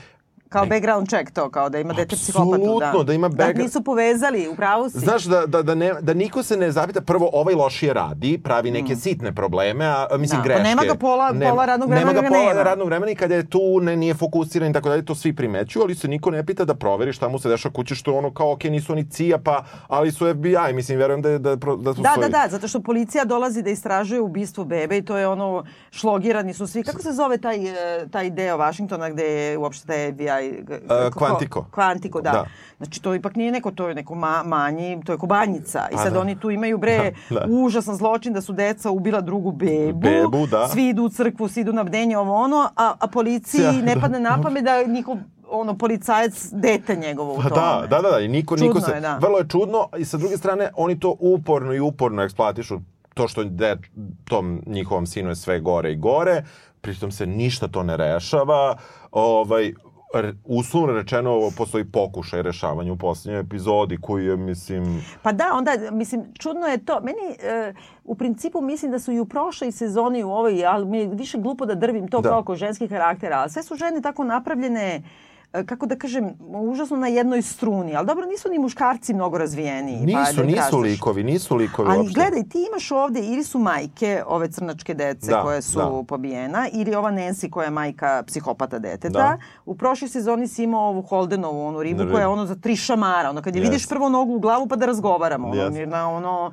Kao 0.50 0.66
background 0.66 1.08
check 1.08 1.30
to, 1.30 1.50
kao 1.50 1.68
da 1.68 1.78
ima 1.78 1.92
dete 1.94 2.16
psihopatu. 2.16 2.54
Apsolutno, 2.54 3.02
da 3.04 3.12
ima 3.12 3.28
Da 3.28 3.36
background- 3.36 3.58
nisu 3.58 3.82
povezali, 3.82 4.48
upravo 4.48 4.90
si. 4.90 4.98
Znaš, 4.98 5.24
da, 5.24 5.46
da, 5.46 5.62
da, 5.62 5.74
ne, 5.74 5.92
da 6.00 6.14
niko 6.14 6.42
se 6.42 6.56
ne 6.56 6.72
zapita, 6.72 7.00
prvo 7.02 7.30
ovaj 7.32 7.54
lošije 7.54 7.92
radi, 7.94 8.38
pravi 8.38 8.70
neke 8.72 8.96
sitne 8.96 9.32
probleme, 9.32 9.84
a, 9.86 10.06
a 10.10 10.16
mislim 10.16 10.28
Mm. 10.30 10.38
Da, 10.38 10.44
pa 10.44 10.48
greške. 10.50 10.62
nema 10.64 10.82
ga 10.84 10.94
pola- 10.96 11.32
pola 11.42 11.64
radnog 11.66 11.88
Nema 11.88 12.00
vremena 12.00 12.12
ga 12.14 12.20
ga 12.22 12.28
pola 12.30 12.48
nema. 12.48 12.62
radnog 12.62 12.88
vremena 12.88 13.12
i 13.12 13.16
kada 13.16 13.34
je 13.34 13.46
tu, 13.46 13.80
ne, 13.80 13.96
nije 13.96 14.14
fokusiran 14.14 14.70
i 14.70 14.74
tako 14.74 14.88
dalje, 14.88 15.04
to 15.04 15.14
svi 15.14 15.32
primećuju, 15.34 15.82
ali 15.82 15.94
se 15.94 16.08
niko 16.08 16.30
ne 16.30 16.46
pita 16.46 16.64
da 16.64 16.74
proveri 16.76 17.12
šta 17.12 17.28
mu 17.28 17.38
se 17.38 17.48
dešava 17.48 17.72
kući, 17.72 17.94
što 17.94 18.14
ono 18.14 18.30
kao, 18.30 18.52
ok, 18.52 18.64
nisu 18.64 18.92
oni 18.92 19.06
CIA, 19.06 19.38
pa, 19.38 19.56
ali 19.88 20.12
su 20.12 20.26
FBI, 20.28 20.72
mislim, 20.72 20.98
verujem 20.98 21.22
da, 21.22 21.38
da, 21.38 21.56
pro- 21.56 21.76
da 21.76 21.94
su 21.94 22.02
Da, 22.02 22.10
svoji... 22.10 22.22
da, 22.22 22.38
da, 22.38 22.48
zato 22.48 22.68
što 22.68 22.80
policija 22.80 23.24
dolazi 23.26 23.62
da 23.62 23.70
istražuje 23.70 24.20
ubistvo 24.20 24.64
bebe 24.66 24.98
i 24.98 25.02
to 25.02 25.16
je 25.16 25.28
ono, 25.28 25.64
šlogirani 25.92 26.54
su 26.54 26.66
svi. 26.66 26.82
Kako 26.82 27.02
se 27.02 27.12
zove 27.12 27.38
taj, 27.38 27.56
e, 27.58 28.08
taj 28.08 28.30
deo 28.30 28.56
Vašingtona 28.58 29.10
gde 29.10 29.24
je 29.24 29.58
uopšte 29.58 29.86
taj 29.86 30.08
FBI? 30.08 30.37
E, 30.40 30.62
kako- 30.88 31.18
Quantico. 31.20 31.64
Quantico, 31.66 32.14
da. 32.14 32.30
Da. 32.32 32.44
Znači 32.78 33.02
to 33.02 33.14
ipak 33.14 33.36
nije 33.36 33.52
neko, 33.52 33.70
to 33.70 33.88
je 33.88 33.94
neko 33.94 34.14
ma, 34.14 34.42
manji, 34.44 35.00
to 35.02 35.12
je 35.12 35.18
kobanjica. 35.18 35.86
I 35.88 35.94
Pa 35.94 35.98
sad 35.98 36.12
da. 36.12 36.20
oni 36.20 36.36
tu 36.36 36.50
imaju 36.50 36.78
bre 36.78 36.98
Da, 37.30 37.34
da. 37.36 37.46
užasan 37.48 37.96
zločin 37.96 38.32
da 38.32 38.40
su 38.40 38.52
deca 38.52 38.90
ubila 38.90 39.20
drugu 39.20 39.52
bebu. 39.52 39.98
Bebu, 40.00 40.46
da. 40.46 40.68
Svi 40.68 40.88
idu 40.88 41.02
u 41.04 41.08
crkvu, 41.08 41.48
svi 41.48 41.60
idu 41.60 41.72
na 41.72 41.84
bdenje, 41.84 42.18
ovo 42.18 42.34
ono, 42.34 42.68
a, 42.76 42.94
a 42.98 43.06
policiji 43.08 43.62
Ja, 43.62 43.72
ne 43.72 43.94
da. 43.94 44.00
padne 44.00 44.20
na 44.20 44.42
pamet 44.42 44.64
da 44.64 44.82
njihov 44.84 45.16
ono, 45.46 45.74
policajac 45.74 46.32
dete 46.52 46.96
njegovo 46.96 47.32
u 47.32 47.36
Pa 47.36 47.42
tome. 47.42 47.60
da, 47.80 47.86
da, 47.88 48.00
da, 48.00 48.10
da, 48.10 48.20
i 48.20 48.28
niko, 48.28 48.56
Čudno 48.56 48.68
niko 48.68 48.80
se, 48.80 48.92
je, 48.92 49.00
da. 49.00 49.16
vrlo 49.16 49.38
je 49.38 49.48
čudno 49.48 49.88
i 49.98 50.04
sa 50.04 50.16
druge 50.16 50.36
strane 50.36 50.70
oni 50.74 51.00
to 51.00 51.16
uporno 51.20 51.74
i 51.74 51.80
uporno 51.80 52.22
eksploatišu 52.22 52.80
to 53.14 53.28
što 53.28 53.44
de, 53.44 53.76
tom 54.24 54.62
njihovom 54.66 55.06
sinu 55.06 55.28
je 55.28 55.36
sve 55.36 55.60
gore 55.60 55.92
i 55.92 55.96
gore, 55.96 56.44
pritom 56.80 57.10
se 57.10 57.26
ništa 57.26 57.68
to 57.68 57.82
ne 57.82 57.96
rešava, 57.96 58.76
ovaj, 59.12 59.72
uslovno 60.44 60.92
rečeno 60.92 61.50
postoji 61.56 61.84
pokušaj 61.84 62.42
rešavanja 62.42 62.92
u 62.92 62.96
poslednjoj 62.96 63.40
epizodi 63.40 63.98
koji 64.00 64.26
je, 64.26 64.36
mislim, 64.36 65.04
Pa 65.22 65.32
da, 65.32 65.44
onda, 65.54 65.72
mislim, 65.92 66.24
čudno 66.38 66.66
je 66.66 66.84
to. 66.84 67.00
Meni, 67.00 67.36
e, 67.42 67.74
u 68.04 68.14
principu, 68.14 68.60
mislim 68.60 68.90
da 68.90 68.98
su 68.98 69.12
i 69.12 69.20
u 69.20 69.26
prošloj 69.26 69.72
sezoni 69.72 70.24
u 70.24 70.30
ovoj, 70.30 70.66
ali 70.66 70.86
mi 70.86 70.98
je 70.98 71.06
više 71.06 71.38
glupo 71.38 71.66
da 71.66 71.74
drvim 71.74 72.08
to 72.08 72.20
Da. 72.20 72.28
kao 72.28 72.38
oko 72.38 72.56
ženskih 72.56 72.88
karaktera, 72.90 73.36
ali 73.36 73.50
sve 73.50 73.62
su 73.62 73.76
žene 73.76 74.02
tako 74.02 74.24
napravljene 74.24 75.02
kako 75.52 75.86
da 75.86 75.96
kažem, 75.96 76.30
užasno 76.52 76.96
na 76.96 77.06
jednoj 77.08 77.42
struni. 77.42 77.96
Ali 77.96 78.06
dobro, 78.06 78.26
nisu 78.26 78.48
ni 78.48 78.58
muškarci 78.58 79.14
mnogo 79.14 79.38
razvijeni. 79.38 79.92
pa 80.04 80.20
nisu, 80.20 80.34
da 80.34 80.42
im 80.42 80.46
nisu 80.46 80.58
kažeš. 80.60 80.72
likovi, 80.82 81.22
nisu 81.24 81.56
likovi 81.56 81.88
Ali 81.90 81.98
uopšte. 81.98 82.14
gledaj, 82.14 82.42
ti 82.42 82.58
imaš 82.64 82.90
ovde 82.92 83.20
ili 83.22 83.44
su 83.44 83.58
majke 83.60 84.22
ove 84.26 84.48
crnačke 84.48 84.94
dece 84.94 85.26
Da, 85.28 85.42
koje 85.42 85.62
su 85.62 85.78
da. 85.78 86.02
pobijena, 86.04 86.68
ili 86.72 86.94
ova 86.94 87.10
Nancy 87.10 87.50
koja 87.50 87.64
je 87.64 87.70
majka 87.72 88.22
psihopata 88.22 88.78
deteta. 88.78 89.08
Da. 89.10 89.36
U 89.64 89.74
prošloj 89.74 90.08
sezoni 90.08 90.48
si 90.48 90.64
imao 90.64 90.88
ovu 90.88 91.02
Holdenovu, 91.02 91.62
onu 91.62 91.82
ribu 91.82 92.04
Da, 92.04 92.10
koja 92.10 92.20
je 92.20 92.26
ono 92.28 92.46
za 92.46 92.54
tri 92.56 92.76
šamara. 92.76 93.30
Ono 93.30 93.42
kad 93.42 93.56
je 93.56 93.62
Yes. 93.62 93.64
vidiš 93.64 93.88
prvo 93.88 94.08
nogu 94.08 94.34
u 94.34 94.40
glavu 94.40 94.66
pa 94.66 94.76
da 94.76 94.86
razgovaramo. 94.86 95.48
Ono, 95.48 95.62
Yes. 95.62 95.86
na 95.86 96.10
ono, 96.10 96.52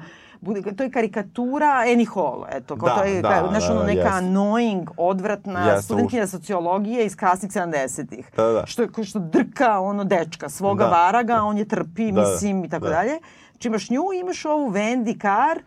to 0.77 0.83
je 0.83 0.91
karikatura 0.91 1.83
Annie 1.91 2.07
Hall, 2.13 2.45
eto, 2.51 2.75
kao 2.77 2.89
Da, 2.89 2.95
to 2.95 3.03
je, 3.03 3.21
da, 3.21 3.29
ka, 3.29 3.47
znaš, 3.49 3.67
da, 3.67 3.73
ono, 3.73 3.83
neka 3.83 4.09
yes. 4.09 4.21
annoying, 4.21 4.87
odvratna 4.97 5.65
Jeste, 5.67 5.81
studentkinja 5.81 6.27
sociologije 6.27 7.05
iz 7.05 7.15
kasnih 7.15 7.51
70-ih. 7.51 8.31
Da, 8.35 8.43
da. 8.43 8.65
Što, 8.65 9.03
što 9.03 9.19
drka 9.19 9.79
ono 9.79 10.03
dečka, 10.03 10.49
svoga 10.49 10.83
Da. 10.83 10.89
varaga, 10.89 11.41
on 11.43 11.57
je 11.57 11.67
trpi, 11.67 12.11
Da, 12.11 12.21
da, 12.21 12.29
mislim, 12.29 12.63
i 12.65 12.69
tako 12.69 12.85
da. 12.85 12.91
dalje. 12.91 13.19
Znači 13.51 13.67
imaš 13.67 13.89
nju, 13.89 14.03
imaš 14.21 14.45
ovu 14.45 14.71
Wendy 14.71 15.21
Carr, 15.21 15.59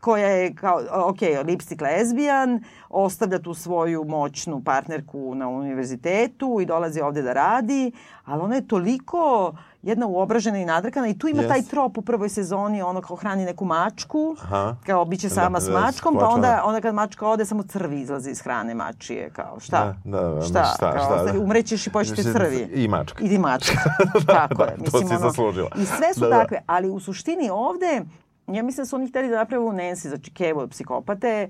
koja 0.00 0.28
je 0.28 0.54
kao, 0.54 0.80
ok, 0.92 1.18
lipstick 1.46 1.80
lesbijan, 1.80 2.64
ostavlja 2.88 3.38
tu 3.38 3.54
svoju 3.54 4.04
moćnu 4.04 4.62
partnerku 4.64 5.34
na 5.34 5.48
univerzitetu 5.48 6.58
i 6.60 6.66
dolazi 6.66 7.00
ovde 7.00 7.22
da 7.22 7.32
radi, 7.32 7.92
ali 8.24 8.42
ona 8.42 8.54
je 8.54 8.68
toliko 8.68 9.52
jedna 9.82 10.06
uobražena 10.06 10.58
i 10.58 10.64
nadrkana 10.64 11.08
i 11.08 11.18
tu 11.18 11.28
ima 11.28 11.42
Yes. 11.42 11.48
taj 11.48 11.62
trop 11.62 11.98
u 11.98 12.02
prvoj 12.02 12.28
sezoni, 12.28 12.82
ono 12.82 13.00
kao 13.00 13.16
hrani 13.16 13.44
neku 13.44 13.64
mačku, 13.64 14.36
Aha. 14.40 14.76
kao 14.86 15.04
biće 15.04 15.28
sama 15.28 15.50
Da, 15.50 15.60
s 15.60 15.66
da, 15.66 15.72
mačkom, 15.72 16.14
pa 16.14 16.20
skočila. 16.20 16.34
onda, 16.34 16.62
onda 16.64 16.80
kad 16.80 16.94
mačka 16.94 17.28
ode, 17.28 17.44
samo 17.44 17.62
crvi 17.62 18.00
izlazi 18.00 18.30
iz 18.30 18.40
hrane 18.40 18.74
mačije, 18.74 19.30
kao 19.30 19.60
šta? 19.60 19.94
Da, 20.04 20.20
da, 20.20 20.28
da, 20.28 20.42
šta? 20.42 20.64
šta, 20.66 20.92
kao, 20.92 21.04
šta, 21.18 21.32
da. 21.32 21.40
Umrećeš 21.40 21.86
i 21.86 21.90
poćete 21.90 22.22
crvi. 22.22 22.70
i 22.74 22.88
mačka. 22.88 23.24
I 23.24 23.38
mačka. 23.38 23.78
Tako 24.26 24.62
je. 24.62 24.70
to 24.70 24.82
Mislim, 24.82 25.08
si 25.08 25.14
ono, 25.14 25.20
zaslužila. 25.20 25.70
I 25.76 25.84
sve 25.86 26.14
su 26.14 26.20
Da, 26.20 26.26
da. 26.26 26.38
takve, 26.38 26.62
ali 26.66 26.90
u 26.90 27.00
suštini 27.00 27.50
ovde, 27.50 28.02
ja 28.46 28.62
mislim 28.62 28.76
da 28.76 28.86
su 28.86 28.96
oni 28.96 29.08
hteli 29.08 29.28
da 29.28 29.36
naprave 29.36 29.64
u 29.64 29.72
Nancy, 29.72 30.08
znači 30.08 30.30
Kevo 30.30 30.66
psihopate, 30.68 31.48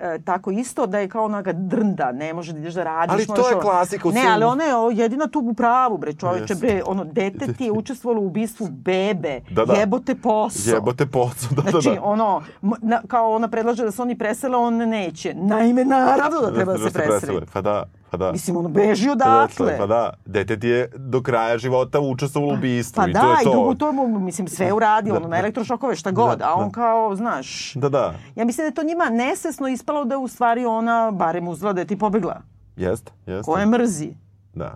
e, 0.00 0.18
tako 0.20 0.50
isto 0.52 0.86
da 0.86 0.98
je 0.98 1.08
kao 1.08 1.24
onaga 1.24 1.52
drnda, 1.52 2.12
ne 2.12 2.34
može 2.34 2.52
da 2.52 2.58
ideš 2.58 2.74
da 2.74 2.84
radiš. 2.84 3.12
Ali 3.12 3.26
to 3.28 3.48
je 3.48 3.54
ovo- 3.54 3.62
klasika 3.62 4.08
u 4.08 4.12
Ne, 4.12 4.22
ali 4.26 4.44
ona 4.44 4.64
je 4.64 4.72
jedina 4.94 5.26
tu 5.26 5.40
u 5.40 5.54
pravu, 5.54 5.98
bre, 5.98 6.12
čoveče, 6.14 6.54
bre, 6.54 6.82
ono, 6.86 7.04
dete 7.04 7.52
ti 7.52 7.64
je 7.64 7.72
učestvovalo 7.80 8.22
u 8.22 8.26
ubistvu 8.26 8.68
bebe, 8.68 9.40
Da, 9.50 9.64
da. 9.64 9.72
jebote 9.72 10.14
posao. 10.14 10.74
Jebote 10.74 11.06
pocu, 11.08 11.46
da, 11.50 11.62
da, 11.62 11.70
Znači, 11.70 11.90
da. 11.90 12.02
ono, 12.02 12.42
m- 12.62 12.70
na, 12.80 13.02
kao 13.08 13.30
ona 13.30 13.48
predlaže 13.48 13.84
da 13.84 13.90
se 13.90 14.02
oni 14.02 14.18
presele, 14.18 14.56
on 14.58 14.74
neće. 14.76 15.34
Naime, 15.34 15.84
naravno 15.84 16.40
da 16.40 16.54
treba 16.54 16.72
da 16.72 16.78
se 16.80 16.92
preseli. 16.92 17.46
Pa 17.52 17.60
da, 17.60 17.84
Pa 18.10 18.16
da. 18.16 18.32
Mislim, 18.32 18.56
on 18.56 18.68
beži 18.68 19.06
Pa 19.06 19.12
odatle. 19.12 19.72
da, 19.72 19.78
Pa 19.78 19.86
da, 19.86 20.12
dete 20.26 20.60
ti 20.60 20.68
je 20.68 20.88
do 20.96 21.22
kraja 21.22 21.58
života 21.58 22.00
učestvovalo 22.00 22.52
u 22.52 22.56
ubistvu 22.56 22.96
Pa 22.96 23.08
i 23.08 23.12
da, 23.12 23.20
to 23.20 23.26
je 23.28 23.36
i 23.40 23.44
to. 23.44 23.50
drugo 23.50 23.74
to 23.74 23.92
mu, 23.92 24.18
mislim, 24.18 24.48
sve 24.48 24.66
je 24.66 24.72
uradio, 24.72 25.16
ono, 25.16 25.28
na 25.28 25.38
elektrošokove, 25.38 25.96
šta 25.96 26.10
god, 26.10 26.38
Da, 26.38 26.44
a 26.44 26.54
on 26.54 26.64
da. 26.64 26.72
kao, 26.72 27.16
znaš, 27.16 27.74
Da, 27.74 27.88
da, 27.88 28.14
ja 28.36 28.44
mislim 28.44 28.62
da 28.62 28.66
je 28.66 28.74
to 28.74 28.82
njima 28.82 29.04
nesesno 29.06 29.68
ispalo 29.68 30.04
da 30.04 30.18
u 30.18 30.28
stvari 30.28 30.66
ona, 30.66 31.10
barem 31.10 31.48
uzela 31.48 31.72
da 31.72 31.80
je 31.80 31.86
ti 31.86 31.98
pobegla. 31.98 32.42
jeste, 32.76 33.12
jeste. 33.26 33.44
Ko 33.44 33.58
je 33.58 33.66
mrzi. 33.66 34.14
Da. 34.54 34.74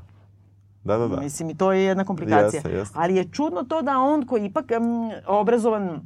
Da, 0.84 0.96
da, 0.98 1.08
da. 1.08 1.16
Mislim, 1.16 1.50
i 1.50 1.56
to 1.56 1.72
je 1.72 1.84
jedna 1.84 2.04
komplikacija. 2.04 2.58
Jeste, 2.58 2.70
jeste. 2.70 2.98
Ali 2.98 3.16
je 3.16 3.24
čudno 3.26 3.62
to 3.62 3.82
da 3.82 3.98
on 3.98 4.26
koji 4.26 4.44
ipak 4.44 4.64
um, 4.72 5.10
obrazovan 5.26 6.00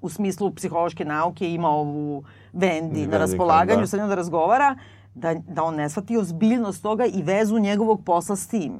u 0.00 0.08
smislu 0.08 0.50
psihološke 0.50 1.04
nauke 1.04 1.52
ima 1.52 1.68
ovu 1.68 2.24
Vendi 2.52 3.06
na 3.06 3.18
raspolaganju, 3.18 3.80
da. 3.80 3.86
sa 3.86 3.96
njom 3.96 4.08
da 4.08 4.14
razgovara, 4.14 4.76
da, 5.14 5.34
da 5.36 5.62
on 5.62 5.74
ne 5.74 5.88
shvati 5.88 6.16
ozbiljnost 6.16 6.82
toga 6.82 7.04
i 7.06 7.22
vezu 7.22 7.58
njegovog 7.58 8.04
posla 8.04 8.36
s 8.36 8.46
tim. 8.46 8.72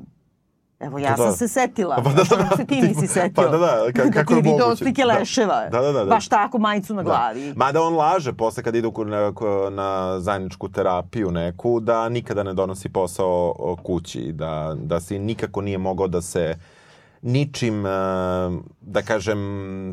Evo, 0.81 0.99
ja 0.99 1.09
Pa 1.09 1.17
sam 1.17 1.27
da. 1.27 1.33
se 1.33 1.49
setila. 1.49 1.97
Pa 1.97 2.03
da, 2.03 2.23
da, 2.25 2.37
Kako 2.37 2.57
se 2.57 2.65
ti 2.65 2.75
ti- 2.75 2.83
nisi 2.83 3.07
setio? 3.07 3.31
pa 3.35 3.43
da, 3.43 3.59
da, 3.59 3.67
ka- 3.87 4.13
kako 4.15 4.33
ti 4.33 4.39
je 4.39 4.43
video 4.43 4.59
moguće? 4.59 4.77
slike 4.79 5.03
Da. 5.03 5.09
leševa. 5.09 5.61
Da, 5.63 5.81
da, 5.81 5.93
da, 5.93 5.99
da. 5.99 6.05
Baš 6.07 6.29
tako, 6.29 6.59
majicu 6.59 6.95
na 6.95 7.03
glavi. 7.03 7.49
Da. 7.49 7.55
Mada 7.57 7.83
on 7.83 7.95
laže 7.95 8.33
posle 8.33 8.63
kad 8.63 8.75
ide 8.75 8.89
na, 9.07 9.33
na 9.71 10.21
zajedničku 10.21 10.69
terapiju 10.69 11.31
neku, 11.31 11.81
da 11.81 12.09
nikada 12.09 12.43
ne 12.43 12.55
donosi 12.55 12.89
posao 12.89 13.55
kući, 13.83 14.33
da, 14.33 14.77
da 14.77 15.01
si 15.01 15.19
nikako 15.19 15.61
nije 15.61 15.79
mogao 15.79 16.09
da 16.09 16.23
se 16.23 16.55
ničim, 17.23 17.87
e, 17.87 17.91
da 18.81 19.03
kažem, 19.03 19.39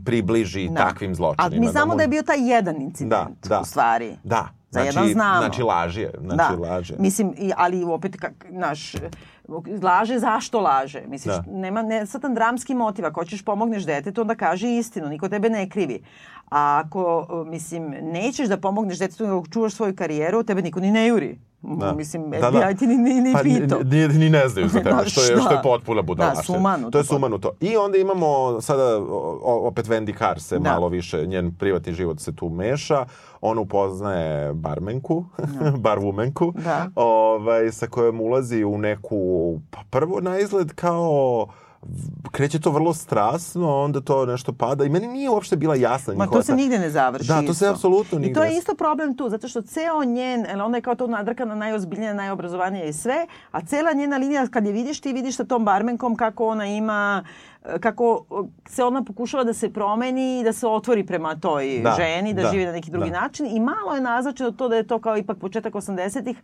približi 0.06 0.68
Da. 0.68 0.76
takvim 0.78 1.16
zločinima. 1.16 1.56
A 1.56 1.60
mi 1.60 1.68
znamo 1.68 1.88
mu- 1.88 1.96
da 1.96 2.02
je 2.02 2.08
bio 2.08 2.24
taj 2.24 2.50
jedan 2.50 2.82
incident, 2.82 3.12
Da, 3.42 3.50
da. 3.50 3.60
u 3.62 3.66
stvari. 3.66 4.18
Da. 4.24 4.48
Za 4.70 4.82
znači, 4.82 4.98
jedan 4.98 5.10
znamo. 5.10 5.40
Znači 5.40 5.62
laž 5.64 5.98
je. 5.98 6.12
Znači 6.22 6.56
laž 6.56 6.90
je. 6.90 6.96
Mislim, 7.00 7.34
i, 7.38 7.52
ali 7.58 7.84
opet, 7.84 8.18
kak, 8.20 8.46
naš, 8.50 8.94
laže 9.82 10.20
zašto 10.20 10.60
laže? 10.60 11.04
Misliš, 11.08 11.36
Da. 11.36 11.44
nema 11.48 11.82
ne, 11.82 12.06
satan 12.06 12.34
dramski 12.34 12.76
motiv. 12.76 13.06
Ako 13.06 13.22
hoćeš 13.22 13.46
pomogneš 13.46 13.86
detetu, 13.86 14.22
onda 14.22 14.36
kaži 14.36 14.78
istinu. 14.78 15.08
Niko 15.10 15.30
tebe 15.30 15.50
ne 15.50 15.70
krivi. 15.70 16.04
A 16.52 16.82
ako, 16.86 17.28
mislim, 17.48 17.96
nećeš 18.02 18.48
da 18.48 18.58
pomogneš 18.58 19.00
detetu, 19.00 19.24
nego 19.28 19.44
čuvaš 19.54 19.74
svoju 19.74 19.96
karijeru, 19.96 20.44
tebe 20.44 20.62
niko 20.62 20.80
ni 20.80 20.92
ne 20.92 21.08
juri. 21.08 21.40
Da. 21.62 21.94
Mislim, 21.94 22.32
Da, 22.32 22.52
da. 22.52 22.74
ti 22.74 22.88
ni, 22.88 22.98
ni, 22.98 23.22
ni 23.22 23.34
Pa 23.34 23.44
ni, 23.44 23.60
pitao. 23.60 23.80
ni, 23.82 24.08
ni 24.10 24.30
ne 24.30 24.48
znaju 24.48 24.68
za 24.68 24.80
tebe, 24.80 24.90
Da, 24.92 25.06
što, 25.06 25.22
je, 25.22 25.26
što 25.26 25.34
je 25.34 25.42
šta? 25.42 25.60
potpuna 25.64 26.02
budalaština. 26.02 26.42
Da, 26.50 26.60
sumanuto. 26.60 26.92
To 26.92 26.98
je 26.98 27.04
sumanuto. 27.04 27.52
I 27.62 27.78
onda 27.78 27.98
imamo 27.98 28.28
sada, 28.62 28.98
opet 29.44 29.86
Wendy 29.86 30.18
Carr 30.20 30.40
se 30.40 30.60
Da. 30.60 30.72
malo 30.72 30.88
više, 30.88 31.28
njen 31.28 31.54
privatni 31.54 31.94
život 31.94 32.20
se 32.20 32.36
tu 32.36 32.50
meša. 32.50 33.06
On 33.42 33.58
upoznaje 33.58 34.54
barmenku, 34.54 35.26
barvumenku, 35.78 36.54
Da. 36.56 36.88
ovaj, 36.96 37.72
sa 37.72 37.88
kojom 37.88 38.22
ulazi 38.22 38.64
u 38.64 38.78
neku, 38.78 39.18
pa 39.70 39.80
prvo 39.90 40.22
na 40.22 40.40
izgled 40.40 40.74
kao 40.74 41.48
kreće 42.32 42.60
to 42.60 42.72
vrlo 42.72 42.94
strasno, 42.94 43.84
onda 43.84 44.02
to 44.02 44.26
nešto 44.26 44.54
pada 44.54 44.86
i 44.86 44.90
meni 44.90 45.08
nije 45.08 45.30
uopšte 45.30 45.56
bila 45.56 45.76
jasna 45.76 46.14
Ma 46.14 46.24
njihova 46.24 46.42
to 46.42 46.46
se 46.46 46.56
nigde 46.56 46.80
ne 46.80 46.90
završi 46.90 47.28
Da, 47.28 47.42
to 47.42 47.54
se 47.54 47.66
isto. 47.66 47.70
apsolutno 47.70 48.18
I 48.18 48.22
nigde 48.22 48.34
to 48.34 48.44
je 48.44 48.58
isto 48.58 48.76
problem 48.76 49.18
tu, 49.18 49.30
zato 49.30 49.48
što 49.48 49.62
ceo 49.62 50.04
njen, 50.04 50.62
ona 50.62 50.78
je 50.78 50.82
kao 50.82 50.96
to 50.96 51.08
nadrkana, 51.08 51.56
najozbiljnija, 51.56 52.14
najobrazovanija 52.14 52.86
i 52.86 52.94
sve, 52.94 53.28
a 53.52 53.66
cela 53.66 53.94
njena 53.94 54.18
linija, 54.18 54.48
kad 54.48 54.66
je 54.66 54.72
vidiš, 54.72 55.02
ti 55.02 55.14
vidiš 55.14 55.36
sa 55.36 55.44
tom 55.44 55.66
barmenkom 55.66 56.16
kako 56.16 56.48
ona 56.48 56.66
ima, 56.66 57.24
e, 57.66 57.80
kako 57.80 58.26
se 58.70 58.84
ona 58.84 59.04
pokušava 59.04 59.44
da 59.44 59.54
se 59.54 59.74
promeni 59.74 60.40
i 60.40 60.44
da 60.44 60.54
se 60.54 60.68
otvori 60.68 61.06
prema 61.06 61.36
toj 61.36 61.80
Da, 61.84 61.96
ženi, 61.98 62.34
da, 62.34 62.42
da, 62.42 62.50
živi 62.52 62.66
na 62.66 62.72
neki 62.72 62.92
drugi 62.92 63.10
da. 63.10 63.22
način 63.22 63.46
i 63.46 63.60
malo 63.60 63.96
je 63.96 64.02
naznačeno 64.02 64.52
to 64.52 64.70
da 64.70 64.76
je 64.76 64.88
to 64.88 65.00
kao 65.00 65.18
ipak 65.18 65.38
početak 65.38 65.74
80-ih, 65.74 66.38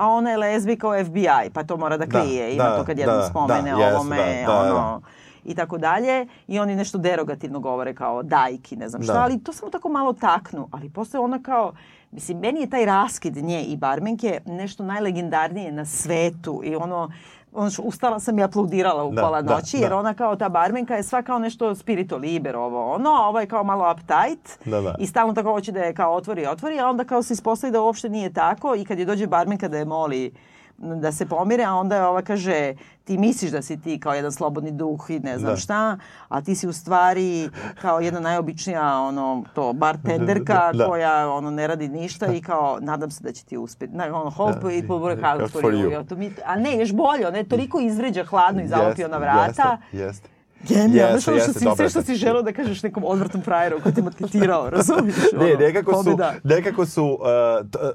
a 0.00 0.08
ona 0.08 0.30
je 0.30 0.36
lezbijka 0.36 0.88
u 0.88 1.04
FBI, 1.04 1.50
pa 1.52 1.64
to 1.64 1.76
mora 1.76 1.96
da 1.96 2.06
Da, 2.06 2.20
krije. 2.20 2.54
Ima 2.54 2.64
da, 2.64 2.76
to 2.78 2.84
kad 2.84 2.98
jednom 2.98 3.16
da, 3.16 3.26
spomene 3.26 3.70
da, 3.70 3.76
ovome, 3.76 4.44
da, 4.46 4.52
da, 4.52 4.60
ono, 4.60 4.72
da. 4.74 5.00
i 5.44 5.54
tako 5.54 5.78
dalje. 5.78 6.26
I 6.48 6.58
oni 6.58 6.76
nešto 6.76 6.98
derogativno 6.98 7.60
govore 7.60 7.94
kao 7.94 8.22
dajki, 8.22 8.76
ne 8.76 8.88
znam 8.88 9.02
šta, 9.02 9.12
Da. 9.12 9.20
ali 9.22 9.44
to 9.44 9.52
samo 9.52 9.70
tako 9.70 9.88
malo 9.88 10.12
taknu. 10.12 10.68
Ali 10.72 10.90
posle 10.90 11.20
ona 11.20 11.42
kao, 11.42 11.72
mislim, 12.10 12.38
meni 12.38 12.60
je 12.60 12.70
taj 12.70 12.86
raskid 12.86 13.36
nje 13.36 13.62
i 13.62 13.76
barmenke 13.76 14.40
nešto 14.46 14.84
najlegendarnije 14.84 15.72
na 15.72 15.84
svetu 15.84 16.60
i 16.64 16.76
ono, 16.76 17.10
ono 17.52 17.70
što, 17.70 17.82
ustala 17.82 18.20
sam 18.20 18.38
i 18.38 18.42
aplaudirala 18.42 19.04
u 19.04 19.12
Da, 19.12 19.22
pola 19.22 19.42
da, 19.42 19.54
noći, 19.54 19.76
jer 19.76 19.90
da. 19.90 19.96
ona 19.96 20.14
kao 20.14 20.36
ta 20.36 20.48
barmenka 20.48 20.94
je 20.94 21.02
sva 21.02 21.22
kao 21.22 21.38
nešto 21.38 21.74
spirito 21.74 22.16
liber 22.16 22.56
ovo 22.56 22.92
ono, 22.94 23.10
a 23.10 23.28
ovo 23.28 23.40
je 23.40 23.46
kao 23.46 23.64
malo 23.64 23.92
uptight 23.92 24.64
Da, 24.64 24.80
da. 24.80 24.94
i 24.98 25.06
stalno 25.06 25.34
tako 25.34 25.52
hoće 25.52 25.72
da 25.72 25.80
je 25.80 25.94
kao 25.94 26.14
otvori, 26.14 26.46
otvori, 26.46 26.80
a 26.80 26.88
onda 26.88 27.04
kao 27.04 27.22
se 27.22 27.32
ispostavi 27.34 27.70
da 27.72 27.80
uopšte 27.80 28.08
nije 28.08 28.32
tako 28.32 28.74
i 28.74 28.84
kad 28.84 28.98
je 28.98 29.04
dođe 29.04 29.26
barmenka 29.26 29.68
da 29.68 29.78
je 29.78 29.84
moli 29.84 30.32
da 30.80 31.12
se 31.12 31.26
pomire, 31.26 31.64
a 31.64 31.74
onda 31.74 31.96
je 31.96 32.04
ova 32.04 32.22
kaže 32.22 32.74
ti 33.04 33.18
misliš 33.18 33.50
da 33.50 33.62
si 33.62 33.80
ti 33.80 34.00
kao 34.00 34.14
jedan 34.14 34.32
slobodni 34.32 34.70
duh 34.70 35.10
i 35.10 35.18
ne 35.18 35.38
znam 35.38 35.52
Da. 35.52 35.56
šta, 35.56 35.98
a 36.28 36.40
ti 36.40 36.54
si 36.54 36.68
u 36.68 36.72
stvari 36.72 37.50
kao 37.80 38.00
jedna 38.00 38.20
najobičnija 38.20 38.98
ono 38.98 39.44
to 39.54 39.72
bartenderka 39.72 40.70
Da. 40.72 40.86
koja 40.86 41.30
ono 41.30 41.50
ne 41.50 41.66
radi 41.66 41.88
ništa 41.88 42.26
i 42.26 42.40
kao 42.40 42.78
nadam 42.80 43.10
se 43.10 43.24
da 43.24 43.32
će 43.32 43.44
ti 43.44 43.56
uspeti. 43.56 43.92
Na, 43.96 44.20
ono 44.20 44.30
hope 44.30 44.76
it 44.78 44.84
will 44.84 45.00
work 45.00 45.32
out 45.32 45.50
for, 45.52 45.60
For 45.62 45.72
you. 45.72 45.90
you. 45.90 46.08
To 46.08 46.16
mi, 46.16 46.32
a 46.46 46.56
ne, 46.56 46.78
još 46.78 46.92
bolje, 46.92 47.28
ona 47.28 47.38
je 47.38 47.48
toliko 47.48 47.80
izvređa 47.80 48.24
hladno 48.24 48.62
i 48.62 48.68
zalopio 48.68 49.08
na 49.08 49.16
vrata. 49.18 49.78
Jeste, 49.92 49.96
jeste. 50.04 50.28
Genijalno, 50.68 51.14
Jeste, 51.14 51.40
što, 51.40 51.52
si, 51.52 51.66
sve 51.76 51.88
što 51.88 52.02
si 52.02 52.14
želeo 52.14 52.42
da 52.42 52.52
kažeš 52.52 52.82
nekom 52.82 53.04
odvrtnom 53.04 53.42
frajeru 53.42 53.80
koji 53.82 53.94
te 53.94 54.02
maltretirao, 54.02 54.70
razumiješ? 54.76 55.16
Ne, 55.32 55.44
ono, 55.46 55.56
nekako 55.58 55.92
ko 55.92 56.02
bi 56.02 56.10
su, 56.10 56.16
da. 56.16 56.34
nekako 56.44 56.86
su, 56.86 57.04
uh, 57.04 57.90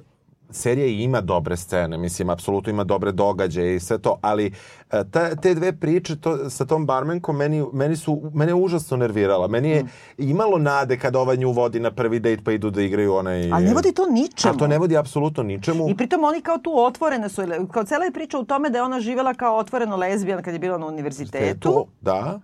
serija 0.55 0.87
ima 0.87 1.21
dobre 1.21 1.57
scene, 1.57 1.97
mislim, 1.97 2.29
apsolutno 2.29 2.69
ima 2.69 2.83
dobre 2.83 3.11
događaje 3.11 3.75
i 3.75 3.79
sve 3.79 3.97
to, 3.97 4.17
ali 4.21 4.45
uh, 4.47 4.99
ta, 5.11 5.35
te 5.35 5.53
dve 5.53 5.73
priče 5.79 6.15
to, 6.15 6.49
sa 6.49 6.65
tom 6.65 6.85
barmenkom 6.85 7.35
meni, 7.35 7.65
meni 7.73 7.95
su, 7.95 8.21
mene 8.33 8.49
je 8.49 8.55
užasno 8.55 8.97
nervirala. 8.97 9.47
Meni 9.47 9.69
je 9.69 9.83
Mm. 9.83 9.89
imalo 10.17 10.57
nade 10.57 10.97
kad 10.99 11.15
ova 11.15 11.35
nju 11.35 11.51
vodi 11.51 11.79
na 11.79 11.91
prvi 11.91 12.19
dejt 12.19 12.43
pa 12.43 12.51
idu 12.51 12.69
da 12.69 12.81
igraju 12.81 13.13
onaj... 13.13 13.51
Ali 13.51 13.65
ne 13.65 13.73
vodi 13.73 13.91
to 13.91 14.05
ničemu. 14.09 14.51
Ali 14.51 14.57
to 14.59 14.67
ne 14.67 14.77
vodi 14.77 14.97
apsolutno 14.97 15.43
ničemu. 15.43 15.89
I 15.89 15.97
pritom 15.97 16.23
oni 16.23 16.41
kao 16.41 16.57
tu 16.57 16.71
otvorene 16.77 17.29
su, 17.29 17.41
kao 17.71 17.83
cela 17.83 18.05
je 18.05 18.11
priča 18.11 18.37
u 18.39 18.43
tome 18.45 18.69
da 18.69 18.77
je 18.77 18.83
ona 18.83 18.99
živjela 18.99 19.33
kao 19.33 19.57
otvoreno 19.57 19.95
lezbijan 19.97 20.43
kad 20.43 20.53
je 20.53 20.59
bila 20.59 20.77
na 20.77 20.85
univerzitetu, 20.87 21.69
To, 21.69 21.85
da, 22.01 22.39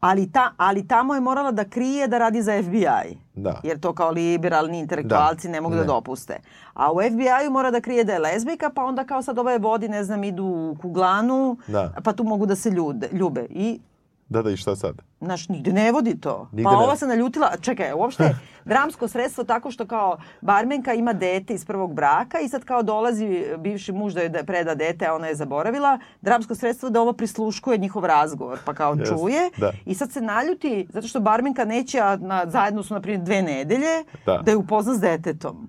ali, 0.00 0.32
ta, 0.32 0.52
ali 0.56 0.88
tamo 0.88 1.14
je 1.14 1.20
morala 1.20 1.50
da 1.52 1.64
krije 1.64 2.08
da 2.08 2.18
radi 2.18 2.42
za 2.42 2.62
FBI. 2.62 3.16
Da. 3.34 3.60
Jer 3.62 3.80
to 3.80 3.92
kao 3.92 4.10
liberalni 4.10 4.78
intelektualci 4.78 5.46
Da. 5.46 5.52
ne 5.52 5.60
mogu 5.60 5.74
da 5.74 5.80
Ne. 5.80 5.86
dopuste. 5.86 6.36
A 6.74 6.92
u 6.92 6.96
FBI-u 7.02 7.50
mora 7.50 7.70
da 7.70 7.80
krije 7.80 8.04
da 8.04 8.12
je 8.12 8.18
lezbijka, 8.18 8.70
pa 8.70 8.84
onda 8.84 9.04
kao 9.04 9.22
sad 9.22 9.38
ove 9.38 9.58
vodi, 9.58 9.88
ne 9.88 10.04
znam, 10.04 10.24
idu 10.24 10.44
u 10.44 10.76
kuglanu, 10.82 11.56
Da. 11.66 11.92
pa 12.04 12.12
tu 12.12 12.24
mogu 12.24 12.46
da 12.46 12.56
se 12.56 12.70
ljude, 12.70 13.08
ljube. 13.12 13.46
I 13.50 13.80
da, 14.28 14.42
da, 14.42 14.50
i 14.50 14.56
šta 14.56 14.76
sad? 14.76 14.94
Znaš, 15.20 15.48
nigde 15.48 15.72
ne 15.72 15.92
vodi 15.92 16.20
to. 16.20 16.48
Nigde 16.52 16.64
pa 16.64 16.70
ne 16.70 16.76
ova 16.76 16.96
se 16.96 17.06
naljutila, 17.06 17.50
čekaj, 17.60 17.92
uopšte 17.92 18.36
dramsko 18.64 19.08
sredstvo 19.08 19.44
tako 19.44 19.70
što 19.70 19.86
kao 19.86 20.18
barmenka 20.40 20.94
ima 20.94 21.12
dete 21.12 21.54
iz 21.54 21.64
prvog 21.64 21.94
braka 21.94 22.38
i 22.40 22.48
sad 22.48 22.64
kao 22.64 22.82
dolazi 22.82 23.44
bivši 23.58 23.92
muž 23.92 24.14
da 24.14 24.20
joj 24.20 24.28
da 24.28 24.44
preda 24.44 24.74
dete, 24.74 25.06
a 25.06 25.14
ona 25.14 25.26
je 25.26 25.34
zaboravila. 25.34 25.98
Dramsko 26.20 26.54
sredstvo 26.54 26.90
da 26.90 27.00
ova 27.00 27.12
prisluškuje 27.12 27.78
njihov 27.78 28.04
razgovor, 28.04 28.58
pa 28.64 28.74
kao 28.74 28.94
Jeste, 28.94 29.14
čuje. 29.16 29.50
da. 29.56 29.72
I 29.84 29.94
sad 29.94 30.12
se 30.12 30.20
naljuti 30.20 30.86
zato 30.90 31.08
što 31.08 31.20
barmenka 31.20 31.64
neće, 31.64 32.00
a 32.00 32.16
na, 32.16 32.44
zajedno 32.46 32.82
su 32.82 32.94
na 32.94 33.00
primjer 33.00 33.22
dve 33.22 33.42
nedelje, 33.42 34.04
Da. 34.26 34.38
da 34.38 34.50
je 34.50 34.56
upozna 34.56 34.94
s 34.94 35.00
detetom. 35.00 35.68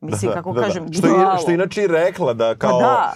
Mislim, 0.00 0.32
kako 0.32 0.54
kažem, 0.54 0.92
Što, 0.92 1.06
je, 1.06 1.12
bravo. 1.12 1.38
što 1.38 1.50
je 1.50 1.54
inače 1.54 1.82
i 1.82 1.86
rekla 1.86 2.34
da 2.34 2.54
kao 2.54 2.78
da. 2.80 3.12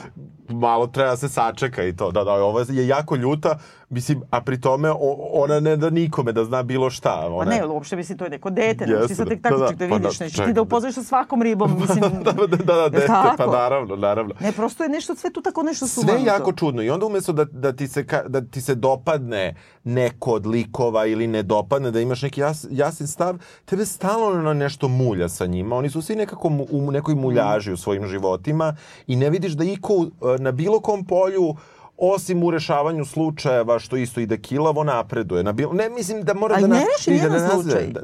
malo 0.48 0.86
treba 0.86 1.16
se 1.16 1.28
sačeka 1.28 1.82
i 1.82 1.96
to. 1.96 2.10
Da, 2.10 2.24
da, 2.24 2.32
ovo 2.32 2.60
je 2.60 2.86
jako 2.86 3.16
ljuta, 3.16 3.58
mislim, 3.90 4.22
a 4.30 4.40
pri 4.40 4.60
tome 4.60 4.90
ona 5.32 5.60
ne 5.60 5.76
da 5.76 5.90
nikome 5.90 6.32
da 6.32 6.44
zna 6.44 6.62
bilo 6.62 6.90
šta. 6.90 7.16
Pa 7.20 7.26
Ona, 7.26 7.50
ne, 7.50 7.66
uopšte 7.66 7.96
mislim 7.96 8.18
to 8.18 8.24
je 8.24 8.30
neko 8.30 8.50
dete, 8.50 8.84
yes, 8.84 8.90
Jeste, 8.90 9.08
ti 9.08 9.14
sad 9.14 9.28
tek 9.28 9.40
da, 9.40 9.48
tako 9.48 9.60
da, 9.60 9.68
ček 9.68 9.78
da 9.78 9.88
pa 9.88 9.96
vidiš, 9.96 10.18
da, 10.18 10.24
nećeš 10.24 10.38
ti 10.38 10.46
da 10.46 10.52
da. 10.52 10.62
upoznaš 10.62 10.94
sa 10.94 11.02
svakom 11.02 11.42
ribom, 11.42 11.76
mislim. 11.80 12.00
da, 12.24 12.32
da, 12.32 12.46
da, 12.46 12.74
da, 12.74 12.88
dete, 12.88 13.06
tako? 13.06 13.36
pa 13.36 13.46
naravno, 13.48 13.96
naravno. 13.96 14.34
Ne, 14.40 14.52
prosto 14.52 14.82
je 14.82 14.88
nešto, 14.88 15.14
sve 15.14 15.32
tu 15.32 15.42
tako 15.42 15.62
nešto 15.62 15.86
Sve 15.86 16.02
sumanuto. 16.02 16.20
je 16.20 16.26
jako 16.26 16.52
čudno 16.52 16.82
i 16.82 16.90
onda 16.90 17.06
umjesto 17.06 17.32
da, 17.32 17.44
da, 17.44 17.72
ti 17.72 17.88
se, 17.88 18.04
da 18.26 18.40
ti 18.40 18.60
se 18.60 18.74
dopadne 18.74 19.54
neko 19.84 20.30
od 20.30 20.46
likova 20.46 21.06
ili 21.06 21.26
ne 21.26 21.42
dopadne, 21.42 21.90
da 21.90 22.00
imaš 22.00 22.22
neki 22.22 22.40
jas, 22.40 22.66
jasan 22.70 23.06
stav, 23.06 23.34
tebe 23.64 23.86
stalno 23.86 24.42
na 24.42 24.54
nešto 24.54 24.88
mulja 24.88 25.28
sa 25.28 25.46
njima. 25.46 25.76
Oni 25.76 25.90
su 25.90 26.02
svi 26.02 26.16
nekako 26.16 26.48
mu- 26.48 26.66
u 26.70 26.90
nekoj 26.90 27.14
muljaži 27.14 27.72
u 27.72 27.76
svojim 27.76 28.06
životima 28.06 28.76
i 29.06 29.16
ne 29.16 29.30
vidiš 29.30 29.52
da 29.52 29.64
iko 29.64 29.94
uh, 29.94 30.08
na 30.38 30.52
bilo 30.52 30.80
kom 30.80 31.04
polju 31.04 31.54
osim 32.00 32.42
u 32.42 32.50
rešavanju 32.50 33.04
slučajeva 33.04 33.78
što 33.78 33.96
isto 33.96 34.20
ide 34.20 34.38
kilavo 34.38 34.84
napreduje. 34.84 35.42
Na 35.42 35.52
bilo, 35.52 35.72
ne 35.72 35.88
mislim 35.90 36.22
da 36.22 36.34
mora 36.34 36.54
Ali 36.54 36.62
da... 36.62 36.68
ne 36.68 36.74
na- 36.74 36.80
reši 36.88 37.10
da 37.10 37.14
nijedan 37.14 37.32
nazve- 37.32 37.62
slučaj. 37.62 37.86
Da, 37.86 38.00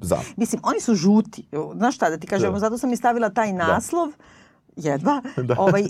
za. 0.00 0.16
Mislim, 0.36 0.60
oni 0.64 0.80
su 0.80 0.94
žuti. 0.94 1.46
Znaš 1.74 1.94
šta, 1.96 2.10
da 2.10 2.16
ti 2.16 2.26
kažem, 2.26 2.52
Da. 2.52 2.58
zato 2.58 2.78
sam 2.78 2.92
i 2.92 2.96
stavila 2.96 3.30
taj 3.30 3.52
naslov. 3.54 4.08
Jedva. 4.76 5.22
da. 5.48 5.54
Ovaj, 5.58 5.82
uh, 5.82 5.88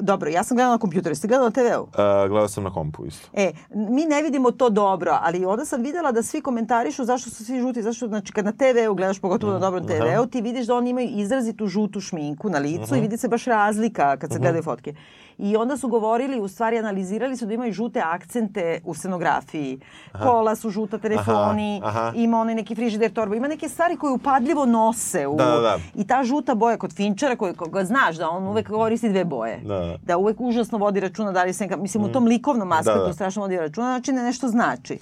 dobro, 0.00 0.30
ja 0.30 0.44
sam 0.44 0.56
gledala 0.56 0.74
na 0.74 0.78
kompjuteru. 0.78 1.10
Jeste 1.10 1.28
gledala 1.28 1.48
na 1.48 1.52
TV-u? 1.52 1.82
Uh, 1.82 1.88
gledala 2.28 2.48
sam 2.48 2.64
na 2.64 2.72
kompu 2.72 3.06
isto. 3.06 3.28
E, 3.32 3.52
mi 3.74 4.04
ne 4.04 4.22
vidimo 4.22 4.50
to 4.50 4.70
dobro, 4.70 5.18
ali 5.22 5.44
onda 5.44 5.64
sam 5.64 5.82
videla 5.82 6.12
da 6.12 6.22
svi 6.22 6.40
komentarišu 6.40 7.04
zašto 7.04 7.30
su 7.30 7.44
svi 7.44 7.60
žuti, 7.60 7.82
zašto, 7.82 8.08
znači 8.08 8.32
kad 8.32 8.44
na 8.44 8.52
TV-u 8.52 8.94
gledaš, 8.94 9.20
pogotovo 9.20 9.52
mm. 9.52 9.54
na 9.54 9.60
dobrom 9.60 9.86
TV-u, 9.86 10.26
ti 10.26 10.40
vidiš 10.40 10.66
da 10.66 10.74
oni 10.74 10.90
imaju 10.90 11.08
izrazitu 11.12 11.66
žutu 11.66 12.00
šminku 12.00 12.50
na 12.50 12.58
licu 12.58 12.82
uh 12.82 12.88
-huh. 12.88 12.98
i 12.98 13.00
vidi 13.00 13.16
se 13.16 13.28
baš 13.28 13.44
razlika 13.44 14.16
kad 14.16 14.30
se 14.30 14.34
uh 14.34 14.38
-huh. 14.38 14.42
gledaju 14.42 14.62
fotke. 14.62 14.94
I 15.38 15.56
onda 15.56 15.76
su 15.76 15.88
govorili, 15.88 16.40
u 16.40 16.48
stvari 16.48 16.78
analizirali 16.78 17.36
su 17.36 17.46
da 17.46 17.54
imaju 17.54 17.72
žute 17.72 18.00
akcente 18.04 18.80
u 18.84 18.94
scenografiji. 18.94 19.80
Aha. 20.12 20.24
Kola 20.24 20.56
su 20.56 20.70
žuta, 20.70 20.98
telefoni, 20.98 21.80
aha, 21.84 22.00
aha. 22.00 22.12
ima 22.16 22.40
onaj 22.40 22.54
neki 22.54 22.74
frižider 22.74 23.12
torba, 23.12 23.36
ima 23.36 23.48
neke 23.48 23.68
stvari 23.68 23.96
koje 23.96 24.12
upadljivo 24.12 24.66
nose. 24.66 25.26
U, 25.26 25.36
da, 25.36 25.44
da, 25.44 25.60
da. 25.60 25.78
I 25.94 26.06
ta 26.06 26.24
žuta 26.24 26.54
boja 26.54 26.76
kod 26.76 26.92
Finčera, 26.92 27.36
koji 27.36 27.54
koga 27.54 27.84
znaš 27.84 28.16
da 28.22 28.30
on 28.30 28.46
uvek 28.46 28.68
koristi 28.68 29.08
dve 29.08 29.24
boje. 29.24 29.60
Da. 29.64 29.98
Da 30.02 30.16
uvek 30.16 30.40
užasno 30.40 30.78
vodi 30.78 31.00
računa 31.00 31.32
da 31.32 31.44
li 31.44 31.52
se, 31.52 31.68
mislim, 31.76 32.04
mm. 32.04 32.06
u 32.06 32.12
tom 32.12 32.24
likovnom 32.24 32.72
aspektu 32.72 33.00
da, 33.00 33.06
da. 33.06 33.12
strašno 33.12 33.42
vodi 33.42 33.56
računa, 33.56 33.86
znači 33.86 34.12
ne 34.12 34.22
nešto 34.22 34.48
znači. 34.48 34.98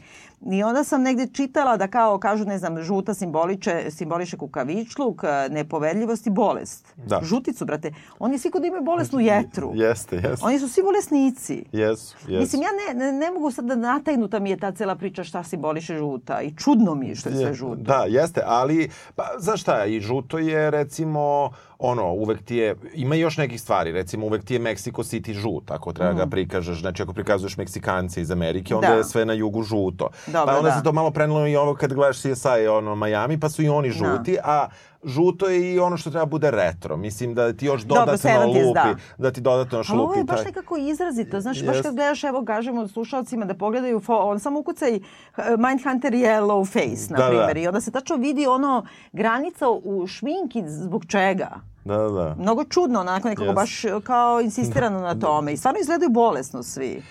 I 0.47 0.63
onda 0.63 0.85
sam 0.85 1.03
negde 1.03 1.27
čitala 1.33 1.77
da 1.77 1.89
kao 1.89 2.19
kažu, 2.19 2.45
ne 2.45 2.59
znam, 2.59 2.83
žuta 2.83 3.15
simboliče, 3.15 3.91
simboliše 3.91 4.37
kukavičluk, 4.37 5.23
nepoverljivost 5.51 6.27
i 6.27 6.31
bolest. 6.31 6.95
Da. 6.97 7.21
Žuticu, 7.23 7.65
brate. 7.65 7.93
Oni 8.19 8.39
svi 8.39 8.51
kod 8.51 8.65
imaju 8.65 8.83
bolesnu 8.83 9.21
jetru. 9.21 9.73
Jeste, 9.75 10.17
jeste. 10.17 10.47
Oni 10.47 10.59
su 10.59 10.69
svi 10.69 10.83
bolesnici. 10.83 11.65
Jesu, 11.73 12.17
jesu. 12.29 12.41
Mislim, 12.41 12.63
ja 12.63 12.69
ne, 12.73 13.05
ne, 13.05 13.13
ne 13.13 13.31
mogu 13.31 13.51
sad 13.51 13.65
da 13.65 13.77
natajnuta 13.77 14.39
mi 14.39 14.51
je 14.51 14.57
ta 14.57 14.73
cela 14.73 14.97
priča 14.97 15.25
šta 15.25 15.43
simboliše 15.45 15.99
žuta. 15.99 16.41
I 16.43 16.55
čudno 16.57 16.95
mi 16.95 17.09
je 17.09 17.15
što 17.15 17.29
je 17.29 17.37
sve 17.37 17.55
žuto. 17.55 17.77
Da, 17.77 18.05
jeste, 18.09 18.43
ali, 18.47 18.91
pa, 19.15 19.25
znaš 19.39 19.61
šta, 19.61 19.85
i 19.85 20.01
žuto 20.01 20.39
je, 20.39 20.71
recimo, 20.71 21.51
ono, 21.81 22.13
uvek 22.13 22.43
ti 22.43 22.57
je, 22.57 22.77
ima 22.95 23.15
još 23.15 23.37
nekih 23.37 23.61
stvari, 23.61 23.93
recimo 23.93 24.27
uvek 24.27 24.45
ti 24.45 24.55
je 24.55 24.61
Mexico 24.61 25.03
City 25.03 25.33
žut, 25.33 25.71
ako 25.71 25.93
treba 25.93 26.13
mm. 26.13 26.17
ga 26.17 26.27
prikažeš, 26.27 26.81
znači 26.81 27.03
ako 27.03 27.13
prikazuješ 27.13 27.57
Meksikance 27.57 28.21
iz 28.21 28.31
Amerike, 28.31 28.75
onda 28.75 28.89
da. 28.89 28.95
je 28.95 29.05
sve 29.05 29.25
na 29.25 29.33
jugu 29.33 29.63
žuto. 29.63 30.09
Dobro, 30.27 30.47
pa 30.47 30.59
onda 30.59 30.71
da. 30.71 30.77
se 30.77 30.85
to 30.85 30.93
malo 30.93 31.11
prenelo 31.11 31.47
i 31.47 31.57
ovo 31.57 31.75
kad 31.75 31.93
gledaš 31.93 32.19
CSI, 32.19 32.67
ono, 32.71 32.95
Miami, 32.95 33.41
pa 33.41 33.49
su 33.49 33.63
i 33.63 33.69
oni 33.69 33.89
da. 33.89 33.95
žuti, 33.95 34.33
da. 34.33 34.41
a 34.45 34.69
žuto 35.05 35.49
je 35.49 35.75
i 35.75 35.79
ono 35.79 35.97
što 35.97 36.11
treba 36.11 36.27
bude 36.27 36.51
retro. 36.51 36.97
Mislim 36.97 37.35
da 37.35 37.53
ti 37.53 37.67
još 37.67 37.83
dodatno 37.83 38.31
Dobro, 38.33 38.47
lupi, 38.47 38.75
da. 38.75 38.95
da 39.19 39.31
ti 39.31 39.41
dodatno 39.41 39.79
još 39.79 39.89
lupi. 39.89 40.01
ovo 40.01 40.15
je 40.15 40.25
baš 40.25 40.45
nekako 40.45 40.77
izrazito. 40.77 41.41
Znaš, 41.41 41.59
yes. 41.59 41.67
baš 41.67 41.83
kad 41.83 41.95
gledaš, 41.95 42.25
evo, 42.25 42.45
kažemo 42.45 42.89
slušalcima 42.89 43.45
da 43.45 43.55
pogledaju, 43.55 44.01
on 44.09 44.41
samo 44.41 44.61
ukucaj 44.61 44.95
eh, 44.97 45.01
Mindhunter 45.59 46.13
Yellow 46.13 46.67
Face, 46.73 47.13
na 47.13 47.17
da, 47.17 47.25
da. 47.25 47.29
primjer. 47.29 47.55
Da. 47.55 47.61
I 47.61 47.67
onda 47.67 47.81
se 47.81 47.91
tačno 47.91 48.17
vidi 48.17 48.47
ono 48.47 48.87
granica 49.13 49.69
u 49.69 50.07
šminki 50.07 50.63
zbog 50.67 51.05
čega. 51.07 51.51
Da, 51.85 51.97
da. 51.97 52.35
Mnogo 52.39 52.65
čudno, 52.65 53.01
onako 53.01 53.29
nekako 53.29 53.51
yes. 53.51 53.55
baš 53.55 53.83
kao 54.05 54.41
insistirano 54.41 55.01
na 55.01 55.15
tome. 55.21 55.53
I 55.53 55.57
stvarno 55.57 55.81
izgledaju 55.81 56.11
bolesno 56.11 56.63
svi. 56.63 57.03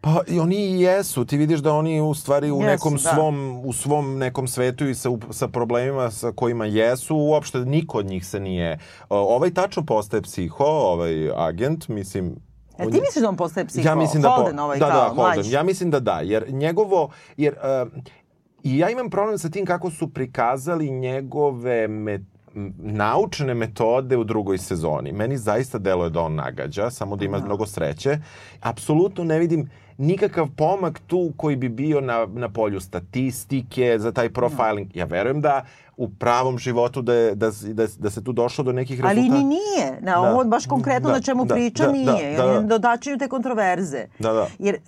Pa 0.00 0.20
i 0.26 0.40
oni 0.40 0.56
i 0.56 0.80
jesu. 0.80 1.24
Ti 1.24 1.36
vidiš 1.36 1.60
da 1.60 1.72
oni 1.72 2.00
u 2.00 2.14
stvari 2.14 2.50
u 2.50 2.56
jesu, 2.56 2.66
nekom 2.66 2.92
da. 2.92 2.98
svom 2.98 3.60
u 3.64 3.72
svom 3.72 4.18
nekom 4.18 4.48
svetu 4.48 4.88
i 4.88 4.94
sa 4.94 5.10
sa 5.30 5.48
problemima 5.48 6.10
sa 6.10 6.32
kojima 6.32 6.66
jesu, 6.66 7.16
uopšte 7.16 7.58
niko 7.58 7.98
od 7.98 8.06
njih 8.06 8.26
se 8.26 8.40
nije 8.40 8.78
ovaj 9.08 9.54
tačno 9.54 9.84
postaje 9.86 10.22
psiho, 10.22 10.64
ovaj 10.64 11.30
agent, 11.36 11.88
mislim 11.88 12.36
E, 12.78 12.90
ti 12.90 13.00
misliš 13.00 13.22
da 13.22 13.28
on 13.28 13.36
postaje 13.36 13.66
psiho? 13.66 13.88
Ja 13.88 13.94
mislim 13.94 14.22
da 14.22 14.28
Holden, 14.28 14.56
po, 14.56 14.62
ovaj 14.62 14.78
da, 14.78 14.86
da 14.86 14.92
kao, 14.92 15.14
da, 15.14 15.22
Holden. 15.22 15.52
Ja 15.52 15.62
mislim 15.62 15.90
da 15.90 16.00
da, 16.00 16.20
jer 16.20 16.52
njegovo, 16.52 17.10
jer 17.36 17.54
uh, 17.84 17.92
i 18.62 18.78
ja 18.78 18.90
imam 18.90 19.10
problem 19.10 19.38
sa 19.38 19.48
tim 19.48 19.66
kako 19.66 19.90
su 19.90 20.08
prikazali 20.08 20.90
njegove 20.90 21.88
met, 21.88 22.22
naučne 22.78 23.54
metode 23.54 24.16
u 24.16 24.24
drugoj 24.24 24.58
sezoni. 24.58 25.12
Meni 25.12 25.38
zaista 25.38 25.78
deluje 25.78 26.10
da 26.10 26.20
on 26.20 26.34
nagađa, 26.34 26.90
samo 26.90 27.16
da 27.16 27.24
ima 27.24 27.36
Aha. 27.36 27.46
mnogo 27.46 27.66
sreće. 27.66 28.18
Apsolutno 28.60 29.24
ne 29.24 29.38
vidim 29.38 29.70
nikakav 30.00 30.48
pomak 30.56 31.00
tu 31.06 31.32
koji 31.36 31.56
bi 31.56 31.68
bio 31.68 32.00
na, 32.00 32.26
na 32.26 32.48
polju 32.48 32.80
statistike, 32.80 33.98
za 33.98 34.12
taj 34.12 34.28
profiling. 34.28 34.96
Ja 34.96 35.04
verujem 35.04 35.40
da 35.40 35.64
u 36.00 36.08
pravom 36.08 36.58
životu 36.58 37.02
da, 37.02 37.14
je, 37.14 37.34
da, 37.34 37.50
da, 37.62 37.86
da 37.98 38.10
se 38.10 38.24
tu 38.24 38.32
došlo 38.32 38.64
do 38.64 38.72
nekih 38.72 39.00
rezultata. 39.00 39.20
Ali 39.20 39.44
ni 39.44 39.44
nije. 39.44 40.00
Na 40.00 40.12
da. 40.12 40.20
ovo 40.20 40.44
baš 40.44 40.66
konkretno 40.66 41.08
da, 41.08 41.14
na 41.14 41.20
čemu 41.20 41.44
da, 41.44 41.54
priča 41.54 41.86
da, 41.86 41.92
nije. 41.92 42.36
Da, 42.36 42.46
da, 42.46 42.52
da. 42.52 42.60
Dodačaju 42.60 43.18
te 43.18 43.28
kontroverze. 43.28 44.06
Da, 44.18 44.32
da. 44.32 44.46
Jer 44.58 44.78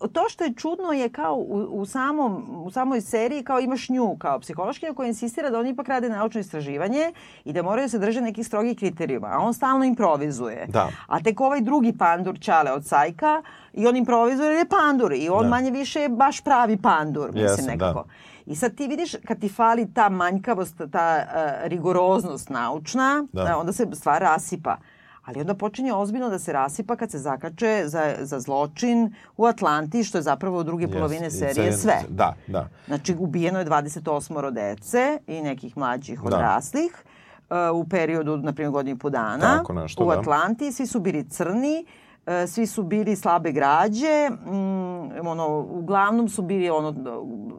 uh, 0.00 0.10
to 0.10 0.28
što 0.28 0.44
je 0.44 0.54
čudno 0.54 0.92
je 0.92 1.08
kao 1.08 1.34
u, 1.34 1.68
u, 1.70 1.86
samom, 1.86 2.62
u 2.64 2.70
samoj 2.70 3.00
seriji 3.00 3.44
kao 3.44 3.60
imaš 3.60 3.88
nju 3.88 4.16
kao 4.18 4.40
psihološkinja 4.40 4.94
koja 4.94 5.06
insistira 5.06 5.50
da 5.50 5.58
oni 5.58 5.70
ipak 5.70 5.88
rade 5.88 6.08
naučno 6.08 6.40
istraživanje 6.40 7.12
i 7.44 7.52
da 7.52 7.62
moraju 7.62 7.88
se 7.88 7.98
drže 7.98 8.20
nekih 8.20 8.46
strogih 8.46 8.78
kriterijuma. 8.78 9.28
A 9.32 9.38
on 9.38 9.54
stalno 9.54 9.84
improvizuje. 9.84 10.66
Da. 10.68 10.88
A 11.06 11.20
tek 11.20 11.40
ovaj 11.40 11.60
drugi 11.60 11.92
pandur 11.98 12.38
Čale 12.40 12.72
od 12.72 12.86
Sajka 12.86 13.42
i 13.72 13.86
on 13.86 13.96
improvizuje 13.96 14.46
jer 14.46 14.58
je 14.58 14.68
pandur 14.68 15.12
i 15.12 15.28
on 15.28 15.42
da. 15.42 15.48
manje 15.48 15.70
više 15.70 16.00
je 16.00 16.08
baš 16.08 16.40
pravi 16.40 16.76
pandur. 16.76 17.26
Mislim 17.26 17.44
Jesam, 17.44 17.66
nekako. 17.66 18.02
Da. 18.02 18.29
I 18.50 18.56
sad 18.56 18.74
ti 18.74 18.88
vidiš 18.88 19.16
kad 19.26 19.40
ti 19.40 19.48
fali 19.48 19.92
ta 19.94 20.08
manjkavost, 20.08 20.80
ta 20.92 21.24
uh, 21.24 21.68
rigoroznost 21.68 22.48
naučna, 22.48 23.26
da. 23.32 23.42
Uh, 23.44 23.60
onda 23.60 23.72
se 23.72 23.86
stvar 23.92 24.22
rasipa. 24.22 24.76
Ali 25.24 25.40
onda 25.40 25.54
počinje 25.54 25.92
ozbiljno 25.92 26.28
da 26.28 26.38
se 26.38 26.52
rasipa 26.52 26.96
kad 26.96 27.10
se 27.10 27.18
zakače 27.18 27.82
za, 27.86 28.14
za 28.20 28.40
zločin 28.40 29.14
u 29.36 29.44
Atlanti, 29.44 30.04
što 30.04 30.18
je 30.18 30.22
zapravo 30.22 30.58
u 30.58 30.62
druge 30.62 30.86
yes. 30.86 30.92
polovine 30.92 31.30
serije 31.30 31.72
sve. 31.72 32.02
Da, 32.08 32.34
da. 32.46 32.68
Znači, 32.86 33.16
ubijeno 33.18 33.58
je 33.58 33.66
28 33.66 34.50
dece 34.50 35.18
i 35.26 35.42
nekih 35.42 35.76
mlađih 35.76 36.20
da. 36.20 36.26
odraslih 36.26 37.04
da. 37.48 37.72
uh, 37.72 37.80
u 37.80 37.88
periodu, 37.88 38.36
na 38.36 38.52
primjer, 38.52 38.72
godinu 38.72 38.96
i 38.96 38.98
po 38.98 39.10
dana. 39.10 39.58
Tako 39.58 39.72
nešto, 39.72 40.04
u 40.04 40.10
da. 40.10 40.18
Atlanti. 40.18 40.64
Da. 40.64 40.72
Svi 40.72 40.86
su 40.86 41.00
bili 41.00 41.28
crni. 41.28 41.86
E, 42.26 42.46
svi 42.46 42.66
su 42.66 42.82
bili 42.82 43.16
slabe 43.16 43.52
građe, 43.52 44.30
mm, 44.30 45.26
ono, 45.26 45.58
uglavnom 45.58 46.28
su 46.28 46.42
bili 46.42 46.70
ono, 46.70 46.94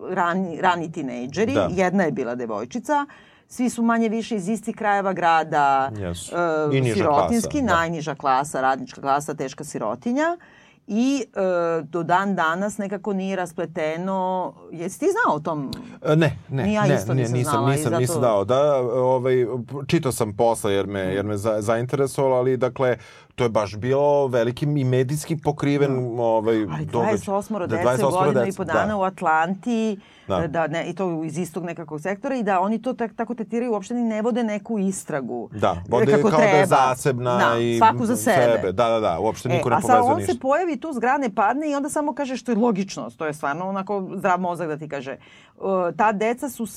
rani, 0.10 0.62
rani 0.62 0.92
tinejdžeri, 0.92 1.54
da. 1.54 1.70
jedna 1.72 2.04
je 2.04 2.12
bila 2.12 2.36
devojčica, 2.36 3.06
svi 3.48 3.70
su 3.70 3.84
manje 3.84 4.10
više 4.10 4.36
iz 4.36 4.50
istih 4.50 4.76
krajeva 4.76 5.14
grada, 5.14 5.92
yes. 5.94 6.34
uh, 6.34 6.94
sirotinski, 6.94 7.60
klasa, 7.60 7.66
da. 7.68 7.76
najniža 7.76 8.16
klasa, 8.16 8.62
radnička 8.62 9.02
klasa, 9.02 9.34
teška 9.34 9.64
sirotinja. 9.64 10.38
I 10.88 11.26
e, 11.36 11.82
do 11.84 12.04
dan 12.04 12.36
danas 12.36 12.78
nekako 12.78 13.14
nije 13.14 13.36
raspleteno. 13.36 14.54
Jesi 14.72 15.00
ti 15.00 15.06
znao 15.06 15.36
o 15.36 15.40
tom? 15.40 15.72
E, 16.06 16.16
ne, 16.16 16.38
ne. 16.50 16.64
Ni 16.64 16.74
ja 16.74 16.86
ne, 16.86 16.96
isto 16.96 17.14
ne, 17.14 17.22
nisam, 17.22 17.38
nisam 17.38 17.52
znala. 17.52 17.72
Nisam, 17.72 17.84
zato... 17.84 18.00
nisam 18.00 18.22
dao. 18.22 18.46
Da, 18.46 18.76
ovaj, 18.94 19.46
čitao 19.88 20.12
sam 20.12 20.34
posle 20.34 20.74
jer 20.74 20.88
me, 20.88 21.00
jer 21.00 21.26
me 21.26 21.38
za, 21.38 21.62
zainteresovalo, 21.62 22.36
ali 22.36 22.58
dakle, 22.58 22.98
to 23.36 23.44
je 23.44 23.50
baš 23.50 23.76
bilo 23.76 24.28
veliki 24.28 24.66
i 24.66 24.84
medijski 24.84 25.38
pokriven 25.38 25.92
mm. 25.92 26.20
ovaj, 26.20 26.56
Ali 26.56 26.86
28 26.86 27.60
da, 27.60 27.68
dece, 27.68 28.04
godinu 28.04 28.48
i 28.48 28.54
po 28.58 28.64
dana 28.64 28.88
da. 28.88 28.98
u 28.98 29.02
Atlanti, 29.02 30.00
da. 30.28 30.48
da 30.48 30.68
ne, 30.68 30.90
i 30.90 30.96
to 30.96 31.24
iz 31.24 31.38
istog 31.38 31.64
nekakvog 31.64 32.02
sektora 32.02 32.36
i 32.36 32.44
da 32.44 32.60
oni 32.60 32.82
to 32.82 32.94
tak, 32.94 33.16
tako 33.16 33.36
tetiraju, 33.36 33.72
uopšte 33.72 33.94
ni 33.94 34.04
ne 34.04 34.22
vode 34.22 34.44
neku 34.44 34.80
istragu. 34.80 35.50
Da, 35.54 35.76
vode 35.90 36.12
kako 36.12 36.30
kao 36.30 36.40
treba. 36.40 36.52
da 36.52 36.58
je 36.58 36.66
zasebna 36.66 37.38
da, 37.38 37.60
i 37.60 37.78
svaku 37.78 38.06
za 38.06 38.16
sebe. 38.16 38.56
sebe. 38.56 38.72
Da, 38.72 38.90
da, 38.90 39.00
da, 39.00 39.20
uopšte 39.20 39.50
niko 39.50 39.70
e, 39.70 39.72
ne 39.72 39.82
povezuje 39.82 40.00
ništa. 40.00 40.14
A 40.14 40.18
sad 40.18 40.30
on 40.30 40.36
se 40.36 40.40
pojavi 40.40 40.78
tu 40.78 40.94
zgrane, 40.94 41.36
padne 41.36 41.72
i 41.72 41.76
onda 41.76 41.90
samo 41.90 42.14
kaže 42.14 42.38
što 42.38 42.52
je 42.52 42.58
logično, 42.58 43.10
to 43.18 43.26
je 43.26 43.34
stvarno 43.34 43.70
onako 43.70 44.10
zdrav 44.16 44.40
mozak 44.40 44.68
da 44.68 44.78
ti 44.78 44.90
kaže. 44.90 45.18
Uh, 45.58 45.64
ta 45.98 46.12
deca 46.12 46.50
su 46.50 46.64
uh, 46.64 46.70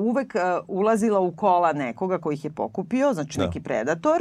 uvek 0.00 0.34
uh, 0.34 0.64
ulazila 0.68 1.20
u 1.20 1.32
kola 1.32 1.72
nekoga 1.72 2.18
koji 2.18 2.34
ih 2.34 2.44
je 2.44 2.50
pokupio, 2.50 3.12
znači 3.12 3.38
da. 3.38 3.46
neki 3.46 3.60
predator, 3.60 4.20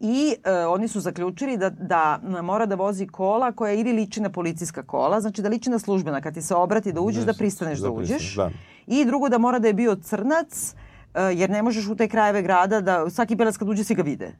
i 0.00 0.34
e, 0.44 0.66
oni 0.66 0.88
su 0.88 1.00
zaključili 1.00 1.56
da, 1.56 1.70
da 1.70 2.20
mora 2.42 2.66
da 2.66 2.74
vozi 2.74 3.06
kola 3.06 3.52
koja 3.52 3.72
ili 3.72 3.92
liči 3.92 4.20
na 4.20 4.30
policijska 4.30 4.82
kola, 4.82 5.20
znači 5.20 5.42
da 5.42 5.48
liči 5.48 5.70
na 5.70 5.78
službena, 5.78 6.20
kad 6.20 6.34
ti 6.34 6.42
se 6.42 6.54
obrati 6.54 6.92
da 6.92 7.00
uđeš, 7.00 7.24
da 7.24 7.32
pristaneš 7.32 7.78
da, 7.78 7.88
da 7.88 7.90
uđeš. 7.90 8.34
Da. 8.36 8.50
I 8.86 9.04
drugo 9.04 9.28
da 9.28 9.38
mora 9.38 9.58
da 9.58 9.68
je 9.68 9.74
bio 9.74 9.96
crnac, 9.96 10.74
e, 11.14 11.22
jer 11.22 11.50
ne 11.50 11.62
možeš 11.62 11.88
u 11.88 11.96
te 11.96 12.08
krajeve 12.08 12.42
grada 12.42 12.80
da 12.80 13.10
svaki 13.10 13.34
belac 13.34 13.56
kad 13.56 13.68
uđe 13.68 13.84
svi 13.84 13.94
ga 13.94 14.02
vide. 14.02 14.32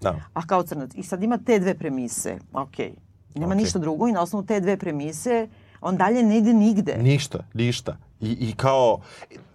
Da. 0.00 0.20
A 0.34 0.46
kao 0.46 0.62
crnac. 0.62 0.90
I 0.94 1.02
sad 1.02 1.22
ima 1.22 1.38
te 1.38 1.58
dve 1.58 1.74
premise. 1.74 2.38
Ok. 2.52 2.78
Nema 3.34 3.54
okay. 3.54 3.56
ništa 3.56 3.78
drugo 3.78 4.08
i 4.08 4.12
na 4.12 4.22
osnovu 4.22 4.46
te 4.46 4.60
dve 4.60 4.76
premise 4.76 5.48
on 5.80 5.96
dalje 5.96 6.22
ne 6.22 6.38
ide 6.38 6.52
nigde. 6.52 6.96
Ništa, 7.02 7.38
ništa. 7.54 7.96
I, 8.20 8.30
i 8.30 8.52
kao, 8.56 9.00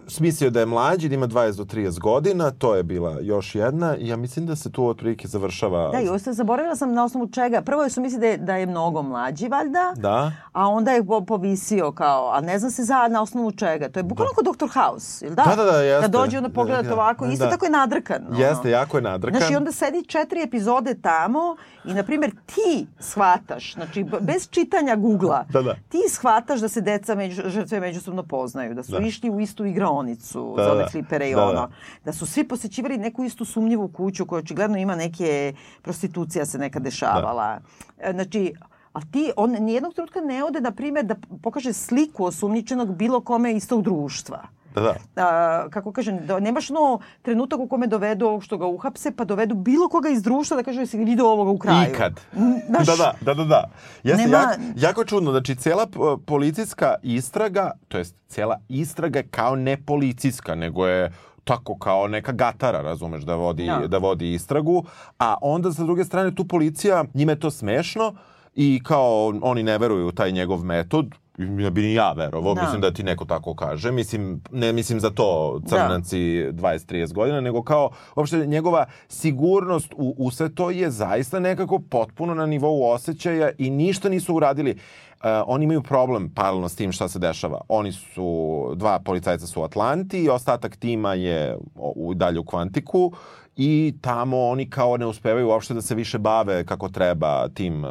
smislio 0.08 0.50
da 0.50 0.60
je 0.60 0.66
mlađi, 0.66 1.10
da 1.10 1.16
ima 1.16 1.28
20 1.28 1.58
do 1.58 1.64
30 1.64 2.00
godina, 2.00 2.52
to 2.52 2.76
je 2.76 2.84
bila 2.84 3.18
još 3.22 3.56
jedna 3.56 3.98
i 3.98 4.08
ja 4.08 4.16
mislim 4.16 4.46
da 4.46 4.56
se 4.56 4.72
tu 4.72 4.88
otprilike 4.88 5.28
završava. 5.28 5.92
Da, 5.92 6.00
i 6.00 6.10
ostaje, 6.10 6.34
zaboravila 6.34 6.76
sam 6.76 6.94
na 6.94 7.04
osnovu 7.04 7.28
čega. 7.28 7.62
Prvo 7.62 7.90
su 7.90 8.02
mislili 8.02 8.22
da 8.22 8.28
je, 8.28 8.38
da 8.38 8.56
je 8.56 8.66
mnogo 8.66 9.02
mlađi, 9.02 9.48
valjda, 9.48 9.94
da. 9.96 10.32
a 10.52 10.68
onda 10.68 10.92
je 10.92 11.04
povisio 11.28 11.92
kao, 11.92 12.32
a 12.34 12.42
ne 12.42 12.60
znam 12.60 12.72
se 12.72 12.84
za 12.84 13.08
na 13.08 13.22
osnovu 13.22 13.52
čega. 13.52 13.90
To 13.90 14.00
je 14.00 14.04
bukvalno 14.04 14.32
da. 14.32 14.36
kod 14.36 14.56
Dr. 14.56 14.80
House, 14.80 15.26
ili 15.26 15.36
da? 15.36 15.44
Da, 15.44 15.56
da, 15.56 15.72
da, 15.72 15.78
jeste. 15.78 16.08
Da 16.08 16.18
dođe 16.18 16.38
onda 16.38 16.50
pogledate 16.50 16.88
da, 16.88 16.94
ovako, 16.94 17.26
isto 17.26 17.46
da. 17.46 17.52
tako 17.52 17.66
je 17.66 17.72
nadrkan. 17.72 18.26
Ono. 18.30 18.40
Jeste, 18.40 18.70
jako 18.70 18.98
je 18.98 19.02
nadrkan. 19.02 19.40
Znači, 19.40 19.56
onda 19.56 19.72
sedi 19.72 20.04
četiri 20.08 20.44
epizode 20.44 20.96
tamo 21.02 21.56
i, 21.86 21.94
na 21.94 22.04
primjer, 22.04 22.32
ti 22.46 22.88
shvataš, 23.00 23.74
znači, 23.74 24.06
bez 24.22 24.50
čitanja 24.50 24.96
Google-a, 24.96 25.44
da, 25.50 25.62
da. 25.62 25.76
ti 25.90 25.98
shvataš 26.10 26.60
da 26.60 26.68
se 26.68 26.82
deca 26.82 27.16
među, 27.16 27.42
žrtve 27.46 27.80
međusobno 27.80 28.24
poznaju, 28.24 28.74
da 28.74 28.84
su 28.84 28.92
da. 28.92 29.00
išli 29.00 29.30
u 29.30 29.40
istu 29.40 29.66
igra 29.66 29.90
igraonicu 29.92 30.54
Da, 30.58 30.64
za 30.64 30.76
da. 30.76 30.88
flipere 30.88 31.30
i 31.30 31.36
Da, 31.36 31.44
ono. 31.44 31.54
da. 31.54 31.70
Da 32.06 32.14
su 32.14 32.26
svi 32.26 32.44
posećivali 32.44 32.98
neku 32.98 33.24
istu 33.24 33.46
sumnjivu 33.46 33.88
kuću 33.88 34.26
koja 34.26 34.40
očigledno 34.40 34.78
ima 34.78 34.96
neke 34.96 35.54
prostitucija 35.82 36.46
se 36.46 36.58
neka 36.58 36.80
dešavala. 36.80 37.60
E, 38.00 38.12
Znači, 38.14 38.54
a 38.94 39.00
ti, 39.02 39.32
on 39.38 39.52
nijednog 39.52 39.94
trenutka 39.94 40.22
ne 40.22 40.44
ode, 40.44 40.62
na 40.62 40.72
primjer, 40.72 41.06
da 41.06 41.16
pokaže 41.44 41.74
sliku 41.74 42.26
osumnjičenog 42.26 42.96
bilo 42.96 43.22
kome 43.22 43.54
iz 43.54 43.68
tog 43.68 43.82
društva. 43.82 44.48
Da, 44.74 44.82
da. 44.82 44.96
A, 45.18 45.70
kako 45.70 45.92
kažem, 45.92 46.20
da, 46.20 46.40
nemaš 46.40 46.70
no 46.70 47.00
trenutak 47.22 47.60
u 47.60 47.68
kome 47.68 47.88
dovedu 47.88 48.26
ovog 48.26 48.44
što 48.44 48.58
ga 48.58 48.66
uhapse, 48.68 49.12
pa 49.12 49.24
dovedu 49.26 49.56
bilo 49.56 49.90
koga 49.90 50.10
iz 50.10 50.24
društva 50.24 50.58
da 50.58 50.64
kaže 50.64 50.80
jesi 50.80 50.98
li 50.98 51.06
video 51.06 51.28
ovoga 51.28 51.52
u 51.52 51.58
kraju. 51.58 51.92
Ikad. 51.92 52.20
Znaš, 52.68 52.88
Da, 52.88 52.96
da, 52.96 53.14
da, 53.22 53.34
da, 53.34 53.44
da. 53.46 53.64
Jeste, 54.04 54.24
Nema- 54.24 54.38
jako, 54.38 54.62
jako 54.78 55.06
čudno. 55.06 55.32
Znači, 55.32 55.56
cijela 55.56 55.86
p- 55.86 56.00
policijska 56.26 56.96
istraga, 57.04 57.72
to 57.88 57.98
jest 57.98 58.16
cijela 58.28 58.60
istraga 58.70 59.20
je 59.20 59.28
kao 59.28 59.56
ne 59.56 59.78
policijska, 59.78 60.56
nego 60.56 60.88
je 60.88 61.12
tako 61.44 61.78
kao 61.78 62.08
neka 62.08 62.32
gatara, 62.32 62.82
razumeš, 62.82 63.24
da 63.24 63.36
vodi, 63.36 63.66
Da. 63.66 63.88
da 63.88 63.98
vodi 63.98 64.34
istragu, 64.34 64.84
a 65.20 65.36
onda 65.42 65.72
sa 65.72 65.84
druge 65.84 66.04
strane 66.04 66.36
tu 66.36 66.46
policija, 66.46 67.06
njima 67.14 67.32
je 67.32 67.40
to 67.40 67.52
smešno 67.52 68.14
i 68.56 68.82
kao 68.84 69.34
oni 69.42 69.64
ne 69.64 69.78
veruju 69.78 70.08
u 70.08 70.12
taj 70.12 70.32
njegov 70.32 70.60
metod, 70.60 71.16
ja 71.38 71.70
bi 71.70 71.82
ni 71.82 71.94
ja 71.94 72.12
verovao, 72.12 72.54
Da. 72.54 72.62
mislim 72.62 72.82
da 72.82 72.92
ti 72.92 73.04
neko 73.04 73.26
tako 73.26 73.56
kaže. 73.56 73.92
Mislim, 73.92 74.42
ne 74.52 74.74
mislim 74.74 75.00
za 75.00 75.10
to 75.10 75.62
crnanci 75.66 76.18
20-30 76.18 77.14
godina, 77.14 77.42
nego 77.42 77.64
kao 77.64 77.90
uopšte 78.16 78.48
njegova 78.48 78.86
sigurnost 79.08 79.94
u, 79.98 80.16
u 80.18 80.32
sve 80.32 80.56
to 80.56 80.70
je 80.70 80.92
zaista 80.92 81.40
nekako 81.40 81.80
potpuno 81.80 82.34
na 82.34 82.46
nivou 82.46 82.92
osjećaja 82.92 83.52
i 83.58 83.70
ništa 83.70 84.10
nisu 84.10 84.36
uradili. 84.36 84.72
Uh, 84.72 85.28
oni 85.46 85.64
imaju 85.64 85.82
problem 85.82 86.34
paralelno 86.36 86.70
s 86.70 86.76
tim 86.76 86.92
šta 86.92 87.08
se 87.08 87.20
dešava. 87.20 87.62
Oni 87.68 87.92
su, 87.92 88.74
dva 88.76 89.00
policajca 89.00 89.48
su 89.48 89.62
u 89.62 89.64
Atlanti, 89.64 90.30
ostatak 90.30 90.76
tima 90.76 91.14
je 91.14 91.58
u, 91.76 92.14
dalje 92.14 92.40
u 92.40 92.44
Kvantiku 92.44 93.12
i 93.56 93.94
tamo 94.02 94.48
oni 94.48 94.70
kao 94.70 94.98
ne 94.98 95.06
uspevaju 95.06 95.48
uopšte 95.48 95.74
da 95.74 95.82
se 95.82 95.96
više 95.96 96.20
bave 96.20 96.66
kako 96.66 96.90
treba 96.90 97.48
tim 97.50 97.84
uh, 97.84 97.90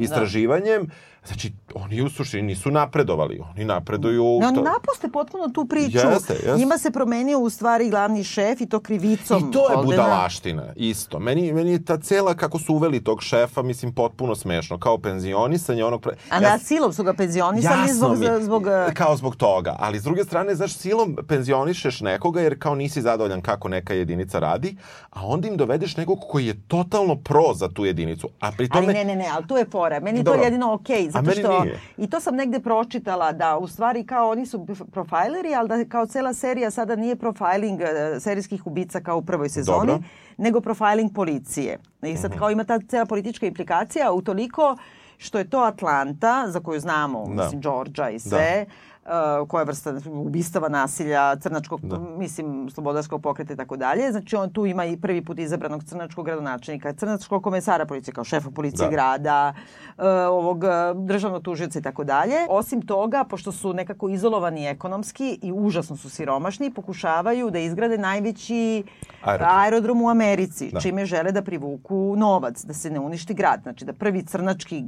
Istraživanjem, 0.00 0.86
da. 0.86 0.92
Znači, 1.26 1.52
oni 1.74 2.02
u 2.02 2.10
suštini 2.10 2.42
nisu 2.42 2.70
napredovali. 2.70 3.40
Oni 3.54 3.64
napreduju... 3.64 4.24
Ne, 4.40 4.46
oni 4.46 4.62
napuste 4.62 5.08
potpuno 5.12 5.48
tu 5.48 5.64
priču. 5.64 5.96
Jeste, 5.96 6.32
jeste. 6.32 6.56
Njima 6.56 6.78
se 6.78 6.90
promenio 6.90 7.38
u 7.38 7.50
stvari 7.50 7.90
glavni 7.90 8.24
šef 8.24 8.60
i 8.60 8.66
to 8.66 8.80
krivicom 8.80 9.48
I 9.48 9.52
to 9.52 9.70
je 9.70 9.74
Holdena. 9.74 10.02
budalaština, 10.02 10.72
isto. 10.76 11.18
Meni, 11.18 11.52
meni 11.52 11.72
je 11.72 11.84
ta 11.84 11.98
cela, 11.98 12.34
kako 12.34 12.58
su 12.58 12.74
uveli 12.74 13.04
tog 13.04 13.22
šefa, 13.22 13.62
mislim, 13.62 13.94
potpuno 13.94 14.34
smešno. 14.34 14.78
Kao 14.78 14.98
penzionisanje 14.98 15.84
onog... 15.84 16.02
Pre... 16.02 16.16
A 16.30 16.40
na 16.40 16.58
silom 16.58 16.92
su 16.92 17.04
ga 17.04 17.14
penzionisali 17.14 17.92
zbog, 17.92 18.18
mi, 18.18 18.26
zbog 18.40 18.66
e, 18.66 18.94
kao 18.94 19.16
zbog 19.16 19.36
toga. 19.36 19.76
Ali 19.78 20.00
s 20.00 20.02
druge 20.02 20.24
strane, 20.24 20.54
znaš, 20.54 20.76
silom 20.76 21.16
penzionišeš 21.28 22.00
nekoga 22.00 22.40
jer 22.40 22.58
kao 22.58 22.74
nisi 22.74 23.02
zadovoljan 23.02 23.40
kako 23.40 23.68
neka 23.68 23.94
jedinica 23.94 24.38
radi, 24.38 24.76
a 25.10 25.26
onda 25.26 25.48
im 25.48 25.56
dovedeš 25.56 25.96
nekog 25.96 26.18
koji 26.28 26.46
je 26.46 26.60
totalno 26.68 27.16
pro 27.16 27.54
za 27.54 27.68
tu 27.68 27.84
jedinicu. 27.84 28.28
A 28.40 28.52
pri 28.52 28.68
tome... 28.68 28.84
Ali 28.84 28.94
ne, 28.94 29.04
ne, 29.04 29.16
ne, 29.16 29.26
ali 29.34 29.46
to 29.46 29.58
je 29.58 29.64
fora. 29.70 30.00
Meni 30.00 30.18
je 30.18 30.24
to 30.24 30.34
jedino 30.34 30.72
okej, 30.72 31.13
zato 31.22 31.30
što 31.30 31.62
nije. 31.62 31.80
i 31.96 32.10
to 32.10 32.20
sam 32.20 32.34
negde 32.36 32.60
pročitala 32.60 33.32
da 33.32 33.58
u 33.58 33.68
stvari 33.68 34.06
kao 34.06 34.30
oni 34.30 34.46
su 34.46 34.66
profajleri, 34.92 35.54
ali 35.54 35.68
da 35.68 35.84
kao 35.84 36.06
cela 36.06 36.34
serija 36.34 36.70
sada 36.70 36.96
nije 36.96 37.16
profiling 37.16 37.80
e, 37.80 38.20
serijskih 38.20 38.66
ubica 38.66 39.00
kao 39.00 39.18
u 39.18 39.22
prvoj 39.22 39.48
sezoni, 39.48 39.86
Dobro. 39.86 40.02
nego 40.36 40.60
profiling 40.60 41.14
policije. 41.14 41.78
I 42.02 42.16
sad 42.16 42.38
kao 42.38 42.50
ima 42.50 42.64
ta 42.64 42.80
cela 42.88 43.06
politička 43.06 43.46
implikacija 43.46 44.12
utoliko 44.12 44.76
što 45.18 45.38
je 45.38 45.50
to 45.50 45.58
Atlanta, 45.58 46.44
za 46.48 46.60
koju 46.60 46.80
znamo, 46.80 47.24
Da. 47.26 47.42
mislim, 47.42 47.60
Georgia 47.60 48.10
i 48.10 48.18
sve, 48.18 48.66
uh, 49.06 49.48
koja 49.48 49.64
vrsta 49.64 49.94
ubistava 50.06 50.68
nasilja, 50.68 51.36
crnačkog, 51.36 51.80
Da. 51.80 51.98
mislim, 51.98 52.70
slobodarskog 52.70 53.22
pokreta 53.22 53.52
i 53.52 53.56
tako 53.56 53.76
dalje. 53.76 54.12
Znači, 54.12 54.36
on 54.36 54.50
tu 54.50 54.66
ima 54.66 54.84
i 54.84 54.96
prvi 54.96 55.24
put 55.24 55.38
izabranog 55.38 55.84
crnačkog 55.84 56.24
gradonačelnika, 56.24 56.92
crnačkog 56.92 57.42
komesara 57.42 57.86
policije, 57.86 58.14
kao 58.14 58.24
šefa 58.24 58.50
policije 58.50 58.86
Da. 58.86 58.90
grada, 58.90 59.54
uh, 59.98 60.04
ovog 60.30 60.64
uh, 60.64 60.70
državnog 60.98 61.42
tužioca 61.42 61.78
i 61.78 61.82
tako 61.82 62.04
dalje. 62.04 62.34
Osim 62.48 62.82
toga, 62.82 63.24
pošto 63.24 63.52
su 63.52 63.72
nekako 63.74 64.08
izolovani 64.08 64.66
ekonomski 64.66 65.38
i 65.42 65.52
užasno 65.52 65.96
su 65.96 66.10
siromašni, 66.10 66.70
pokušavaju 66.70 67.50
da 67.50 67.58
izgrade 67.58 67.98
najveći 67.98 68.82
Aerodrom. 69.22 69.58
aerodrom 69.58 70.02
u 70.02 70.08
Americi, 70.08 70.70
Da. 70.72 70.80
čime 70.80 71.06
žele 71.06 71.32
da 71.32 71.42
privuku 71.42 72.14
novac, 72.16 72.64
da 72.64 72.74
se 72.74 72.90
ne 72.90 73.00
uništi 73.00 73.34
grad. 73.34 73.60
Znači, 73.62 73.84
da 73.84 73.92
prvi 73.92 74.22
crnački 74.22 74.84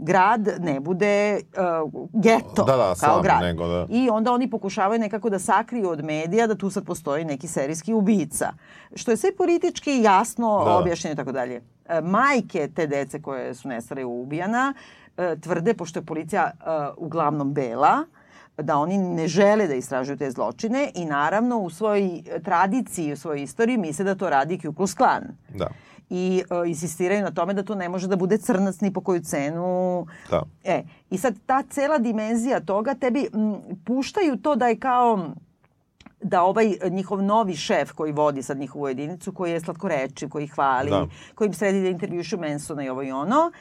grad 0.00 0.56
ne 0.60 0.80
bude 0.80 1.40
uh, 1.84 1.92
geto 2.14 2.64
Da, 2.64 2.76
da, 2.76 2.82
kao 2.84 2.94
sam, 2.94 3.22
grad. 3.22 3.42
nego 3.42 3.66
da- 3.66 3.86
I 3.90 4.10
onda 4.10 4.32
oni 4.32 4.50
pokušavaju 4.50 5.00
nekako 5.00 5.30
da 5.30 5.38
sakriju 5.38 5.88
od 5.88 6.04
medija 6.04 6.46
da 6.46 6.54
tu 6.54 6.70
sad 6.70 6.84
postoji 6.84 7.24
neki 7.24 7.48
serijski 7.48 7.92
ubica. 7.94 8.52
Što 8.94 9.10
je 9.10 9.16
sve 9.16 9.32
politički 9.32 10.00
jasno 10.00 10.62
Da. 10.64 10.76
objašnjeno 10.76 11.12
i 11.12 11.16
tako 11.16 11.32
dalje. 11.32 11.60
E, 11.86 12.00
Majke 12.00 12.68
te 12.68 12.86
dece 12.86 13.22
koje 13.22 13.54
su 13.54 13.68
nestale 13.68 14.04
ubijana 14.04 14.74
e, 15.16 15.36
tvrde, 15.36 15.74
pošto 15.74 15.98
je 15.98 16.04
policija 16.04 16.50
e, 16.50 16.60
uglavnom 16.96 17.52
bela, 17.52 18.04
da 18.58 18.76
oni 18.76 18.98
ne 18.98 19.28
žele 19.28 19.66
da 19.66 19.74
istražuju 19.74 20.16
te 20.16 20.30
zločine 20.30 20.90
i 20.94 21.04
naravno 21.04 21.58
u 21.58 21.70
svojoj 21.70 22.10
tradiciji, 22.44 23.12
u 23.12 23.16
svojoj 23.16 23.42
istoriji 23.42 23.76
misle 23.78 24.04
da 24.04 24.14
to 24.14 24.30
radi 24.30 24.58
Ku 24.58 24.66
Klux 24.68 24.96
Klan 24.96 25.22
Da. 25.50 25.68
I 26.10 26.42
e, 26.50 26.68
insistiraju 26.68 27.22
na 27.22 27.30
tome 27.30 27.54
da 27.54 27.62
to 27.62 27.74
ne 27.74 27.88
može 27.88 28.08
da 28.08 28.16
bude 28.16 28.38
crnac 28.38 28.80
ni 28.80 28.92
po 28.92 29.00
koju 29.00 29.20
cenu. 29.20 30.06
Da. 30.30 30.42
E, 30.64 30.82
i 31.10 31.18
sad 31.18 31.34
ta 31.46 31.62
cela 31.62 31.98
dimenzija 31.98 32.60
toga 32.60 32.94
tebi 32.94 33.28
m, 33.34 33.56
puštaju 33.84 34.36
to 34.36 34.56
da 34.56 34.68
je 34.68 34.78
kao 34.78 35.30
da 36.22 36.42
ovaj 36.42 36.76
njihov 36.90 37.22
novi 37.22 37.56
šef 37.56 37.92
koji 37.92 38.12
vodi 38.12 38.42
sad 38.42 38.58
njihovu 38.58 38.88
jedinicu, 38.88 39.32
koji 39.32 39.52
je 39.52 39.60
slatkorečiv, 39.60 40.28
koji 40.28 40.46
hvali, 40.46 40.90
Da. 40.90 41.06
koji 41.34 41.46
im 41.48 41.54
sredi 41.54 41.82
da 41.82 41.88
intervjušu 41.88 42.38
Mansona 42.38 42.84
i 42.84 42.88
ovo 42.88 43.02
i 43.02 43.10
ono, 43.12 43.52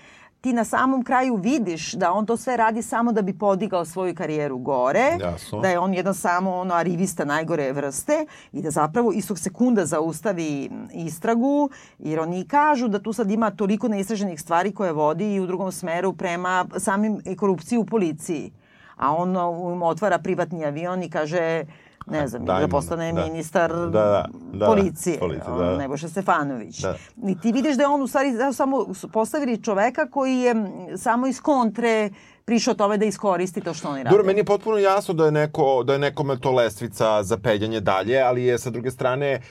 ti 0.42 0.54
na 0.54 0.64
samom 0.64 1.04
kraju 1.04 1.36
vidiš 1.36 1.94
da 1.94 2.14
on 2.14 2.26
to 2.26 2.38
sve 2.38 2.58
radi 2.58 2.82
samo 2.82 3.12
da 3.12 3.22
bi 3.22 3.38
podigao 3.38 3.86
svoju 3.86 4.16
karijeru 4.16 4.58
gore, 4.58 5.18
Jasno. 5.20 5.60
da 5.60 5.70
je 5.70 5.80
on 5.80 5.94
jedan 5.94 6.14
samo 6.14 6.56
ono 6.56 6.74
arivista 6.74 7.26
najgore 7.26 7.72
vrste 7.72 8.26
i 8.52 8.62
da 8.62 8.72
zapravo 8.72 9.12
istog 9.12 9.40
sekunda 9.40 9.86
zaustavi 9.86 10.70
istragu, 10.94 11.70
jer 12.00 12.20
oni 12.20 12.48
kažu 12.48 12.88
da 12.88 13.00
tu 13.00 13.14
sad 13.14 13.32
ima 13.32 13.52
toliko 13.52 13.88
neistraženih 13.88 14.42
stvari 14.42 14.72
koje 14.72 14.92
vodi 14.92 15.34
i 15.34 15.40
u 15.40 15.48
drugom 15.48 15.72
smeru 15.72 16.14
prema 16.14 16.66
samim 16.78 17.22
korupciji 17.38 17.78
u 17.78 17.86
policiji. 17.86 18.52
A 18.96 19.16
on 19.16 19.38
um, 19.38 19.84
otvara 19.84 20.20
privatni 20.20 20.66
avion 20.66 21.04
i 21.04 21.10
kaže 21.10 21.66
ne 22.10 22.28
znam, 22.28 22.46
da 22.46 22.54
Dajmo, 22.54 22.68
postane 22.68 23.14
da. 23.14 23.26
ministar 23.26 23.70
Da, 23.70 23.88
da, 23.88 24.26
da, 24.54 24.66
policije, 24.66 25.20
policije, 25.20 25.54
ono, 25.54 25.72
da. 25.72 25.78
Nebojša 25.78 26.08
Stefanović. 26.08 26.82
Da. 26.82 26.96
I 27.28 27.40
ti 27.40 27.52
vidiš 27.52 27.78
da 27.78 27.84
je 27.84 27.88
on 27.88 28.02
u 28.02 28.08
stvari 28.08 28.32
da, 28.32 28.54
samo 28.54 28.86
postavili 29.14 29.64
čoveka 29.64 30.10
koji 30.10 30.38
je 30.38 30.56
samo 30.98 31.28
iz 31.28 31.42
kontre 31.42 32.10
prišao 32.46 32.74
tome 32.74 32.98
da 32.98 33.06
iskoristi 33.06 33.62
to 33.62 33.74
što 33.74 33.90
oni 33.90 34.04
rade. 34.04 34.10
Dobro, 34.10 34.26
meni 34.26 34.40
je 34.40 34.46
potpuno 34.46 34.78
jasno 34.78 35.14
da 35.14 35.26
je, 35.26 35.32
neko, 35.32 35.84
da 35.84 35.94
je 35.94 36.00
nekome 36.00 36.40
to 36.40 36.52
lestvica 36.52 37.24
za 37.24 37.38
peljanje 37.38 37.80
dalje, 37.80 38.22
ali 38.22 38.44
je 38.44 38.58
sa 38.58 38.70
druge 38.70 38.92
strane 38.92 39.28
e, 39.28 39.42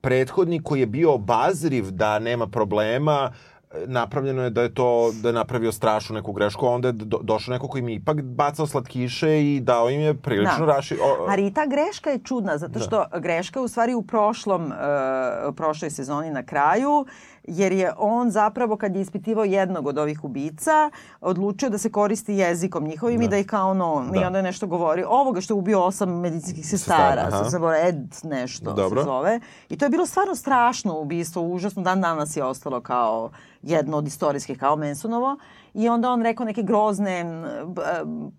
prethodnik 0.00 0.62
koji 0.62 0.80
je 0.80 0.86
bio 0.86 1.14
obazriv 1.14 1.90
da 1.90 2.18
nema 2.18 2.46
problema, 2.46 3.32
napravljeno 3.86 4.42
je 4.42 4.50
da 4.50 4.62
je 4.62 4.74
to 4.74 5.10
da 5.22 5.28
je 5.28 5.32
napravio 5.32 5.72
strašnu 5.72 6.14
neku 6.14 6.32
grešku, 6.32 6.66
a 6.66 6.70
onda 6.70 6.88
je 6.88 6.92
do, 6.92 7.18
došao 7.22 7.52
neko 7.52 7.68
koji 7.68 7.82
mi 7.82 7.92
je 7.92 7.96
ipak 7.96 8.22
bacao 8.22 8.66
slatkiše 8.66 9.42
i 9.42 9.60
dao 9.60 9.90
im 9.90 10.00
je 10.00 10.14
prilično 10.14 10.66
Da. 10.66 10.72
raši... 10.72 10.94
O, 10.94 11.26
Ali 11.28 11.46
i 11.46 11.54
ta 11.54 11.66
greška 11.66 12.10
je 12.10 12.18
čudna, 12.18 12.58
zato 12.58 12.78
što 12.78 13.04
greška 13.18 13.60
je 13.60 13.64
u 13.64 13.68
stvari 13.68 13.94
u 13.94 14.02
prošlom, 14.02 14.64
uh, 14.64 15.54
prošloj 15.54 15.90
sezoni 15.90 16.30
na 16.30 16.42
kraju, 16.42 17.06
jer 17.42 17.72
je 17.72 17.92
on 17.98 18.30
zapravo 18.30 18.76
kad 18.76 18.96
je 18.96 19.02
ispitivao 19.02 19.44
jednog 19.44 19.86
od 19.86 19.98
ovih 19.98 20.24
ubica, 20.24 20.90
odlučio 21.20 21.70
da 21.70 21.78
se 21.78 21.90
koristi 21.90 22.34
jezikom 22.34 22.84
njihovim 22.84 23.22
i 23.22 23.28
da 23.28 23.38
ih 23.38 23.46
kao 23.46 23.70
ono, 23.70 24.04
i 24.14 24.20
Da. 24.20 24.26
onda 24.26 24.38
je 24.38 24.42
nešto 24.42 24.66
govori, 24.66 25.04
ovoga 25.08 25.40
što 25.40 25.54
je 25.54 25.58
ubio 25.58 25.82
osam 25.84 26.20
medicinskih 26.20 26.66
Sestara, 26.66 27.30
se 27.30 27.50
zaboravio, 27.50 27.88
Ed 27.88 28.16
nešto 28.22 28.72
Dobro. 28.72 29.00
se 29.02 29.06
zove. 29.06 29.40
I 29.68 29.78
to 29.78 29.84
je 29.84 29.88
bilo 29.88 30.06
stvarno 30.06 30.34
strašno 30.34 30.98
ubistvo, 30.98 31.42
užasno, 31.42 31.82
dan 31.82 32.00
danas 32.00 32.36
je 32.36 32.44
ostalo 32.44 32.80
kao 32.80 33.30
jedno 33.62 33.96
od 33.96 34.06
istorijskih, 34.06 34.58
kao 34.58 34.76
Mansonovo. 34.76 35.36
I 35.74 35.88
onda 35.88 36.10
on 36.10 36.22
rekao 36.22 36.46
neke 36.46 36.62
grozne, 36.62 37.24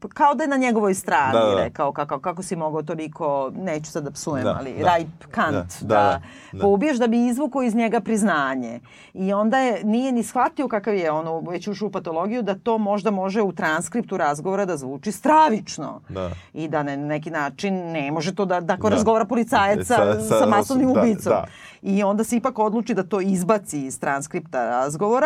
kao 0.09 0.35
da 0.35 0.43
je 0.43 0.47
na 0.47 0.57
njegovoj 0.57 0.93
strani, 0.93 1.33
Da, 1.33 1.39
da, 1.39 1.45
da. 1.47 1.55
rekao 1.57 1.91
kako, 1.91 2.19
kako 2.19 2.43
si 2.43 2.55
mogao 2.55 2.83
toliko, 2.83 3.51
neću 3.55 3.91
sad 3.91 4.03
da 4.03 4.11
psujem, 4.11 4.43
Da, 4.43 4.55
ali 4.59 4.73
da. 4.73 4.85
rajp 4.85 5.07
kant, 5.31 5.55
Da, 5.81 5.87
da, 5.87 5.95
da, 5.95 6.21
da. 6.53 6.61
poubiješ 6.61 6.97
da 6.97 7.07
bi 7.07 7.27
izvukao 7.27 7.63
iz 7.63 7.75
njega 7.75 7.99
priznanje. 7.99 8.79
I 9.13 9.33
onda 9.33 9.57
je, 9.57 9.83
nije 9.83 10.11
ni 10.11 10.23
shvatio 10.23 10.67
kakav 10.67 10.95
je 10.95 11.11
ono, 11.11 11.39
već 11.41 11.67
ušao 11.67 11.87
u 11.87 11.91
patologiju, 11.91 12.41
da 12.41 12.55
to 12.55 12.77
možda 12.77 13.11
može 13.11 13.41
u 13.41 13.51
transkriptu 13.51 14.17
razgovora 14.17 14.65
da 14.65 14.77
zvuči 14.77 15.11
stravično. 15.11 16.01
Da. 16.09 16.29
I 16.53 16.67
da 16.67 16.83
na 16.83 16.95
neki 16.97 17.29
način 17.31 17.73
ne 17.83 18.11
može 18.11 18.35
to 18.35 18.45
da, 18.45 18.59
da 18.59 18.73
ako 18.73 18.89
Da. 18.89 18.95
razgovara 18.95 19.25
policajac 19.25 19.87
sa, 19.87 19.95
Sa- 20.15 20.39
sa, 20.39 20.45
masovnim 20.47 20.93
da, 20.93 21.01
ubicom. 21.01 21.29
da. 21.29 21.45
I 21.81 22.03
onda 22.03 22.23
se 22.23 22.35
ipak 22.35 22.59
odluči 22.59 22.93
da 22.93 23.03
to 23.03 23.21
izbaci 23.21 23.79
iz 23.79 23.99
transkripta 23.99 24.65
razgovora 24.65 25.18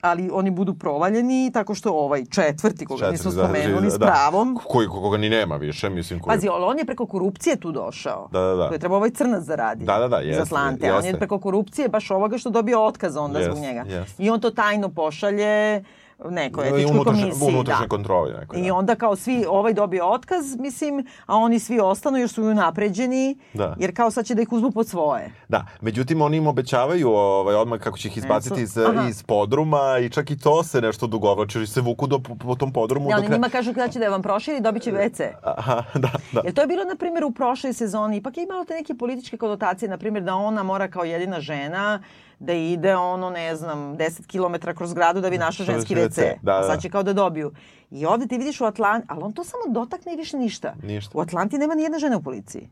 ali 0.00 0.30
oni 0.32 0.50
budu 0.50 0.74
provaljeni 0.74 1.50
tako 1.54 1.74
što 1.74 1.92
ovaj 1.92 2.24
četvrti, 2.24 2.86
koga 2.86 2.98
Četvrti, 2.98 3.12
nismo 3.12 3.42
da, 3.42 3.48
spomenuli, 3.48 3.84
da, 3.84 3.90
s 3.90 3.98
da. 3.98 4.06
pravom. 4.06 4.58
Koji, 4.64 4.88
koga 4.88 5.16
ni 5.16 5.28
nema 5.28 5.56
više, 5.56 5.90
mislim. 5.90 6.20
Koji... 6.20 6.36
Pazi, 6.36 6.48
ali 6.48 6.64
on 6.64 6.78
je 6.78 6.84
preko 6.84 7.06
korupcije 7.06 7.56
tu 7.56 7.72
došao. 7.72 8.28
Da, 8.32 8.40
da, 8.40 8.54
da. 8.54 8.68
To 8.68 8.74
je 8.74 8.78
trebao 8.78 8.96
ovaj 8.98 9.10
crnac 9.10 9.44
da 9.44 9.54
radi. 9.54 9.84
Da, 9.84 9.98
da, 9.98 10.08
da, 10.08 10.20
Iz 10.20 10.26
jeste, 10.28 10.42
Atlante. 10.42 10.88
A 10.88 10.96
on 10.96 11.04
je 11.04 11.08
jeste. 11.08 11.18
preko 11.18 11.38
korupcije 11.38 11.88
baš 11.88 12.10
ovoga 12.10 12.38
što 12.38 12.50
dobio 12.50 12.84
otkaz 12.84 13.16
onda 13.16 13.42
zbog 13.42 13.56
Jeste, 13.56 13.68
njega. 13.68 13.84
jeste. 13.88 14.22
I 14.22 14.30
on 14.30 14.40
to 14.40 14.50
tajno 14.50 14.88
pošalje 14.88 15.84
nekoj 16.20 16.64
I 16.64 16.68
etičkoj 16.68 16.84
unutrašnje- 16.92 17.22
komisiji. 17.22 17.48
unutrašnje 17.48 17.84
da. 17.84 17.88
kontroli 17.88 18.32
nekoj, 18.32 18.60
I 18.60 18.66
da. 18.66 18.74
onda 18.74 18.94
kao 18.94 19.16
svi, 19.16 19.44
ovaj 19.48 19.72
dobio 19.74 20.06
otkaz, 20.06 20.56
mislim, 20.56 20.98
a 21.26 21.36
oni 21.36 21.58
svi 21.58 21.80
ostanu 21.80 22.18
jer 22.18 22.28
su 22.28 22.42
napređeni, 22.44 23.38
Da. 23.54 23.74
jer 23.78 23.96
kao 23.96 24.10
sad 24.10 24.26
će 24.26 24.34
da 24.34 24.42
ih 24.42 24.52
uzmu 24.52 24.70
pod 24.70 24.88
svoje. 24.88 25.32
Da, 25.48 25.66
međutim 25.80 26.22
oni 26.22 26.36
im 26.36 26.46
obećavaju 26.46 27.08
ovaj, 27.10 27.54
odmah 27.54 27.80
kako 27.80 27.98
će 27.98 28.08
ih 28.08 28.16
izbaciti 28.16 28.62
iz, 28.62 28.78
aha. 28.78 29.08
iz 29.08 29.22
podruma 29.22 29.78
i 29.98 30.10
čak 30.10 30.30
i 30.30 30.38
to 30.38 30.62
se 30.62 30.80
nešto 30.80 31.06
dugovlači, 31.06 31.58
jer 31.58 31.68
se 31.68 31.80
vuku 31.80 32.06
do, 32.06 32.18
po, 32.18 32.54
tom 32.54 32.72
podrumu. 32.72 33.06
Ja, 33.06 33.10
do 33.10 33.16
oni 33.16 33.26
kraja. 33.26 33.36
njima 33.36 33.48
kažu 33.48 33.74
kada 33.74 33.88
će 33.88 33.98
da 33.98 34.08
vam 34.08 34.22
proširi, 34.22 34.60
dobit 34.60 34.82
će 34.82 34.92
WC. 34.92 35.30
Aha, 35.44 35.82
da, 35.94 36.10
da. 36.32 36.40
Jer 36.44 36.54
to 36.54 36.60
je 36.60 36.66
bilo, 36.66 36.84
na 36.84 36.96
primjer, 36.96 37.24
u 37.24 37.30
prošloj 37.32 37.72
sezoni. 37.72 38.16
Ipak 38.16 38.36
je 38.36 38.44
imalo 38.44 38.64
te 38.64 38.74
neke 38.74 38.94
političke 38.94 39.36
konotacije, 39.36 39.88
na 39.88 39.98
primjer, 39.98 40.24
da 40.24 40.34
ona 40.36 40.62
mora 40.62 40.88
kao 40.88 41.04
jedina 41.04 41.40
žena 41.40 42.02
da 42.38 42.52
ide 42.52 42.96
ono, 42.96 43.30
ne 43.30 43.56
znam, 43.56 43.96
10 43.96 44.26
km 44.26 44.68
kroz 44.76 44.94
gradu 44.94 45.20
da 45.20 45.30
bi 45.30 45.38
Što 45.52 45.62
je 45.62 45.66
ženski 45.66 45.94
WC, 45.94 46.34
da, 46.42 46.52
da. 46.52 46.62
sad 46.62 46.82
će 46.82 46.90
kao 46.90 47.02
da 47.02 47.12
dobiju. 47.12 47.52
I 47.90 48.06
ovde 48.06 48.26
ti 48.26 48.38
vidiš 48.38 48.60
u 48.60 48.64
Atlanti, 48.64 49.06
ali 49.10 49.22
on 49.22 49.32
to 49.32 49.44
samo 49.44 49.62
dotakne 49.68 50.12
i 50.12 50.16
više 50.16 50.36
ništa. 50.36 50.74
Ništa. 50.82 51.18
U 51.18 51.20
Atlanti 51.20 51.58
nema 51.58 51.74
ni 51.74 51.82
jedne 51.82 51.98
žene 51.98 52.16
u 52.16 52.22
policiji. 52.22 52.68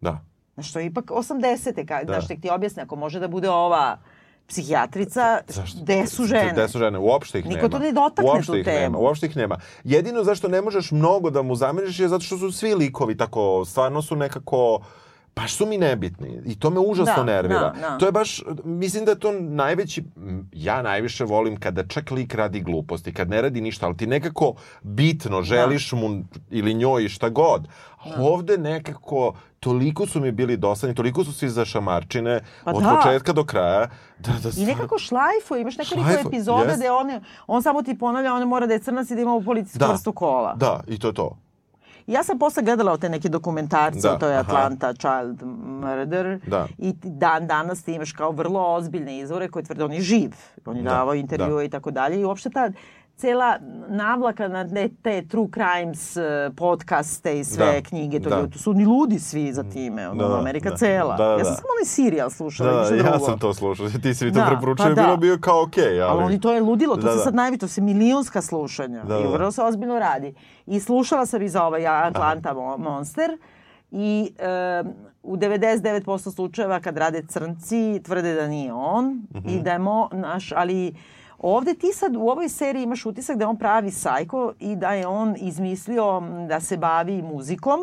da. 0.00 0.24
Znaš, 0.54 0.72
to 0.72 0.78
je 0.78 0.86
ipak 0.86 1.04
80. 1.04 1.86
Ka, 1.86 2.04
Da. 2.04 2.12
Znaš, 2.12 2.26
tek 2.28 2.40
ti 2.40 2.50
objasne, 2.50 2.82
ako 2.82 2.96
može 2.96 3.20
da 3.20 3.28
bude 3.28 3.50
ova 3.50 3.98
psihijatrica, 4.46 5.38
Zašto? 5.48 5.78
gde 5.82 6.06
su 6.06 6.24
žene? 6.24 6.52
Gde 6.52 6.68
su 6.68 6.78
žene? 6.78 6.98
Uopšte 6.98 7.38
ih 7.38 7.44
Niko 7.44 7.56
nema. 7.56 7.68
to 7.68 7.78
ne 7.78 7.92
dotakne 7.92 8.30
Uopšte 8.30 8.52
tu 8.52 8.56
ih 8.56 8.64
temu. 8.64 8.80
Nema. 8.80 8.98
Uopšte 8.98 9.26
ih 9.26 9.36
nema. 9.36 9.56
Jedino 9.84 10.24
zašto 10.24 10.48
ne 10.48 10.60
možeš 10.62 10.90
mnogo 10.90 11.30
da 11.30 11.42
mu 11.42 11.54
zameriš 11.54 12.00
je 12.00 12.08
zato 12.08 12.24
što 12.24 12.38
su 12.38 12.52
svi 12.52 12.74
likovi 12.74 13.16
tako, 13.16 13.64
stvarno 13.64 14.02
su 14.02 14.16
nekako 14.16 14.80
baš 15.38 15.54
su 15.54 15.66
mi 15.66 15.78
nebitni 15.78 16.40
i 16.46 16.58
to 16.58 16.70
me 16.70 16.80
užasno 16.80 17.14
Da, 17.16 17.24
nervira. 17.24 17.60
da, 17.60 17.80
da. 17.80 17.98
To 17.98 18.06
je 18.06 18.12
baš, 18.12 18.42
mislim 18.64 19.04
da 19.04 19.10
je 19.10 19.18
to 19.18 19.32
najveći, 19.32 20.04
ja 20.52 20.82
najviše 20.82 21.24
volim 21.24 21.56
kada 21.56 21.84
čak 21.84 22.10
lik 22.10 22.34
radi 22.34 22.60
gluposti, 22.60 23.14
kad 23.14 23.30
ne 23.30 23.42
radi 23.42 23.60
ništa, 23.60 23.86
ali 23.86 23.96
ti 23.96 24.06
nekako 24.06 24.54
bitno 24.82 25.42
želiš 25.42 25.92
mu 25.92 26.08
ili 26.50 26.74
njoj 26.74 27.08
šta 27.08 27.28
god. 27.30 27.68
A 27.98 28.08
Ovde 28.18 28.58
nekako, 28.58 29.32
toliko 29.60 30.06
su 30.06 30.20
mi 30.20 30.32
bili 30.32 30.56
dosadni, 30.56 30.94
toliko 30.94 31.24
su 31.24 31.32
svi 31.32 31.48
za 31.48 31.64
šamarčine, 31.64 32.40
Pa 32.64 32.70
od 32.70 32.82
da. 32.82 32.88
početka 32.96 33.32
do 33.32 33.44
kraja. 33.44 33.88
Da, 34.18 34.32
da, 34.34 34.50
I 34.56 34.66
nekako 34.66 34.98
šlajfuje, 34.98 35.60
imaš 35.60 35.78
nekoliko 35.78 36.02
Šlajfuje, 36.04 36.28
epizoda 36.28 36.64
jest. 36.64 36.76
gde 36.76 36.90
on, 36.90 37.06
on 37.46 37.62
samo 37.62 37.82
ti 37.82 37.98
ponavlja, 37.98 38.34
on 38.34 38.42
mora 38.44 38.66
da 38.66 38.72
je 38.72 38.80
crnac 38.80 39.10
i 39.10 39.14
da 39.14 39.20
ima 39.20 39.34
u 39.34 39.42
policijsku 39.42 39.78
Da. 39.78 39.86
vrstu 39.86 40.12
kola. 40.12 40.54
Da, 40.54 40.80
i 40.86 40.98
to 40.98 41.06
je 41.06 41.14
to. 41.14 41.38
Ja 42.08 42.22
sam 42.22 42.38
posle 42.38 42.62
gledala 42.62 42.96
te 42.96 43.08
neke 43.08 43.28
dokumentarce, 43.28 44.00
Da, 44.00 44.12
o 44.12 44.18
toj 44.18 44.30
aha. 44.30 44.40
Atlanta 44.40 44.92
Child 44.94 45.42
Murder 45.56 46.40
Da. 46.46 46.66
i 46.78 46.92
dan 46.94 47.46
danas 47.46 47.82
ti 47.82 47.92
imaš 47.92 48.12
kao 48.12 48.30
vrlo 48.32 48.60
ozbiljne 48.66 49.18
izvore 49.18 49.48
koje 49.48 49.62
tvrde 49.62 49.84
on 49.84 49.92
je 49.92 50.00
živ, 50.02 50.30
on 50.66 50.76
je 50.76 50.82
Da, 50.82 50.90
davao 50.90 51.14
intervjue 51.16 51.64
i 51.64 51.70
tako 51.70 51.90
dalje 51.90 52.20
i 52.20 52.24
uopšte 52.24 52.50
ta 52.50 52.70
cela 53.16 53.58
navlaka 53.88 54.48
na 54.48 54.68
te, 54.68 54.88
te 55.02 55.22
true 55.24 55.48
crimes 55.48 56.16
eh, 56.16 56.22
podcaste 56.52 57.40
i 57.40 57.44
sve 57.44 57.66
Da, 57.66 57.80
knjige, 57.82 58.20
to, 58.20 58.30
da. 58.30 58.36
je- 58.36 58.50
to 58.50 58.58
su 58.58 58.72
ni 58.72 58.84
ludi 58.86 59.18
svi 59.18 59.52
za 59.52 59.62
time, 59.64 60.08
ono, 60.08 60.22
Da, 60.22 60.28
da, 60.28 60.38
Amerika 60.38 60.70
da. 60.70 60.76
cela. 60.76 61.16
Da, 61.16 61.24
da, 61.24 61.30
ja 61.30 61.38
sam 61.38 61.44
da. 61.44 61.56
samo 61.56 61.68
onaj 61.72 61.84
serijal 61.86 62.30
slušala, 62.30 62.72
Da, 62.72 62.78
ništa 62.80 62.90
da, 62.90 63.02
drugo. 63.02 63.14
ja 63.14 63.20
sam 63.20 63.38
to 63.38 63.54
slušao. 63.54 63.88
Ti 64.02 64.14
si 64.14 64.24
mi 64.24 64.32
to 64.32 64.40
Da, 64.40 64.46
preporučio, 64.46 64.84
pa 64.84 64.88
je 64.88 64.94
bilo 64.94 65.08
da. 65.08 65.16
bio 65.16 65.38
kao 65.38 65.62
okej, 65.62 65.84
ali... 65.94 66.10
Ali 66.12 66.24
oni 66.24 66.40
to 66.40 66.52
je 66.52 66.60
ludilo, 66.62 66.96
to 66.96 67.02
Da, 67.02 67.10
se 67.10 67.16
da. 67.16 67.22
sad 67.22 67.34
najvi, 67.34 67.58
to 67.58 67.68
se 67.68 67.80
milionska 67.82 68.42
slušanja. 68.42 69.02
Da, 69.02 69.18
I 69.18 69.22
da. 69.22 69.28
vrlo 69.28 69.52
se 69.52 69.62
ozbiljno 69.62 69.98
radi. 69.98 70.34
I 70.68 70.80
slušala 70.80 71.26
sam 71.26 71.42
i 71.42 71.48
za 71.48 71.64
ovaj 71.64 71.86
Atlanta 71.86 72.50
Mo- 72.50 72.78
Monster 72.78 73.38
i 73.90 74.32
e, 74.38 74.82
u 75.22 75.36
99% 75.36 76.30
slučajeva 76.30 76.80
kad 76.80 76.96
rade 76.96 77.22
crnci 77.24 78.00
tvrde 78.02 78.34
da 78.34 78.46
nije 78.48 78.72
on 78.72 79.22
Mhm. 79.34 79.48
i 79.48 79.60
da 79.60 79.72
je 79.72 79.78
mo, 79.78 80.08
naš, 80.12 80.52
ali 80.52 80.94
ovde 81.38 81.74
ti 81.74 81.86
sad 81.88 82.16
u 82.16 82.20
ovoj 82.20 82.48
seriji 82.48 82.82
imaš 82.82 83.06
utisak 83.06 83.36
da 83.36 83.44
je 83.44 83.48
on 83.48 83.56
pravi 83.56 83.90
sajko 83.90 84.52
i 84.60 84.76
da 84.76 84.92
je 84.92 85.06
on 85.06 85.34
izmislio 85.38 86.20
da 86.48 86.60
se 86.60 86.76
bavi 86.76 87.22
muzikom. 87.24 87.80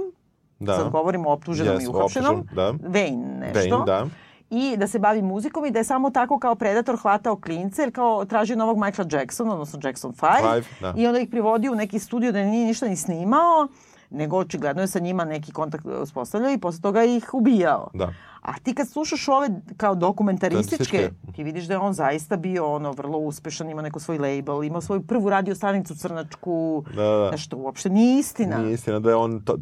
Da. 0.59 0.73
Sad 0.73 0.89
govorimo 0.89 1.29
o 1.29 1.33
optuženom 1.33 1.75
Yes, 1.75 1.83
i 1.83 1.87
uhapšenom. 1.87 2.47
da. 2.53 2.71
Nešto 2.71 2.87
Wayne, 2.89 3.85
da. 3.85 4.05
I 4.49 4.77
da 4.77 4.87
se 4.87 4.99
bavi 4.99 5.21
muzikom 5.21 5.65
i 5.65 5.71
da 5.71 5.79
je 5.79 5.83
samo 5.83 6.09
tako 6.09 6.39
kao 6.39 6.55
predator 6.55 6.97
hvatao 6.97 7.35
klince, 7.35 7.81
jer 7.81 7.91
kao 7.91 8.25
traži 8.25 8.55
novog 8.55 8.77
Michaela 8.77 9.09
Jacksona, 9.11 9.53
odnosno 9.53 9.79
Jackson 9.83 10.13
5, 10.13 10.37
Five, 10.37 10.63
da. 10.81 10.93
i 10.97 11.07
onda 11.07 11.19
ih 11.19 11.29
privodio 11.29 11.71
u 11.71 11.75
neki 11.75 11.99
studio 11.99 12.31
da 12.31 12.43
nije 12.43 12.67
ništa 12.67 12.87
ni 12.87 12.95
snimao, 12.95 13.67
nego 14.09 14.37
očigledno 14.37 14.81
je 14.81 14.87
sa 14.87 14.99
njima 14.99 15.25
neki 15.25 15.51
kontakt 15.51 15.85
uspostavljao 15.85 16.51
i 16.51 16.57
posle 16.57 16.81
toga 16.81 17.03
ih 17.03 17.33
ubijao. 17.33 17.89
Da. 17.93 18.13
A 18.45 18.53
ti 18.55 18.75
kad 18.75 18.87
slušaš 18.89 19.27
ove 19.27 19.47
kao 19.77 19.95
dokumentarističke, 19.95 21.09
ti 21.35 21.43
vidiš 21.43 21.65
da 21.65 21.73
je 21.73 21.79
on 21.79 21.93
zaista 21.93 22.37
bio 22.37 22.65
ono 22.67 22.91
vrlo 22.91 23.17
uspešan, 23.17 23.69
ima 23.69 23.81
neko 23.81 23.99
svoj 23.99 24.17
label, 24.17 24.63
imao 24.63 24.81
svoju 24.81 25.01
prvu 25.01 25.29
radio 25.29 25.55
stanicu 25.55 25.95
crnačku, 25.95 26.83
Da, 26.87 27.03
da. 27.03 27.27
znaš, 27.29 27.47
to 27.47 27.57
uopšte 27.57 27.89
nije 27.89 28.19
istina. 28.19 28.57
Nije 28.57 28.73
istina 28.73 28.99
da 28.99 29.09
je 29.09 29.15
on 29.15 29.41
to, 29.41 29.57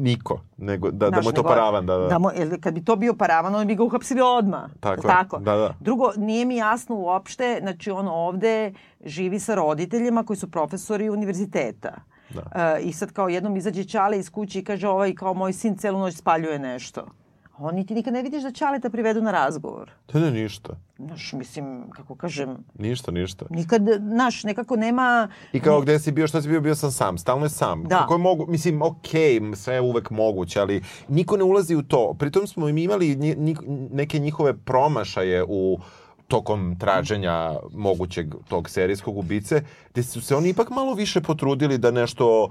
niko, 0.00 0.40
nego 0.56 0.90
da, 0.90 0.96
da 1.00 1.08
Znaš, 1.08 1.24
mu 1.24 1.30
je 1.30 1.34
to 1.34 1.40
nego- 1.40 1.48
paravan, 1.48 1.86
da, 1.86 1.96
da. 1.96 2.06
da 2.06 2.18
mu, 2.18 2.28
kad 2.60 2.74
bi 2.74 2.84
to 2.84 2.96
bio 2.96 3.14
paravan, 3.14 3.54
oni 3.54 3.66
bi 3.66 3.74
ga 3.74 3.82
uhapsili 3.84 4.20
odmah. 4.22 4.70
Tako 4.80 5.02
tako? 5.02 5.38
da, 5.38 5.56
da. 5.56 5.74
Drugo, 5.80 6.12
nije 6.16 6.44
mi 6.44 6.56
jasno 6.56 6.94
uopšte, 6.96 7.58
znači 7.60 7.90
on 7.90 8.08
ovde 8.08 8.72
živi 9.04 9.38
sa 9.38 9.54
roditeljima 9.54 10.24
koji 10.24 10.36
su 10.36 10.50
profesori 10.50 11.10
univerziteta. 11.10 11.94
Da. 12.30 12.42
E, 12.76 12.82
I 12.82 12.92
sad 12.92 13.12
kao 13.12 13.28
jednom 13.28 13.56
izađe 13.56 13.84
Ćale 13.84 14.18
iz 14.18 14.30
kuće 14.30 14.58
i 14.58 14.64
kaže 14.64 14.88
ovaj 14.88 15.14
kao 15.14 15.34
moj 15.34 15.52
sin 15.52 15.76
celu 15.76 15.98
noć 15.98 16.14
spaljuje 16.14 16.58
nešto. 16.58 17.06
Oni 17.58 17.86
ti 17.86 17.94
nikad 17.94 18.12
ne 18.14 18.22
vidiš 18.22 18.42
da 18.42 18.50
Ćaleta 18.50 18.90
privedu 18.90 19.22
na 19.22 19.30
razgovor. 19.30 19.90
Ne, 20.14 20.20
ne, 20.20 20.30
ništa. 20.30 20.76
Znaš, 20.98 21.32
mislim, 21.32 21.90
kako 21.90 22.14
kažem, 22.14 22.56
Ništa, 22.78 23.10
ništa. 23.10 23.46
nikad, 23.50 23.82
znaš, 24.00 24.44
nekako 24.44 24.76
nema... 24.76 25.28
I 25.52 25.60
kao 25.60 25.80
gde 25.80 25.98
si 25.98 26.12
bio, 26.12 26.26
šta 26.26 26.42
si 26.42 26.48
bio, 26.48 26.60
bio 26.60 26.74
sam 26.74 26.90
sam. 26.90 27.18
Stalno 27.18 27.44
je 27.44 27.50
sam. 27.50 27.82
Da. 27.84 27.98
Kako 27.98 28.14
je 28.14 28.18
mogu, 28.18 28.46
mislim, 28.48 28.82
okej, 28.82 29.40
sve 29.54 29.74
je 29.74 29.80
uvek 29.80 30.10
moguće, 30.10 30.60
ali 30.60 30.82
niko 31.08 31.36
ne 31.36 31.44
ulazi 31.44 31.74
u 31.74 31.82
to. 31.82 32.14
Pritom 32.18 32.46
smo 32.46 32.68
im 32.68 32.78
imali 32.78 33.16
neke 33.90 34.18
njihove 34.18 34.56
promašaje 34.56 35.44
u 35.48 35.78
tokom 36.28 36.76
traženja 36.78 37.54
mogućeg 37.72 38.34
tog 38.48 38.70
serijskog 38.70 39.18
ubice, 39.18 39.62
gde 39.90 40.02
su 40.02 40.20
se 40.20 40.36
oni 40.36 40.48
ipak 40.48 40.70
malo 40.70 40.94
više 40.94 41.20
potrudili 41.20 41.78
da 41.78 41.90
nešto 41.90 42.50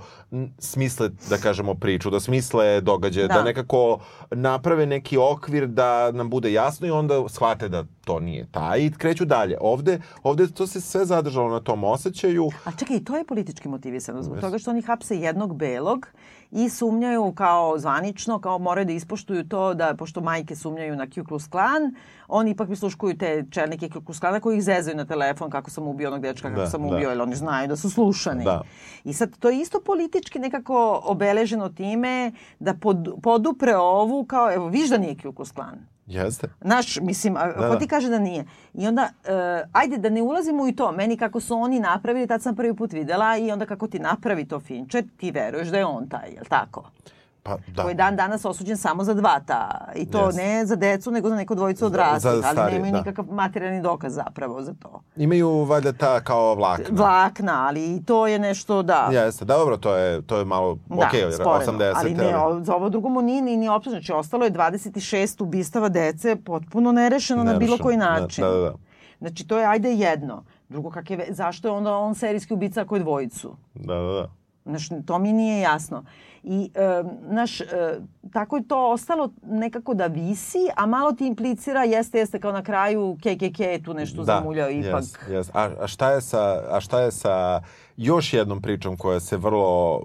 smisle, 0.59 1.09
da 1.29 1.37
kažemo, 1.37 1.73
priču, 1.73 2.09
da 2.09 2.19
smisle 2.19 2.81
događaje, 2.81 3.27
da. 3.27 3.33
Da. 3.33 3.39
da 3.39 3.45
nekako 3.45 3.99
naprave 4.31 4.85
neki 4.85 5.17
okvir 5.17 5.67
da 5.67 6.11
nam 6.11 6.29
bude 6.29 6.53
jasno 6.53 6.87
i 6.87 6.91
onda 6.91 7.29
shvate 7.29 7.69
da 7.69 7.83
to 8.05 8.19
nije 8.19 8.47
taj 8.51 8.79
i 8.79 8.91
kreću 8.91 9.25
dalje. 9.25 9.57
Ovde, 9.61 10.01
ovde 10.23 10.47
to 10.47 10.67
se 10.67 10.81
sve 10.81 11.05
zadržalo 11.05 11.49
na 11.49 11.59
tom 11.59 11.83
osjećaju. 11.83 12.49
A 12.63 12.71
čekaj, 12.71 13.03
to 13.03 13.17
je 13.17 13.25
politički 13.25 13.67
motivisano 13.69 14.23
zbog 14.23 14.39
toga 14.39 14.57
što 14.57 14.71
oni 14.71 14.81
hapse 14.81 15.17
jednog 15.17 15.55
belog 15.57 16.07
i 16.55 16.69
sumnjaju 16.69 17.33
kao 17.35 17.79
zvanično, 17.79 18.39
kao 18.39 18.59
moraju 18.59 18.85
da 18.85 18.93
ispoštuju 18.93 19.43
to 19.47 19.73
da, 19.73 19.95
pošto 19.97 20.21
majke 20.21 20.55
sumnjaju 20.55 20.95
na 20.95 21.05
Ku 21.05 21.11
Klux 21.11 21.49
Klan, 21.49 21.95
oni 22.27 22.51
ipak 22.51 22.67
prisluškuju 22.67 23.17
te 23.17 23.45
čelnike 23.51 23.89
Ku 23.89 23.99
Klux 23.99 24.19
Klana 24.19 24.39
koji 24.39 24.57
ih 24.57 24.63
zezaju 24.63 24.97
na 24.97 25.05
telefon 25.05 25.49
kako 25.49 25.69
sam 25.69 25.87
ubio 25.87 26.07
onog 26.07 26.21
dečka, 26.21 26.49
kako 26.49 26.61
Da, 26.61 26.67
sam 26.67 26.81
da. 26.81 26.87
ubio, 26.87 27.09
jer 27.09 27.21
oni 27.21 27.35
znaju 27.35 27.67
da 27.67 27.75
su 27.75 27.89
slušani. 27.89 28.43
Da. 28.43 28.61
I 29.03 29.13
sad 29.13 29.37
to 29.39 29.49
je 29.49 29.59
isto 29.59 29.81
politički 29.85 30.39
nekako 30.39 31.01
obeleženo 31.03 31.69
time 31.69 32.31
da 32.59 32.73
pod, 32.73 33.09
podupre 33.23 33.75
ovu 33.75 34.25
kao, 34.25 34.53
evo, 34.53 34.67
viš 34.67 34.89
da 34.89 34.97
nije 34.97 35.15
Ku 35.15 35.21
Klux 35.31 35.53
Klan. 35.53 35.94
Jeste. 36.07 36.47
Znaš, 36.61 36.99
mislim, 36.99 37.33
Da, 37.33 37.53
ko 37.53 37.61
da. 37.61 37.79
ti 37.79 37.87
kaže 37.87 38.09
da 38.09 38.19
nije? 38.19 38.45
I 38.73 38.87
onda, 38.87 39.09
e, 39.25 39.29
ajde 39.71 39.97
da 39.97 40.09
ne 40.09 40.21
ulazimo 40.21 40.63
u 40.63 40.71
to. 40.71 40.91
Meni 40.91 41.17
kako 41.17 41.39
su 41.39 41.55
oni 41.55 41.79
napravili, 41.79 42.27
tad 42.27 42.41
sam 42.41 42.55
prvi 42.55 42.75
put 42.75 42.93
videla 42.93 43.37
i 43.37 43.51
onda 43.51 43.65
kako 43.65 43.87
ti 43.87 43.99
napravi 43.99 44.45
to 44.45 44.59
Fincher, 44.59 45.03
ti 45.17 45.31
veruješ 45.31 45.67
da 45.67 45.77
je 45.77 45.85
on 45.85 46.09
taj, 46.09 46.29
jel 46.29 46.45
tako? 46.49 46.83
Pa 47.45 47.57
da. 47.67 47.81
Koji 47.83 47.91
je 47.91 47.95
dan 47.95 48.15
danas 48.15 48.45
osuđen 48.45 48.77
samo 48.77 49.03
za 49.03 49.13
dva 49.13 49.39
ta. 49.39 49.71
I 49.95 50.05
to 50.05 50.25
Jest. 50.25 50.37
ne 50.37 50.65
za 50.65 50.75
decu, 50.75 51.11
nego 51.11 51.29
za 51.29 51.35
neko 51.35 51.55
dvojicu 51.55 51.85
odraslih. 51.85 52.21
za 52.21 52.29
Ali 52.29 52.41
starije, 52.43 52.73
nemaju 52.73 52.91
da. 52.91 52.97
nikakav 52.97 53.25
materijalni 53.27 53.81
dokaz 53.81 54.13
zapravo 54.13 54.61
za 54.61 54.73
to. 54.73 55.01
Imaju 55.15 55.63
valjda 55.63 55.93
ta 55.93 56.21
kao 56.21 56.55
vlakna. 56.55 56.85
Vlakna, 56.91 57.67
ali 57.67 57.85
i 57.87 58.03
to 58.03 58.27
je 58.27 58.39
nešto, 58.39 58.83
da. 58.83 59.09
Jeste, 59.13 59.45
da, 59.45 59.53
dobro, 59.53 59.77
to 59.77 59.95
je, 59.95 60.21
to 60.21 60.37
je 60.37 60.45
malo, 60.45 60.77
Da, 60.87 60.95
okej, 60.97 61.31
sporedno. 61.31 61.73
80. 61.73 61.93
ali 61.95 62.13
ne, 62.13 62.37
o- 62.37 62.59
za 62.59 62.75
ovo 62.75 62.89
drugo 62.89 63.09
mu 63.09 63.21
nije 63.21 63.41
ni, 63.41 63.57
ni 63.57 63.69
optuženo. 63.69 63.99
Znači, 63.99 64.13
ostalo 64.13 64.45
je 64.45 64.51
26 64.51 64.95
ubistava 65.39 65.89
dece 65.89 66.35
potpuno 66.37 66.91
nerešeno 66.91 67.39
na 67.39 67.53
bilo 67.53 67.59
Nerešeno. 67.59 67.77
koji 67.79 67.97
Da, 67.97 68.05
način. 68.11 68.43
da, 68.43 68.49
da, 68.49 68.59
da. 68.59 68.73
Znači, 69.19 69.47
to 69.47 69.57
je 69.57 69.65
ajde 69.65 69.91
jedno. 69.91 70.43
Drugo, 70.69 70.89
kak 70.89 71.09
je, 71.11 71.27
zašto 71.29 71.67
je 71.67 71.71
onda 71.71 71.93
on 71.93 72.15
serijski 72.15 72.53
ubica 72.53 72.81
ako 72.81 72.95
je 72.95 73.01
dvojicu? 73.01 73.55
Da, 73.75 73.93
da, 73.95 74.01
da. 74.03 74.29
Znaš, 74.65 74.87
to 75.05 75.19
mi 75.19 75.33
nije 75.33 75.59
jasno. 75.61 76.03
I, 76.47 76.71
e, 76.75 77.03
znaš, 77.29 77.61
e, 77.61 77.65
tako 78.33 78.57
je 78.57 78.67
to 78.67 78.91
ostalo 78.91 79.29
nekako 79.43 79.93
da 79.93 80.05
visi, 80.05 80.57
a 80.75 80.85
malo 80.85 81.11
ti 81.11 81.27
implicira, 81.27 81.83
jeste, 81.83 82.17
jeste, 82.17 82.39
kao 82.39 82.51
na 82.51 82.63
kraju 82.63 83.17
KKK 83.19 83.59
je 83.59 83.83
tu 83.83 83.93
nešto 83.93 84.17
da, 84.17 84.23
zamuljao 84.23 84.69
ipak. 84.69 85.03
Yes, 85.03 85.29
yes. 85.29 85.49
A, 85.53 85.69
a, 85.83 85.87
šta 85.87 86.11
je 86.11 86.21
sa, 86.21 86.61
a 86.69 86.79
šta 86.79 87.01
je 87.01 87.11
sa 87.11 87.61
još 87.97 88.33
jednom 88.33 88.61
pričom 88.61 88.97
koja 88.97 89.19
se 89.19 89.37
vrlo 89.37 90.01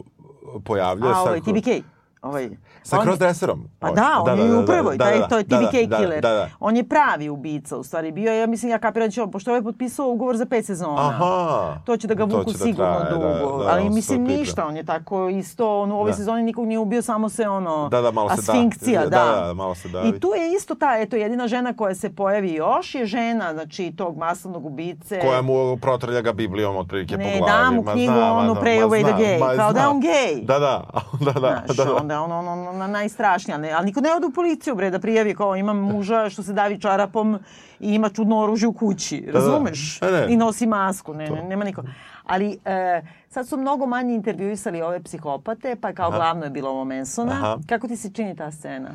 pojavljuje? 0.65 1.13
A, 1.15 1.21
ovaj, 1.21 1.41
TBK. 1.41 1.85
Ovaj, 2.23 2.51
Sa 2.83 2.99
on, 2.99 3.05
crossdresserom? 3.05 3.69
Pa 3.79 3.91
da, 3.91 4.17
on 4.19 4.25
da, 4.25 4.43
je 4.43 4.49
da, 4.49 4.59
u 4.59 4.67
prvoj, 4.67 4.97
da, 4.97 5.05
da, 5.05 5.11
taj, 5.11 5.29
to 5.29 5.39
je 5.39 5.45
TBK 5.45 5.89
da, 5.89 5.97
killer. 5.97 6.23
Da, 6.23 6.29
da, 6.29 6.35
da. 6.35 6.49
On 6.61 6.77
je 6.77 6.85
pravi 6.85 7.29
ubica, 7.29 7.77
u 7.77 7.83
stvari 7.83 8.13
bio, 8.13 8.33
ja 8.33 8.47
mislim, 8.47 8.71
ja 8.71 8.79
kapiram 8.79 9.09
da 9.09 9.13
će 9.13 9.23
on, 9.23 9.31
pošto 9.31 9.51
je 9.51 9.53
ovaj 9.53 9.63
potpisao 9.63 10.09
ugovor 10.09 10.37
za 10.37 10.47
pet 10.47 10.67
sezona. 10.67 11.09
Aha. 11.09 11.77
To 11.85 11.97
će 11.97 12.07
da 12.07 12.15
ga 12.15 12.25
vuku 12.25 12.53
da 12.53 12.59
sigurno 12.59 13.01
traje, 13.01 13.11
dugo. 13.11 13.59
Da, 13.59 13.65
da, 13.65 13.71
ali 13.71 13.91
mislim 13.91 14.25
ništa, 14.25 14.67
on 14.67 14.77
je 14.77 14.85
tako 14.85 15.29
isto, 15.29 15.81
on 15.81 15.93
u 15.93 15.95
ovoj 15.95 16.11
da. 16.11 16.17
sezoni 16.17 16.43
nikog 16.43 16.67
nije 16.67 16.79
ubio, 16.79 17.03
samo 17.03 17.29
se 17.29 17.49
ono, 17.49 17.89
da, 17.89 18.01
da, 18.01 18.11
malo 18.11 18.31
asfinkcija. 18.33 19.03
Se 19.03 19.09
da. 19.09 19.25
Da, 19.25 19.41
da, 19.41 19.47
da, 19.47 19.55
malo 19.55 19.75
se 19.75 19.89
davi. 19.89 20.09
I 20.09 20.21
tu 20.21 20.29
je 20.37 20.53
isto 20.57 20.75
ta, 20.75 20.99
eto, 20.99 21.17
jedina 21.17 21.49
žena 21.49 21.77
koja 21.77 21.95
se 21.95 22.11
pojavi 22.11 22.53
još 22.53 22.95
je 22.95 23.07
žena, 23.07 23.53
znači, 23.53 23.93
tog 23.97 24.17
masovnog 24.17 24.67
ubice. 24.67 25.21
Koja 25.21 25.43
mu 25.43 25.77
protrlja 25.77 26.21
ga 26.21 26.33
Biblijom 26.33 26.77
otprilike 26.77 27.17
po 27.17 27.23
glavi. 27.23 27.41
Ne, 27.41 27.47
da 27.47 27.71
mu 27.71 27.85
knjigu, 27.85 28.13
onu 28.13 28.55
Pray 28.55 28.87
Away 28.87 29.05
the 29.05 29.25
Gay, 29.25 29.57
kao 29.57 29.73
da 29.73 29.81
je 29.81 29.87
on 29.89 30.03
gay. 30.03 30.45
Da, 30.45 30.59
da, 30.59 30.85
da, 31.33 31.41
da. 31.41 32.10
Onda 32.19 32.35
on, 32.35 32.49
on, 32.49 32.83
on, 32.83 32.91
najstrašnija. 32.91 33.59
Ne, 33.59 33.73
ali 33.73 33.87
niko 33.87 34.01
ne 34.01 34.15
ode 34.15 34.27
u 34.27 34.31
policiju, 34.31 34.75
bre, 34.75 34.91
da 34.91 34.99
prijavi 34.99 35.35
kao 35.35 35.57
imam 35.57 35.79
muža 35.79 36.31
što 36.31 36.43
se 36.43 36.53
davi 36.53 36.81
čarapom 36.81 37.39
i 37.81 37.95
ima 37.95 38.09
čudno 38.09 38.39
oružje 38.39 38.69
u 38.69 38.73
kući. 38.73 39.21
Da, 39.21 39.33
da. 39.33 39.39
Razumeš? 39.39 40.01
Da, 40.01 40.11
ne. 40.11 40.27
I 40.29 40.37
nosi 40.37 40.67
masku. 40.67 41.15
Ne, 41.15 41.31
ne, 41.31 41.43
nema 41.43 41.65
niko. 41.65 41.83
Ali 42.25 42.59
e, 42.65 43.03
sad 43.29 43.49
su 43.49 43.57
mnogo 43.57 43.87
manje 43.87 44.15
intervjuisali 44.15 44.83
ove 44.83 45.03
psihopate, 45.03 45.77
pa 45.81 45.93
kao 45.93 46.09
Aha. 46.09 46.17
glavno 46.17 46.45
je 46.45 46.51
bilo 46.51 46.71
ovo 46.71 46.85
Mansona. 46.85 47.33
Aha. 47.33 47.59
Kako 47.69 47.89
ti 47.89 47.97
se 47.97 48.11
čini 48.13 48.37
ta 48.37 48.51
scena? 48.51 48.91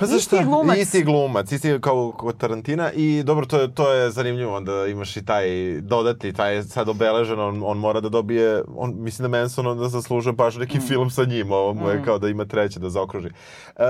Pa? 0.00 0.06
Isti 0.06 0.44
glumac. 0.44 0.78
Isti 0.78 1.02
glumac, 1.04 1.52
isti 1.52 1.78
kao 1.80 2.12
kod 2.12 2.36
Tarantina 2.36 2.92
i 2.92 3.22
dobro, 3.22 3.46
to 3.46 3.60
je, 3.60 3.74
to 3.74 3.92
je 3.92 4.10
zanimljivo, 4.10 4.56
onda 4.56 4.86
imaš 4.86 5.16
i 5.16 5.24
taj 5.24 5.46
dodati, 5.80 6.32
taj 6.32 6.62
sad 6.62 6.88
obeležen, 6.88 7.40
on, 7.40 7.62
on 7.64 7.78
mora 7.78 8.00
da 8.00 8.08
dobije, 8.08 8.62
on, 8.76 8.94
mislim 8.98 9.30
da 9.30 9.38
Manson 9.38 9.66
onda 9.66 9.88
zaslužuje 9.88 10.32
baš 10.32 10.56
neki 10.56 10.78
mm. 10.78 10.80
film 10.80 11.10
sa 11.10 11.24
njim, 11.24 11.52
ovo 11.52 11.74
mu 11.74 11.88
je 11.88 11.98
mm. 11.98 12.04
kao 12.04 12.18
da 12.18 12.28
ima 12.28 12.44
treće 12.44 12.80
da 12.80 12.90
zaokruži. 12.90 13.28
Uh, 13.28 13.82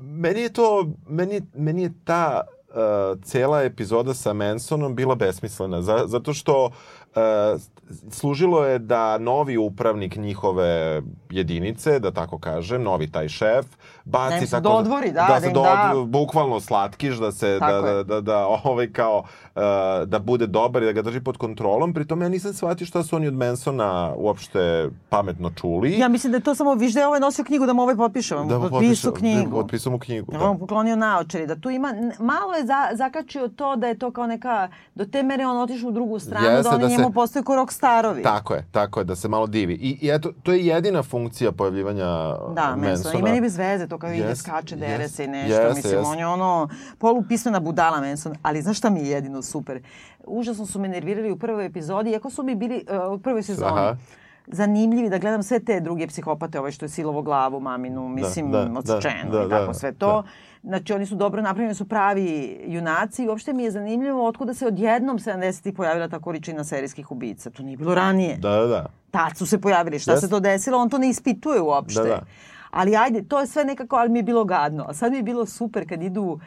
meni 0.00 0.40
je 0.40 0.52
to, 0.52 0.88
meni, 1.08 1.42
meni 1.54 1.82
je 1.82 1.92
ta 2.04 2.40
uh, 2.68 3.22
cela 3.24 3.62
epizoda 3.62 4.14
sa 4.14 4.32
Mansonom 4.32 4.94
bila 4.94 5.14
besmislena, 5.14 5.82
za, 5.82 6.04
zato 6.06 6.34
što 6.34 6.64
uh, 6.64 6.72
služilo 8.10 8.64
je 8.64 8.78
da 8.78 9.18
novi 9.18 9.56
upravnik 9.56 10.16
njihove 10.16 11.02
jedinice, 11.30 11.98
da 11.98 12.10
tako 12.10 12.38
kažem, 12.38 12.82
novi 12.82 13.10
taj 13.10 13.28
šef, 13.28 13.66
baci 14.04 14.46
da 14.50 14.60
tako... 14.60 14.76
dodvori, 14.76 15.12
da, 15.12 15.26
da, 15.28 15.40
se 15.40 15.50
do, 15.50 15.62
da. 15.62 15.92
bukvalno 16.06 16.60
slatkiš, 16.60 17.16
da 17.16 17.32
se, 17.32 17.58
da, 17.58 17.80
da, 17.80 18.02
da, 18.02 18.20
da, 18.20 18.46
ovaj 18.64 18.92
kao, 18.92 19.18
uh, 19.18 19.62
da 20.06 20.18
bude 20.18 20.46
dobar 20.46 20.82
i 20.82 20.86
da 20.86 20.92
ga 20.92 21.02
drži 21.02 21.20
pod 21.20 21.36
kontrolom. 21.36 21.94
Pri 21.94 22.06
tome 22.06 22.24
ja 22.24 22.28
nisam 22.28 22.52
shvatio 22.52 22.86
šta 22.86 23.02
su 23.02 23.16
oni 23.16 23.26
od 23.26 23.34
Mansona 23.34 24.12
uopšte 24.16 24.88
pametno 25.08 25.50
čuli. 25.50 25.98
Ja 25.98 26.08
mislim 26.08 26.30
da 26.30 26.36
je 26.36 26.42
to 26.42 26.54
samo, 26.54 26.74
viš 26.74 26.94
da 26.94 27.00
je 27.00 27.06
ovaj 27.06 27.20
nosio 27.20 27.44
knjigu 27.44 27.66
da 27.66 27.72
mu 27.72 27.82
ovaj 27.82 27.96
potpiše, 27.96 28.34
da 28.34 28.58
mu 28.58 28.68
potpisao 28.70 29.12
knjigu. 29.12 29.50
Da 29.50 29.56
potpisao 29.56 29.92
mu 29.92 29.98
knjigu, 29.98 30.32
da. 30.32 30.50
On 30.50 30.58
poklonio 30.58 30.96
naočari, 30.96 31.46
da 31.46 31.56
tu 31.56 31.70
ima, 31.70 31.94
malo 32.18 32.54
je 32.54 32.66
za, 32.66 32.88
zakačio 32.94 33.48
to 33.48 33.76
da 33.76 33.86
je 33.86 33.98
to 33.98 34.10
kao 34.10 34.26
neka, 34.26 34.68
do 34.94 35.04
te 35.04 35.22
mere 35.22 35.46
on 35.46 35.56
otišao 35.56 35.88
u 35.88 35.92
drugu 35.92 36.18
stranu, 36.18 36.46
Jeste, 36.46 36.70
da 36.70 36.76
oni 36.76 36.96
da 36.96 37.01
se... 37.08 37.14
postaju 37.14 37.44
ko 37.44 37.56
rockstarovi. 37.56 38.22
Tako 38.22 38.54
je, 38.54 38.66
tako 38.70 39.00
je, 39.00 39.04
da 39.04 39.16
se 39.16 39.28
malo 39.28 39.46
divi. 39.46 39.74
I, 39.74 39.98
i 40.00 40.10
eto, 40.10 40.32
to 40.42 40.52
je 40.52 40.66
jedina 40.66 41.02
funkcija 41.02 41.52
pojavljivanja 41.52 42.06
da, 42.54 42.76
Mansona. 42.76 43.18
I 43.18 43.22
meni 43.22 43.40
bez 43.40 43.56
veze, 43.56 43.86
to 43.86 43.98
kao 43.98 44.10
yes, 44.10 44.24
ide 44.24 44.36
skače, 44.36 44.76
dere 44.76 45.04
yes, 45.04 45.08
se 45.08 45.24
i 45.24 45.28
nešto. 45.28 45.62
Yes, 45.62 45.74
Mislim, 45.74 46.00
yes. 46.00 46.12
on 46.12 46.18
je 46.18 46.26
ono 46.26 46.68
polupismena 46.98 47.60
budala 47.60 48.00
Manson. 48.00 48.34
Ali 48.42 48.62
znaš 48.62 48.78
šta 48.78 48.90
mi 48.90 49.00
je 49.00 49.10
jedino 49.10 49.42
super? 49.42 49.82
Užasno 50.24 50.66
su 50.66 50.80
me 50.80 50.88
nervirali 50.88 51.30
u 51.30 51.38
prvoj 51.38 51.66
epizodi, 51.66 52.10
iako 52.10 52.30
su 52.30 52.42
mi 52.42 52.54
bili 52.54 52.84
uh, 53.06 53.12
u 53.12 53.22
prvoj 53.22 53.42
sezoni. 53.42 53.80
Aha 53.80 53.96
zanimljivi 54.46 55.10
da 55.10 55.18
gledam 55.18 55.42
sve 55.42 55.60
te 55.60 55.80
druge 55.80 56.06
psihopate, 56.06 56.58
ovaj 56.58 56.72
što 56.72 56.84
je 56.84 56.88
silovo 56.88 57.22
glavu, 57.22 57.60
maminu, 57.60 58.02
da, 58.02 58.08
mislim, 58.08 58.50
da, 58.50 58.64
da, 58.64 58.78
odsečeno 58.78 59.30
da, 59.30 59.38
da, 59.38 59.46
i 59.46 59.48
tako 59.48 59.66
da, 59.66 59.74
sve 59.74 59.92
to. 59.92 60.22
Da. 60.22 60.28
Znači, 60.62 60.92
oni 60.92 61.06
su 61.06 61.14
dobro 61.14 61.42
napravljeni, 61.42 61.74
su 61.74 61.88
pravi 61.88 62.60
junaci 62.66 63.24
i 63.24 63.28
uopšte 63.28 63.52
mi 63.52 63.62
je 63.62 63.70
zanimljivo 63.70 64.26
otkuda 64.26 64.54
se 64.54 64.66
odjednom 64.66 65.18
70-ih 65.18 65.74
pojavila 65.74 66.08
ta 66.08 66.18
količina 66.18 66.64
serijskih 66.64 67.10
ubica. 67.10 67.50
To 67.50 67.62
nije 67.62 67.76
bilo 67.76 67.94
ranije. 67.94 68.36
Da, 68.36 68.50
da, 68.50 68.66
da. 68.66 68.86
Tad 69.10 69.36
su 69.36 69.46
se 69.46 69.60
pojavili. 69.60 69.98
Šta 69.98 70.12
yes. 70.12 70.20
se 70.20 70.28
to 70.28 70.40
desilo? 70.40 70.78
On 70.78 70.90
to 70.90 70.98
ne 70.98 71.08
ispituje 71.08 71.60
uopšte. 71.60 72.02
Da, 72.02 72.08
da. 72.08 72.20
Ali 72.70 72.96
ajde, 72.96 73.22
to 73.22 73.40
je 73.40 73.46
sve 73.46 73.64
nekako, 73.64 73.96
ali 73.96 74.08
mi 74.08 74.18
je 74.18 74.22
bilo 74.22 74.44
gadno. 74.44 74.84
A 74.88 74.94
sad 74.94 75.12
mi 75.12 75.18
je 75.18 75.22
bilo 75.22 75.46
super 75.46 75.88
kad 75.88 76.02
idu 76.02 76.40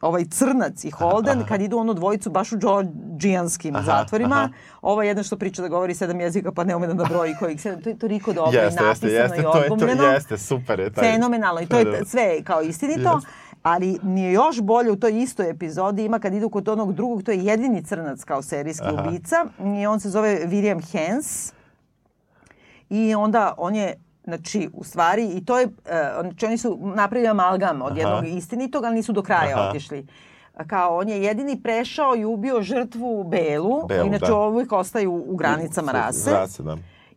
ovaj 0.00 0.24
crnac 0.24 0.84
i 0.84 0.90
Holden, 0.90 1.38
aha. 1.38 1.48
kad 1.48 1.60
idu 1.60 1.78
ono 1.78 1.94
dvojicu 1.94 2.30
baš 2.30 2.52
u 2.52 2.56
džordžijanskim 2.56 3.76
zatvorima, 3.84 4.36
aha. 4.36 4.48
ova 4.82 5.04
jedna 5.04 5.22
što 5.22 5.36
priča 5.36 5.62
da 5.62 5.68
govori 5.68 5.94
sedam 5.94 6.20
jezika 6.20 6.52
pa 6.52 6.64
ne 6.64 6.76
ume 6.76 6.86
da 6.86 7.04
broji 7.04 7.34
kojih 7.38 7.62
sedam, 7.62 7.82
to 7.82 7.88
je 7.88 7.98
toliko 7.98 8.32
dobro 8.32 8.60
jeste, 8.60 8.82
i 8.82 8.86
napisano 8.86 9.12
jeste, 9.12 9.36
jeste, 9.36 9.42
i 9.42 9.46
odgumljeno. 9.46 10.02
To 10.02 10.02
je, 10.02 10.08
to, 10.08 10.14
jeste, 10.14 10.38
super 10.38 10.80
je. 10.80 10.90
Taj... 10.90 11.12
Fenomenalno 11.12 11.60
i 11.60 11.66
to 11.66 11.78
je 11.78 12.04
sve 12.10 12.42
kao 12.44 12.62
istinito. 12.62 13.12
Jeste. 13.14 13.47
Ali 13.62 13.98
mi 14.02 14.20
je 14.20 14.32
još 14.32 14.60
bolje 14.60 14.90
u 14.90 14.96
toj 14.96 15.22
istoj 15.22 15.50
epizodi 15.50 16.04
ima 16.04 16.18
kad 16.18 16.34
idu 16.34 16.48
kod 16.48 16.68
onog 16.68 16.92
drugog, 16.92 17.22
to 17.22 17.30
je 17.30 17.44
jedini 17.44 17.84
crnac 17.84 18.24
kao 18.24 18.42
serijski 18.42 18.86
Aha. 18.86 19.08
ubica 19.08 19.46
i 19.78 19.86
on 19.86 20.00
se 20.00 20.10
zove 20.10 20.40
William 20.46 20.82
Hens 20.92 21.52
i 22.90 23.14
onda 23.14 23.54
on 23.56 23.74
je 23.74 23.94
Znači, 24.24 24.70
u 24.72 24.84
stvari, 24.84 25.28
i 25.28 25.44
to 25.44 25.58
je, 25.58 25.66
uh, 25.66 25.72
znači 26.20 26.46
oni 26.46 26.58
su 26.58 26.78
napravili 26.94 27.28
amalgam 27.28 27.82
od 27.82 27.90
Aha. 27.92 28.00
jednog 28.00 28.26
istinitog, 28.26 28.84
ali 28.84 28.94
nisu 28.94 29.12
do 29.12 29.22
kraja 29.22 29.58
Aha. 29.58 29.68
otišli. 29.68 30.06
Kao, 30.66 30.96
on 30.96 31.08
je 31.08 31.22
jedini 31.22 31.62
prešao 31.62 32.16
i 32.16 32.24
ubio 32.24 32.62
žrtvu 32.62 33.24
Belu, 33.24 33.86
Belu 33.86 34.06
inače 34.06 34.26
da. 34.26 34.36
uvijek 34.36 34.72
ostaju 34.72 35.24
u 35.28 35.36
granicama 35.36 35.92
rase. 35.92 36.30
Rase, 36.30 36.62
da. 36.62 36.76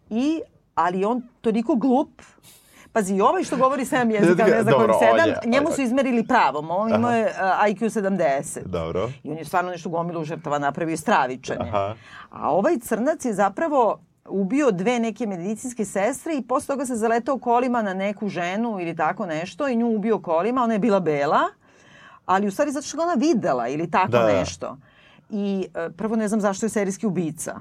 I, 0.09 0.41
ali 0.75 1.05
on 1.05 1.21
toliko 1.41 1.75
glup, 1.75 2.21
Pazi, 2.93 3.15
i 3.15 3.21
ovaj 3.21 3.43
što 3.43 3.57
govori 3.57 3.85
sedam 3.85 4.11
jezika, 4.21 4.45
ne 4.45 4.63
znam 4.63 4.75
kojim 4.75 4.93
sedam, 4.99 5.29
je, 5.29 5.37
njemu 5.45 5.71
su 5.71 5.81
izmerili 5.81 6.27
pravom. 6.27 6.71
On 6.71 6.95
imao 6.95 7.11
je 7.11 7.23
uh, 7.23 7.31
IQ 7.69 8.01
70. 8.01 8.65
Dobro. 8.65 9.09
I 9.23 9.31
on 9.31 9.37
je 9.37 9.45
stvarno 9.45 9.71
nešto 9.71 9.89
gomilu 9.89 10.23
žrtava 10.23 10.59
napravio 10.59 10.97
stravičanje. 10.97 11.69
Aha. 11.69 11.95
A 12.29 12.51
ovaj 12.51 12.79
crnac 12.79 13.25
je 13.25 13.33
zapravo 13.33 13.99
ubio 14.25 14.71
dve 14.71 14.99
neke 14.99 15.25
medicinske 15.25 15.85
sestre 15.85 16.37
i 16.37 16.41
posle 16.41 16.73
toga 16.73 16.85
se 16.85 16.95
zaletao 16.95 17.37
kolima 17.37 17.81
na 17.81 17.93
neku 17.93 18.29
ženu 18.29 18.77
ili 18.81 18.95
tako 18.95 19.25
nešto 19.25 19.67
i 19.67 19.75
nju 19.75 19.95
ubio 19.95 20.19
kolima. 20.19 20.63
Ona 20.63 20.73
je 20.73 20.79
bila 20.79 20.99
bela, 20.99 21.41
ali 22.25 22.47
u 22.47 22.51
stvari 22.51 22.71
zato 22.71 22.87
što 22.87 22.97
ga 22.97 23.03
ona 23.03 23.13
videla 23.13 23.67
ili 23.67 23.91
tako 23.91 24.11
da. 24.11 24.27
nešto. 24.27 24.77
I 25.29 25.67
e, 25.75 25.89
prvo 25.97 26.15
ne 26.15 26.27
znam 26.27 26.41
zašto 26.41 26.65
je 26.65 26.69
serijski 26.69 27.07
ubica 27.07 27.59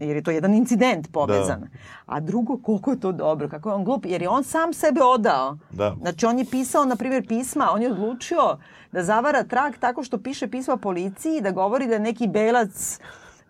jer 0.00 0.16
je 0.16 0.22
to 0.22 0.30
jedan 0.30 0.54
incident 0.54 1.12
povezan. 1.12 1.60
Da. 1.60 1.66
A 2.06 2.20
drugo, 2.20 2.58
koliko 2.62 2.90
je 2.90 3.00
to 3.00 3.12
dobro, 3.12 3.48
kako 3.48 3.68
je 3.68 3.74
on 3.74 3.84
glup, 3.84 4.06
jer 4.06 4.22
je 4.22 4.28
on 4.28 4.44
sam 4.44 4.72
sebe 4.72 5.02
odao. 5.02 5.58
Da. 5.70 5.96
Znači, 6.00 6.26
on 6.26 6.38
je 6.38 6.44
pisao, 6.50 6.84
na 6.84 6.96
primjer, 6.96 7.26
pisma, 7.26 7.70
on 7.72 7.82
je 7.82 7.92
odlučio 7.92 8.58
da 8.92 9.02
zavara 9.02 9.42
trag 9.42 9.74
tako 9.80 10.02
što 10.02 10.18
piše 10.18 10.48
pisma 10.48 10.76
policiji, 10.76 11.40
da 11.40 11.50
govori 11.50 11.86
da 11.86 11.92
je 11.92 12.00
neki 12.00 12.26
belac 12.26 12.98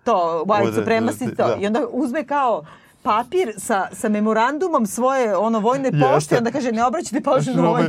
to, 0.04 0.44
white 0.46 0.72
supremacy, 0.72 1.36
to. 1.36 1.46
Da. 1.46 1.56
I 1.60 1.66
onda 1.66 1.86
uzme 1.90 2.24
kao 2.26 2.64
papir 3.02 3.52
sa, 3.56 3.88
sa 3.92 4.08
memorandumom 4.08 4.86
svoje 4.86 5.36
ono 5.36 5.58
vojne 5.60 5.92
pošte, 5.92 6.38
onda 6.38 6.50
kaže 6.50 6.72
ne 6.72 6.84
obraćajte 6.84 7.20
pažnju 7.20 7.54
na 7.54 7.68
ovaj, 7.68 7.84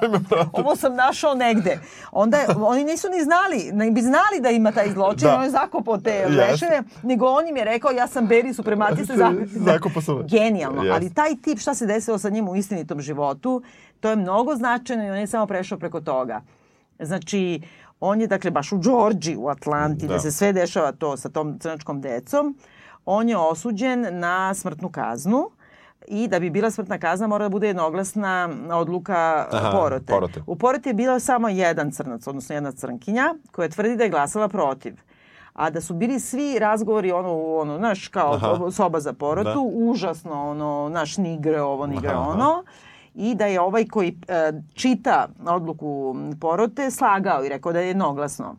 ovo 0.62 0.76
sam 0.76 0.94
našao 0.94 1.34
negde. 1.34 1.78
Onda 2.12 2.38
oni 2.56 2.84
nisu 2.84 3.08
ni 3.08 3.24
znali, 3.24 3.70
ne 3.72 3.90
bi 3.90 4.00
znali 4.00 4.40
da 4.40 4.50
ima 4.50 4.72
taj 4.72 4.92
zločin, 4.92 5.28
da. 5.28 5.36
on 5.36 5.44
je 5.44 5.50
zakopao 5.50 5.98
te 5.98 6.26
leševe, 6.28 6.82
nego 7.02 7.26
on 7.26 7.48
im 7.48 7.56
je 7.56 7.64
rekao 7.64 7.90
ja 7.90 8.06
sam 8.06 8.26
beri 8.26 8.54
suprematista. 8.54 9.32
zakopao 9.70 10.02
sam. 10.02 10.26
Genijalno, 10.26 10.82
yes. 10.82 10.94
ali 10.94 11.14
taj 11.14 11.36
tip 11.42 11.58
šta 11.58 11.74
se 11.74 11.86
desilo 11.86 12.18
sa 12.18 12.28
njim 12.28 12.48
u 12.48 12.56
istinitom 12.56 13.00
životu, 13.00 13.62
to 14.00 14.10
je 14.10 14.16
mnogo 14.16 14.56
značajno 14.56 15.04
i 15.04 15.10
on 15.10 15.18
je 15.18 15.26
samo 15.26 15.46
prešao 15.46 15.78
preko 15.78 16.00
toga. 16.00 16.40
Znači, 16.98 17.60
On 18.04 18.20
je, 18.20 18.26
dakle, 18.26 18.50
baš 18.50 18.72
u 18.72 18.78
Đorđi, 18.78 19.36
u 19.36 19.48
Atlanti, 19.48 20.06
da. 20.06 20.14
da 20.14 20.20
se 20.20 20.30
sve 20.30 20.52
dešava 20.52 20.92
to 20.92 21.16
sa 21.16 21.28
tom 21.28 21.58
crnačkom 21.58 22.00
decom. 22.00 22.56
On 23.04 23.28
je 23.28 23.36
osuđen 23.36 24.06
na 24.10 24.54
smrtnu 24.54 24.88
kaznu 24.88 25.50
i 26.08 26.28
da 26.28 26.40
bi 26.40 26.50
bila 26.50 26.70
smrtna 26.70 26.98
kazna 26.98 27.26
mora 27.26 27.44
da 27.44 27.48
bude 27.48 27.66
jednoglasna 27.66 28.48
odluka 28.72 29.46
Aha, 29.52 29.70
porote. 29.70 30.12
porote. 30.12 30.42
U 30.46 30.56
porote 30.56 30.90
je 30.90 30.94
bilo 30.94 31.20
samo 31.20 31.48
jedan 31.48 31.90
crnac, 31.90 32.26
odnosno 32.26 32.54
jedna 32.54 32.72
crnkinja, 32.72 33.34
koja 33.52 33.68
tvrdi 33.68 33.96
da 33.96 34.04
je 34.04 34.10
glasala 34.10 34.48
protiv. 34.48 34.94
A 35.52 35.70
da 35.70 35.80
su 35.80 35.94
bili 35.94 36.20
svi 36.20 36.58
razgovori, 36.58 37.12
ono, 37.12 37.56
ono 37.56 37.78
znaš, 37.78 38.08
kao 38.08 38.34
Aha. 38.34 38.70
soba 38.70 39.00
za 39.00 39.12
porotu, 39.12 39.70
da. 39.70 39.90
užasno, 39.90 40.50
ono, 40.50 40.88
naš 40.88 41.16
nigre 41.16 41.60
ovo, 41.60 41.86
nigre 41.86 42.10
Aha. 42.10 42.30
ono 42.30 42.64
i 43.14 43.34
da 43.34 43.46
je 43.46 43.60
ovaj 43.60 43.86
koji 43.88 44.18
e, 44.28 44.52
čita 44.74 45.28
odluku 45.46 46.16
porote 46.40 46.90
slagao 46.90 47.44
i 47.44 47.48
rekao 47.48 47.72
da 47.72 47.80
je 47.80 47.86
jednoglasno. 47.86 48.56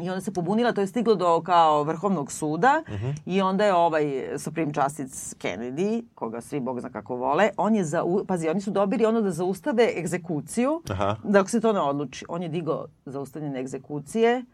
I 0.00 0.10
onda 0.10 0.20
se 0.20 0.32
pobunila, 0.32 0.72
to 0.72 0.80
je 0.80 0.86
stiglo 0.86 1.14
do 1.14 1.42
kao 1.42 1.82
vrhovnog 1.82 2.32
suda 2.32 2.82
Uh 2.88 2.94
-huh. 2.94 3.14
i 3.26 3.42
onda 3.42 3.64
je 3.64 3.74
ovaj 3.74 4.28
Supreme 4.38 4.72
Justice 4.76 5.36
Kennedy, 5.36 6.02
koga 6.14 6.40
svi 6.40 6.60
bog 6.60 6.80
zna 6.80 6.90
kako 6.90 7.16
vole, 7.16 7.50
on 7.56 7.74
je 7.74 7.84
za, 7.84 8.04
pazi, 8.26 8.48
oni 8.48 8.60
su 8.60 8.70
dobili 8.70 9.06
ono 9.06 9.20
da 9.20 9.30
zaustave 9.30 9.88
egzekuciju, 9.98 10.82
Aha. 10.90 11.16
dok 11.24 11.50
se 11.50 11.60
to 11.60 11.72
ne 11.72 11.80
odluči. 11.80 12.24
On 12.28 12.42
je 12.42 12.48
digao 12.48 12.86
zaustavljene 13.06 13.60
egzekucije, 13.60 14.44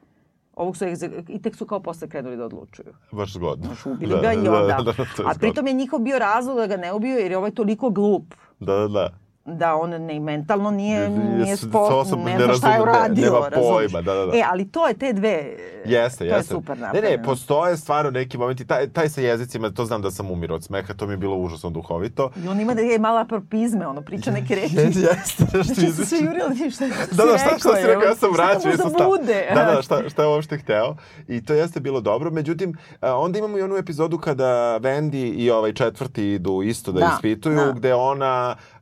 ovog 0.56 0.76
su 0.76 0.84
i 1.28 1.42
tek 1.42 1.56
su 1.56 1.66
kao 1.66 1.80
posle 1.80 2.08
krenuli 2.08 2.36
da 2.36 2.44
odlučuju. 2.44 2.94
Baš 3.12 3.32
zgodno. 3.32 3.66
Znaš, 3.66 3.86
ubili 3.86 4.20
ga 4.22 4.32
i 4.32 4.48
onda. 4.48 4.76
Da, 4.76 4.82
da, 4.82 4.92
da, 4.92 5.30
A 5.30 5.34
pritom 5.38 5.66
je 5.66 5.72
njihov 5.72 5.98
bio 5.98 6.18
razlog 6.18 6.56
da 6.56 6.66
ga 6.66 6.76
ne 6.76 6.92
ubiju 6.92 7.18
jer 7.18 7.30
je 7.30 7.38
ovaj 7.38 7.50
toliko 7.50 7.90
glup 7.90 8.34
Da, 8.60 8.74
da, 8.74 8.88
da. 8.88 9.10
Da 9.50 9.74
on 9.74 9.90
ne 9.90 10.20
mentalno 10.20 10.70
nije 10.70 10.96
Je- 10.96 11.02
je- 11.02 11.08
nije 11.10 11.56
s- 11.56 11.60
spo, 11.60 11.78
osobno 11.80 12.24
ne 12.24 12.32
ne 12.32 12.44
zna 12.44 12.54
šta 12.54 12.68
je 12.68 12.76
ne- 12.76 12.82
uradio, 12.82 13.24
nema 13.24 13.50
pojma, 13.52 14.02
da, 14.02 14.14
da, 14.14 14.26
da. 14.26 14.36
E, 14.36 14.42
ali 14.44 14.64
to 14.66 14.88
je 14.88 14.94
te 14.94 15.12
dve, 15.12 15.56
Jeste, 15.86 16.18
to 16.18 16.24
jeste. 16.26 16.36
je 16.36 16.42
super 16.44 16.76
Ne, 16.76 16.82
napravljeno. 16.82 17.16
ne, 17.16 17.22
postoje 17.24 17.76
stvarno 17.76 18.10
neki 18.10 18.38
momenti, 18.38 18.66
taj, 18.66 18.88
taj 18.88 19.08
sa 19.08 19.20
jezicima, 19.20 19.70
to 19.70 19.84
znam 19.84 20.02
da 20.02 20.10
sam 20.10 20.30
umirao 20.30 20.56
od 20.56 20.64
smeha, 20.64 20.94
to 20.94 21.06
mi 21.06 21.12
je 21.12 21.16
bilo 21.16 21.36
užasno 21.36 21.70
duhovito. 21.70 22.30
I 22.36 22.48
on 22.48 22.60
ima 22.60 22.74
da 22.74 22.80
je 22.80 22.98
mala 22.98 23.24
propizme, 23.24 23.86
ono 23.86 24.02
priča 24.02 24.30
neke 24.30 24.54
reči. 24.54 24.76
Jeste, 24.78 25.00
jeste, 25.00 25.44
nešto 25.54 25.74
Znači, 25.74 25.92
se 25.92 26.06
sve 26.06 26.18
jurili, 26.20 26.70
šta, 26.70 26.84
šta 26.86 27.06
Da, 27.12 27.24
da, 27.24 27.38
šta, 27.38 27.58
šta 27.58 27.76
si 27.76 27.86
rekao, 27.86 28.02
ja 28.02 28.14
sam 28.14 28.30
vraćao. 28.32 28.60
Šta 28.62 28.82
da 28.82 28.88
sta- 28.90 29.06
bude? 29.06 29.46
Da, 29.54 29.64
da, 29.66 29.82
šta, 29.82 30.08
šta 30.08 30.22
je 30.22 30.28
uopšte 30.28 30.58
hteo. 30.58 30.94
I 31.28 31.44
to 31.44 31.54
jeste 31.54 31.80
bilo 31.80 32.00
dobro. 32.00 32.30
Međutim, 32.30 32.72
a, 33.00 33.16
onda 33.16 33.38
imamo 33.38 33.58
i 33.58 33.62
onu 33.62 33.76
epizodu 33.76 34.18
kada 34.18 34.44
Wendy 34.80 35.00
i 35.34 35.50
ovaj 35.50 35.72
četvrti 35.72 36.24
idu 36.24 36.62
isto 36.62 36.92
da, 36.92 37.00
Da, 37.00 37.12
ispituju, 37.14 37.56
da. 37.56 37.72
gde 37.72 37.94
ona 37.94 38.56
e, 38.78 38.79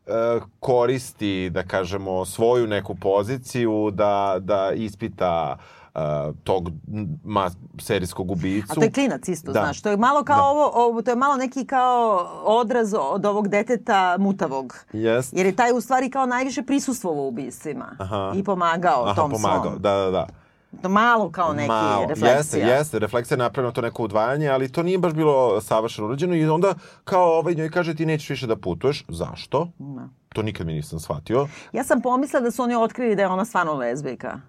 koristi, 0.61 1.50
da 1.50 1.62
kažemo, 1.62 2.24
svoju 2.24 2.66
neku 2.66 2.94
poziciju 2.94 3.90
da, 3.92 4.36
da 4.38 4.70
ispita 4.72 5.56
e, 5.94 5.98
tog 6.44 6.70
ma, 7.24 7.50
serijskog 7.80 8.30
ubicu. 8.30 8.72
A 8.72 8.74
to 8.74 8.82
je 8.82 8.92
klinac 8.92 9.28
isto, 9.28 9.52
Da. 9.52 9.61
znaš. 9.61 9.82
To 9.82 9.90
je 9.90 9.96
malo 9.96 10.24
kao 10.24 10.36
Da. 10.36 10.44
ovo, 10.44 10.70
ovo, 10.76 11.02
to 11.02 11.11
je 11.11 11.16
malo 11.16 11.36
neki 11.36 11.66
kao 11.66 12.16
odraz 12.44 12.94
od 12.94 13.26
ovog 13.26 13.48
deteta 13.48 14.16
mutavog. 14.18 14.76
Jest. 14.92 15.32
Jer 15.32 15.46
je 15.46 15.56
taj 15.56 15.72
u 15.72 15.80
stvari 15.80 16.11
kao 16.11 16.26
najviše 16.26 16.62
prisustvovao 16.62 17.24
u 17.24 17.28
ubistvima. 17.28 17.96
Aha. 17.98 18.32
I 18.36 18.44
pomagao 18.44 19.04
Aha, 19.04 19.14
tom 19.14 19.30
pomagao, 19.30 19.62
svom. 19.62 19.78
da, 19.78 19.94
da, 19.94 20.11
da. 20.11 20.26
To 20.82 20.88
malo 20.88 21.30
kao 21.30 21.52
neki 21.52 21.68
Malo. 21.68 22.06
refleksija. 22.06 22.36
Jeste, 22.36 22.58
jeste, 22.58 22.98
refleksija 22.98 23.36
je 23.36 23.38
napravljena 23.38 23.72
to 23.72 23.80
neko 23.80 24.02
udvajanje, 24.02 24.48
ali 24.48 24.72
to 24.72 24.82
nije 24.82 24.98
baš 24.98 25.12
bilo 25.12 25.60
savršeno 25.60 26.06
urađeno 26.06 26.34
i 26.34 26.48
onda 26.48 26.74
kao 27.04 27.38
ovaj 27.38 27.54
njoj 27.54 27.70
kaže 27.70 27.94
ti 27.94 28.06
nećeš 28.06 28.30
više 28.30 28.46
da 28.46 28.56
putuješ. 28.56 29.04
Zašto? 29.08 29.68
Da. 29.78 30.08
To 30.28 30.42
nikad 30.42 30.66
mi 30.66 30.72
nisam 30.72 31.00
shvatio. 31.00 31.48
Ja 31.72 31.84
sam 31.84 32.02
pomislila 32.02 32.40
da 32.40 32.50
su 32.50 32.62
oni 32.62 32.74
otkrili 32.74 33.16
da 33.16 33.22
je 33.22 33.28
ona 33.28 33.44
stvarno 33.44 33.74
lezbijka. 33.74 34.40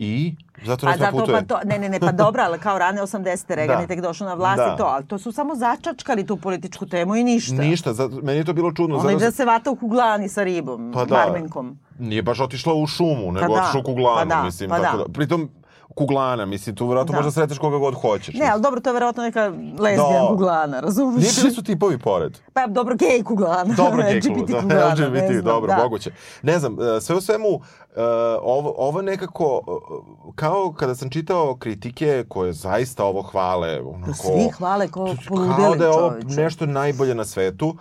I? 0.00 0.34
Zato 0.64 0.86
Pa 0.86 0.92
zato 0.94 1.26
pa 1.26 1.42
to, 1.42 1.58
ne, 1.64 1.78
ne, 1.78 1.88
ne, 1.88 2.00
pa 2.00 2.12
dobra, 2.12 2.42
ali 2.42 2.58
kao 2.58 2.78
rane 2.78 3.02
80. 3.02 3.18
Reagan 3.48 3.76
Da. 3.76 3.80
je 3.80 3.86
tek 3.86 4.00
došao 4.00 4.26
na 4.26 4.34
vlast 4.34 4.56
Da. 4.58 4.72
i 4.74 4.78
to, 4.78 4.84
ali 4.84 5.06
to 5.06 5.18
su 5.18 5.32
samo 5.32 5.54
začačkali 5.54 6.26
tu 6.26 6.36
političku 6.36 6.86
temu 6.86 7.16
i 7.16 7.24
ništa. 7.24 7.54
Ništa, 7.54 7.92
za, 7.92 8.10
meni 8.22 8.38
je 8.38 8.44
to 8.44 8.52
bilo 8.52 8.72
čudno. 8.72 8.96
Zato 8.96 9.10
ide 9.10 9.24
da 9.24 9.30
se 9.30 9.44
vata 9.44 9.70
u 9.70 9.76
kuglani 9.76 10.28
sa 10.28 10.42
ribom, 10.42 10.92
Pa 10.92 11.04
da. 11.04 11.14
barmenkom. 11.16 11.78
Nije 11.98 12.22
baš 12.22 12.40
otišla 12.40 12.74
u 12.74 12.86
šumu, 12.86 13.32
nego 13.32 13.46
Pa 13.46 13.54
da, 13.54 13.62
otišla 13.62 13.80
u 13.80 13.84
kuglanu, 13.84 14.18
pa 14.20 14.24
da, 14.26 14.42
mislim. 14.42 14.70
pa 14.70 14.78
tako 14.78 14.96
da. 14.96 15.04
da. 15.04 15.12
Pritom, 15.12 15.48
kuglana, 15.94 16.46
mislim, 16.46 16.76
tu 16.76 16.86
vjerojatno 16.86 17.12
Da. 17.12 17.18
možda 17.18 17.30
sreteš 17.30 17.58
koga 17.58 17.78
god 17.78 17.94
hoćeš. 17.94 18.34
Ne, 18.34 18.48
ali 18.52 18.62
dobro, 18.62 18.80
to 18.80 18.90
je 18.90 18.94
verovatno 18.94 19.22
neka 19.22 19.52
lezbijan 19.78 20.22
Da. 20.22 20.28
kuglana, 20.28 20.80
razumiješ? 20.80 21.22
Nije 21.22 21.32
bili 21.42 21.54
su 21.54 21.62
tipovi 21.62 21.98
pored. 21.98 22.38
Pa 22.52 22.66
dobro, 22.66 22.94
gej 22.96 23.24
kuglana. 23.24 23.74
Dobro, 23.74 24.02
gej 24.02 24.20
klub, 24.34 24.48
da, 24.48 24.60
kuglana, 24.60 24.94
ne 24.94 25.04
LGBT, 25.06 25.32
znam, 25.32 25.44
dobro, 25.44 25.68
da. 25.68 25.82
moguće. 25.82 26.10
Ne 26.42 26.58
znam, 26.58 26.76
e, 26.96 27.00
sve 27.00 27.16
u 27.16 27.20
svemu, 27.20 27.48
e, 27.96 28.02
ovo, 28.42 28.74
ovo 28.78 29.02
nekako, 29.02 29.60
e, 29.66 30.32
kao 30.34 30.72
kada 30.72 30.94
sam 30.94 31.10
čitao 31.10 31.56
kritike 31.56 32.24
koje 32.28 32.52
zaista 32.52 33.04
ovo 33.04 33.22
hvale, 33.22 33.80
onako... 33.80 34.12
svi 34.12 34.48
hvale 34.58 34.88
poludeli, 35.28 35.56
Kao 35.56 35.74
da 35.76 35.84
je 35.84 35.90
ovo 35.90 36.12
nešto 36.36 36.66
najbolje 36.66 37.14
na 37.14 37.24
svetu, 37.24 37.76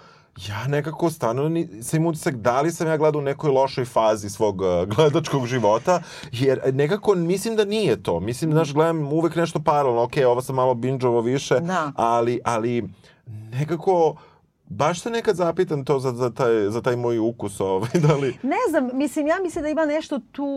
ja 0.45 0.67
nekako 0.67 1.09
stvarno 1.09 1.49
ni, 1.49 1.83
sam 1.83 1.97
imao 1.97 2.09
utisak 2.09 2.35
da 2.35 2.61
li 2.61 2.71
sam 2.71 2.87
ja 2.87 2.97
gledao 2.97 3.19
u 3.19 3.23
nekoj 3.23 3.51
lošoj 3.51 3.85
fazi 3.85 4.29
svog 4.29 4.61
e, 4.61 4.85
gledačkog 4.95 5.45
života, 5.47 6.01
jer 6.31 6.59
nekako 6.73 7.15
mislim 7.15 7.55
da 7.55 7.65
nije 7.65 8.03
to. 8.03 8.19
Mislim 8.19 8.51
da 8.51 8.55
znaš, 8.55 8.73
gledam 8.73 9.13
uvek 9.13 9.35
nešto 9.35 9.59
paralelno, 9.59 10.03
ok, 10.03 10.13
ovo 10.27 10.41
sam 10.41 10.55
malo 10.55 10.73
binđovo 10.73 11.21
više, 11.21 11.59
Da. 11.59 11.91
ali, 11.95 12.39
ali 12.45 12.89
nekako 13.51 14.15
baš 14.69 15.01
se 15.01 15.09
nekad 15.09 15.35
zapitam 15.35 15.85
to 15.85 15.99
za, 15.99 16.11
za, 16.11 16.29
taj, 16.29 16.69
za 16.69 16.81
taj 16.81 16.95
moj 16.95 17.19
ukus, 17.19 17.59
ovaj, 17.61 17.89
da 17.97 18.15
li... 18.15 18.37
Ne 18.43 18.57
znam, 18.69 18.89
mislim, 18.93 19.27
ja 19.27 19.35
mislim 19.43 19.63
da 19.63 19.69
ima 19.69 19.85
nešto 19.85 20.19
tu... 20.31 20.47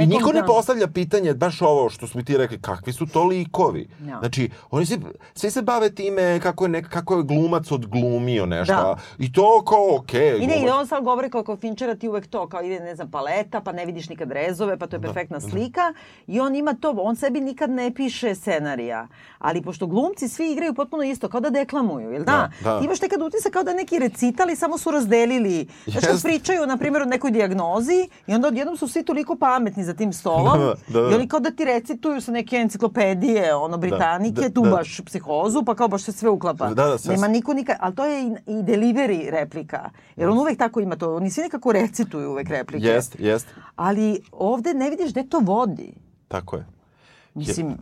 I 0.00 0.06
niko 0.06 0.32
ne 0.32 0.40
da- 0.40 0.46
postavlja 0.46 0.86
pitanje, 0.88 1.34
baš 1.34 1.62
ovo 1.62 1.90
što 1.90 2.06
smo 2.06 2.22
ti 2.22 2.36
rekli, 2.36 2.60
kakvi 2.60 2.92
su 2.92 3.06
to 3.06 3.24
likovi. 3.24 3.88
Ja. 4.00 4.18
Znači, 4.18 4.50
oni 4.70 4.86
se, 4.86 4.98
svi 5.34 5.50
se 5.50 5.62
bave 5.62 5.90
time 5.90 6.40
kako 6.40 6.64
je, 6.64 6.68
nek, 6.68 6.88
kako 6.88 7.16
je 7.16 7.22
glumac 7.22 7.70
odglumio 7.70 8.46
nešto. 8.46 8.74
Da. 8.74 8.96
I 9.18 9.32
to 9.32 9.64
kao, 9.64 9.96
okej, 9.96 10.36
I 10.36 10.46
ne, 10.46 10.56
i 10.56 10.60
glumac- 10.60 10.72
on 10.72 10.86
sad 10.86 11.04
govori 11.04 11.30
kao 11.30 11.44
kod 11.44 11.60
Finčera 11.60 11.94
ti 11.94 12.08
uvek 12.08 12.26
to, 12.26 12.48
kao 12.48 12.62
ide, 12.62 12.80
ne 12.80 12.94
znam, 12.94 13.10
paleta, 13.10 13.60
pa 13.60 13.72
ne 13.72 13.86
vidiš 13.86 14.08
nikad 14.08 14.32
rezove, 14.32 14.78
pa 14.78 14.86
to 14.86 14.96
je 14.96 15.00
Da, 15.00 15.06
perfektna 15.06 15.40
slika. 15.40 15.92
I 16.26 16.40
on 16.40 16.54
ima 16.56 16.74
to, 16.74 16.90
on 16.92 17.16
sebi 17.16 17.40
nikad 17.40 17.70
ne 17.70 17.94
piše 17.94 18.34
scenarija. 18.34 19.08
Ali 19.38 19.62
pošto 19.62 19.86
glumci 19.86 20.28
svi 20.28 20.52
igraju 20.52 20.74
potpuno 20.74 21.02
isto, 21.02 21.28
kao 21.28 21.40
da 21.40 21.50
deklamuju, 21.50 22.10
jel 22.10 22.24
da? 22.24 22.32
Da, 22.32 22.50
da. 22.64 22.78
Ti 22.78 22.84
imaš 22.84 23.00
nekad 23.02 23.22
utisak 23.22 23.52
kao 23.52 23.62
da 23.62 23.72
neki 23.74 23.98
recitali 23.98 24.56
samo 24.56 24.78
su 24.78 24.90
razdelili. 24.90 25.66
Znači, 25.84 26.06
Jeste. 26.06 26.28
pričaju, 26.28 26.66
na 26.66 26.76
primjer, 26.76 27.02
o 27.02 27.06
nekoj 27.06 27.30
dijagnozi 27.30 27.92
i 28.26 28.34
onda 28.34 28.48
odjednom 28.48 28.76
su 28.76 28.88
svi 28.88 29.02
toliko 29.02 29.36
pametni 29.36 29.84
za 29.84 29.94
tim 29.94 30.12
stolom. 30.12 30.58
Da, 30.58 30.74
da, 30.90 31.00
da. 31.00 31.10
I 31.10 31.14
oni 31.14 31.28
kao 31.28 31.40
da 31.40 31.50
ti 31.50 31.64
recituju 31.64 32.20
sa 32.20 32.32
neke 32.32 32.56
enciklopedije, 32.56 33.54
ono, 33.54 33.78
britanike, 33.78 34.40
da, 34.40 34.50
tu 34.50 34.62
da. 34.62 34.70
baš 34.70 35.00
psihozu, 35.00 35.62
pa 35.62 35.74
kao 35.74 35.88
baš 35.88 36.02
se 36.02 36.12
sve 36.12 36.30
uklapa. 36.30 36.68
Da, 36.68 36.84
da, 36.84 36.98
sve- 36.98 37.14
Nema 37.14 37.28
niko 37.28 37.54
nikad, 37.54 37.76
ali 37.80 37.94
to 37.94 38.04
je 38.04 38.22
i, 38.22 38.30
i 38.46 38.54
delivery 38.54 39.02
replika. 39.30 39.90
Jer 40.16 40.28
on 40.28 40.38
uvek 40.38 40.58
tako 40.58 40.80
ima 40.80 40.96
to, 40.96 41.16
oni 41.16 41.30
svi 41.30 41.42
nekako 41.42 41.72
recituju 41.72 42.30
uvek 42.30 42.48
replike. 42.48 42.86
Jest, 42.86 43.16
jest. 43.18 43.46
Ali 43.76 44.20
ovde 44.32 44.74
ne 44.74 44.90
vidiš 44.90 45.10
gde 45.10 45.22
to 45.24 45.38
vodi. 45.38 45.94
Tako 46.28 46.56
je. 46.56 46.66
Mislim, 47.34 47.76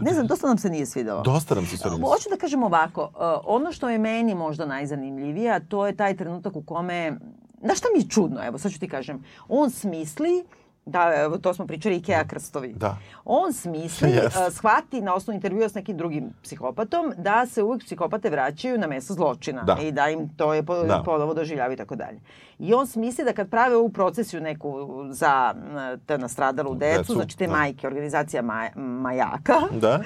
ne 0.00 0.14
znam, 0.14 0.26
dosta 0.26 0.46
nam 0.46 0.58
se 0.58 0.70
nije 0.70 0.86
svidelo. 0.86 1.22
Dosta 1.22 1.54
nam 1.54 1.66
se 1.66 1.76
sve 1.76 1.90
Hoću 1.90 2.28
da 2.30 2.36
kažem 2.36 2.62
ovako, 2.62 3.02
uh, 3.02 3.20
ono 3.44 3.72
što 3.72 3.88
je 3.88 3.98
meni 3.98 4.34
možda 4.34 4.66
najzanimljivije, 4.66 5.52
a 5.52 5.60
to 5.60 5.86
je 5.86 5.96
taj 5.96 6.16
trenutak 6.16 6.56
u 6.56 6.62
kome, 6.62 7.18
znaš 7.60 7.78
šta 7.78 7.88
mi 7.94 8.00
je 8.00 8.08
čudno, 8.08 8.46
evo 8.46 8.58
sad 8.58 8.72
ću 8.72 8.80
ti 8.80 8.88
kažem, 8.88 9.24
on 9.48 9.70
smisli 9.70 10.44
Da, 10.86 11.10
to 11.38 11.54
smo 11.54 11.66
pričali, 11.66 11.96
Ikea 11.96 12.24
krstovi. 12.24 12.72
Da. 12.72 12.96
On 13.24 13.52
smisli, 13.52 14.10
Jeste. 14.22 14.38
uh, 14.40 14.52
shvati 14.52 15.00
na 15.00 15.14
osnovu 15.14 15.34
intervjua 15.34 15.68
s 15.68 15.74
nekim 15.74 15.96
drugim 15.96 16.32
psihopatom 16.42 17.12
da 17.16 17.46
se 17.46 17.62
uvijek 17.62 17.84
psihopate 17.84 18.30
vraćaju 18.30 18.78
na 18.78 18.86
mesto 18.86 19.14
zločina 19.14 19.62
Da. 19.62 19.76
i 19.78 19.92
da 19.92 20.08
im 20.08 20.28
to 20.28 20.54
je 20.54 20.62
po, 20.62 20.74
Da. 20.76 21.02
ponovo 21.04 21.34
doživljavaju 21.34 21.72
i 21.72 21.78
tako 21.78 21.96
dalje. 21.96 22.20
I 22.58 22.74
on 22.74 22.86
smisli 22.86 23.24
da 23.24 23.32
kad 23.32 23.48
prave 23.48 23.76
ovu 23.76 23.88
procesiju 23.88 24.40
neku 24.40 24.74
za 25.10 25.54
m, 25.56 25.74
te 26.00 26.18
nastradalu 26.18 26.74
decu, 26.74 26.98
Decu, 26.98 27.12
znači 27.12 27.38
te 27.38 27.46
da. 27.46 27.52
majke, 27.52 27.86
organizacija 27.86 28.42
Maj, 28.42 28.70
Majaka, 28.76 29.60
Da? 29.72 30.00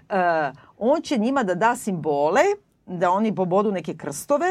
uh, 0.00 0.56
on 0.90 1.02
će 1.02 1.18
njima 1.18 1.42
da 1.42 1.54
da 1.54 1.76
simbole, 1.76 2.42
da 2.86 3.10
oni 3.10 3.34
pobodu 3.34 3.72
neke 3.72 3.94
krstove 3.94 4.48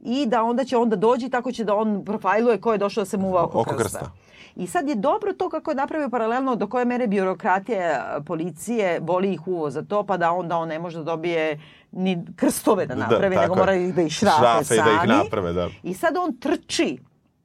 i 0.00 0.26
da 0.26 0.42
onda 0.42 0.64
će 0.64 0.76
onda 0.76 0.96
dođi 0.96 1.28
tako 1.28 1.52
će 1.52 1.64
da 1.64 1.74
on 1.74 2.04
profajluje 2.04 2.60
ko 2.60 2.72
je 2.72 2.78
došao 2.78 3.00
da 3.00 3.06
se 3.06 3.16
muva 3.16 3.44
oko, 3.44 3.60
Oko 3.60 3.70
krsta. 3.70 3.98
krsta. 3.98 4.12
I 4.56 4.66
sad 4.66 4.88
je 4.88 4.94
dobro 4.94 5.32
to 5.32 5.48
kako 5.48 5.70
je 5.70 5.74
napravio 5.74 6.10
paralelno 6.10 6.56
do 6.56 6.66
koje 6.66 6.84
mere 6.84 7.06
birokratije 7.06 8.00
policije 8.26 9.00
boli 9.00 9.32
ih 9.32 9.48
uvo 9.48 9.70
za 9.70 9.82
to, 9.82 10.02
pa 10.02 10.16
da 10.16 10.32
onda 10.32 10.56
on 10.56 10.68
ne 10.68 10.78
može 10.78 10.98
da 10.98 11.04
dobije 11.04 11.60
ni 11.92 12.24
krstove 12.36 12.86
da 12.86 12.94
napravi, 12.94 13.36
nego 13.36 13.42
tako 13.42 13.54
mora 13.54 13.74
ih 13.74 13.94
da 13.94 14.02
ih 14.02 14.12
šrafe, 14.12 14.36
Šrafe 14.38 14.64
sami. 14.64 14.80
i 14.80 14.84
da 14.84 15.02
ih 15.02 15.08
naprave, 15.22 15.52
da. 15.52 15.68
I 15.82 15.94
sad 15.94 16.16
on 16.16 16.36
trči 16.36 16.98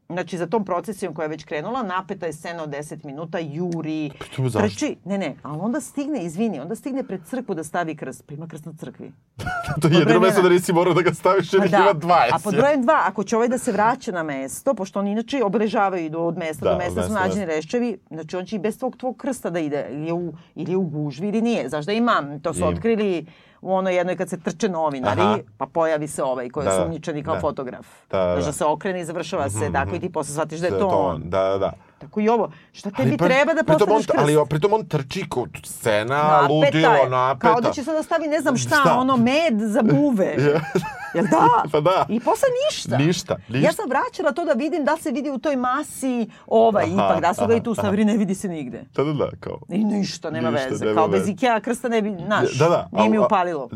Znači, 0.10 0.38
za 0.38 0.48
tom 0.48 0.66
procesijom 0.66 1.14
koja 1.14 1.24
je 1.24 1.30
već 1.30 1.44
krenula, 1.44 1.84
napeta 1.84 2.26
je 2.26 2.34
scena 2.34 2.64
od 2.64 2.70
10 2.70 3.06
minuta, 3.06 3.40
juri, 3.40 4.12
trči. 4.54 4.96
Ne, 5.06 5.18
ne, 5.18 5.36
ali 5.44 5.60
onda 5.62 5.82
stigne, 5.82 6.24
izvini, 6.24 6.60
onda 6.60 6.76
stigne 6.76 7.04
pred 7.04 7.22
crkvu 7.26 7.56
da 7.56 7.64
stavi 7.64 7.96
krst. 7.96 8.24
Pa 8.28 8.34
ima 8.34 8.48
krst 8.48 8.66
na 8.66 8.74
crkvi. 8.80 9.12
to 9.82 9.88
je 9.88 9.94
jedino 9.94 10.20
mesto 10.20 10.42
da 10.42 10.50
nisi 10.50 10.74
morao 10.74 10.94
da 10.94 11.02
ga 11.02 11.14
staviš 11.14 11.54
jer 11.54 11.60
Pa 11.60 11.66
ih 11.66 11.74
ima 11.74 11.94
20. 11.94 12.30
A 12.32 12.40
pod 12.44 12.56
brojem 12.56 12.82
dva, 12.82 13.02
ako 13.06 13.24
će 13.24 13.36
ovaj 13.36 13.48
da 13.48 13.58
se 13.58 13.72
vraća 13.72 14.12
na 14.12 14.24
mesto, 14.24 14.74
pošto 14.74 15.00
oni 15.00 15.12
inače 15.12 15.44
obeležavaju 15.44 16.06
idu 16.06 16.20
od 16.20 16.38
mesta 16.38 16.66
Da, 16.66 16.72
do 16.72 16.78
mesta 16.78 17.08
su 17.08 17.14
nađeni 17.14 17.46
reščevi, 17.46 17.98
znači 18.10 18.36
on 18.36 18.46
će 18.46 18.56
i 18.56 18.60
bez 18.60 18.80
tvog, 18.80 18.98
tvog 18.98 19.18
krsta 19.18 19.50
da 19.50 19.60
ide, 19.60 19.88
ili 19.92 20.08
je 20.08 20.14
u, 20.14 20.34
ili 20.56 20.72
je 20.72 20.78
u 20.78 20.84
gužvi 20.84 21.28
ili 21.28 21.42
nije. 21.42 21.70
Znaš 21.70 21.86
da 21.86 21.92
imam, 21.92 22.40
to 22.42 22.54
su 22.54 22.60
Ima. 22.60 22.68
otkrili 22.68 23.26
u 23.62 23.74
onoj 23.74 23.96
jednoj 23.96 24.16
kad 24.16 24.30
se 24.30 24.40
trče 24.40 24.70
novinari, 24.70 25.22
Aha. 25.22 25.38
pa 25.58 25.66
pojavi 25.66 26.08
se 26.08 26.24
ovaj 26.24 26.50
koji 26.50 26.66
je 26.66 26.70
Da, 26.70 26.72
da. 26.72 26.84
sumnjičeni 26.84 27.24
kao 27.24 27.34
Da. 27.34 27.42
fotograf. 27.42 27.88
Da, 28.12 28.18
da, 28.20 28.36
da. 28.36 28.36
da 28.38 28.52
se 28.52 28.66
okrene 28.66 29.02
i 29.02 29.06
završava 29.06 29.50
se, 29.50 29.72
tako 29.74 29.96
i 29.96 30.00
ti 30.00 30.12
posle 30.12 30.34
shvatiš 30.34 30.60
da 30.60 30.68
je 30.68 30.72
Da 30.72 30.80
to 30.80 30.88
on. 30.88 31.22
Da, 31.26 31.44
da, 31.44 31.58
da. 31.58 31.72
Tako 32.00 32.20
i 32.20 32.30
ovo. 32.30 32.52
Šta 32.74 32.92
tebi 32.92 33.02
Ali 33.02 33.18
pa- 33.18 33.26
treba 33.28 33.54
da 33.54 33.64
postaneš 33.64 34.06
krst? 34.06 34.20
Ali 34.20 34.46
pritom 34.46 34.74
on 34.74 34.86
trči 34.86 35.30
kod 35.30 35.50
scena, 35.66 36.16
Napeta 36.16 36.48
ludilo, 36.48 36.94
je. 36.94 37.10
napeta. 37.10 37.40
Kao 37.44 37.62
da 37.62 37.72
će 37.72 37.84
sad 37.84 37.96
da 37.96 38.04
stavi 38.04 38.28
ne 38.28 38.42
znam 38.42 38.58
šta, 38.58 38.76
Šta? 38.76 38.96
ono 38.96 39.18
med 39.18 39.60
za 39.62 39.82
buve. 39.84 40.36
Jel 41.16 41.26
da? 41.26 41.48
Pa 41.72 41.82
da. 41.82 42.06
I 42.10 42.20
posle 42.20 42.48
ništa. 42.66 42.98
Ništa, 42.98 43.36
ništa. 43.50 43.58
Ja 43.60 43.74
sam 43.74 43.86
vraćala 43.90 44.32
to 44.32 44.46
da 44.46 44.54
vidim 44.54 44.86
da 44.86 44.98
se 44.98 45.12
vidi 45.12 45.30
u 45.30 45.38
toj 45.38 45.56
masi 45.56 46.28
ovaj, 46.48 46.84
Aha, 46.86 46.94
ipak, 46.94 47.22
da 47.22 47.34
su 47.34 47.48
ga 47.48 47.56
i 47.56 47.64
tu 47.64 47.72
aha, 47.72 47.82
stavili, 47.82 48.06
ne 48.06 48.18
vidi 48.18 48.36
se 48.36 48.48
nigde. 48.48 48.84
Da, 48.96 49.04
da, 49.04 49.14
da, 49.14 49.30
kao. 49.40 49.60
I 49.70 49.78
ništa, 49.80 50.30
nema 50.30 50.52
Ništa, 50.52 50.68
veze. 50.70 50.86
nema 50.86 50.96
Kao 50.96 51.08
bez 51.08 51.20
veze. 51.20 51.32
Ikea 51.32 51.60
krsta 51.60 51.90
ne 51.90 52.02
bi, 52.02 52.16
znaš, 52.18 52.52
Da, 52.52 52.70
da, 52.70 52.90
nije 52.92 53.10
mi 53.10 53.18
al- 53.18 53.22
a- 53.22 53.26
upalilo. 53.26 53.70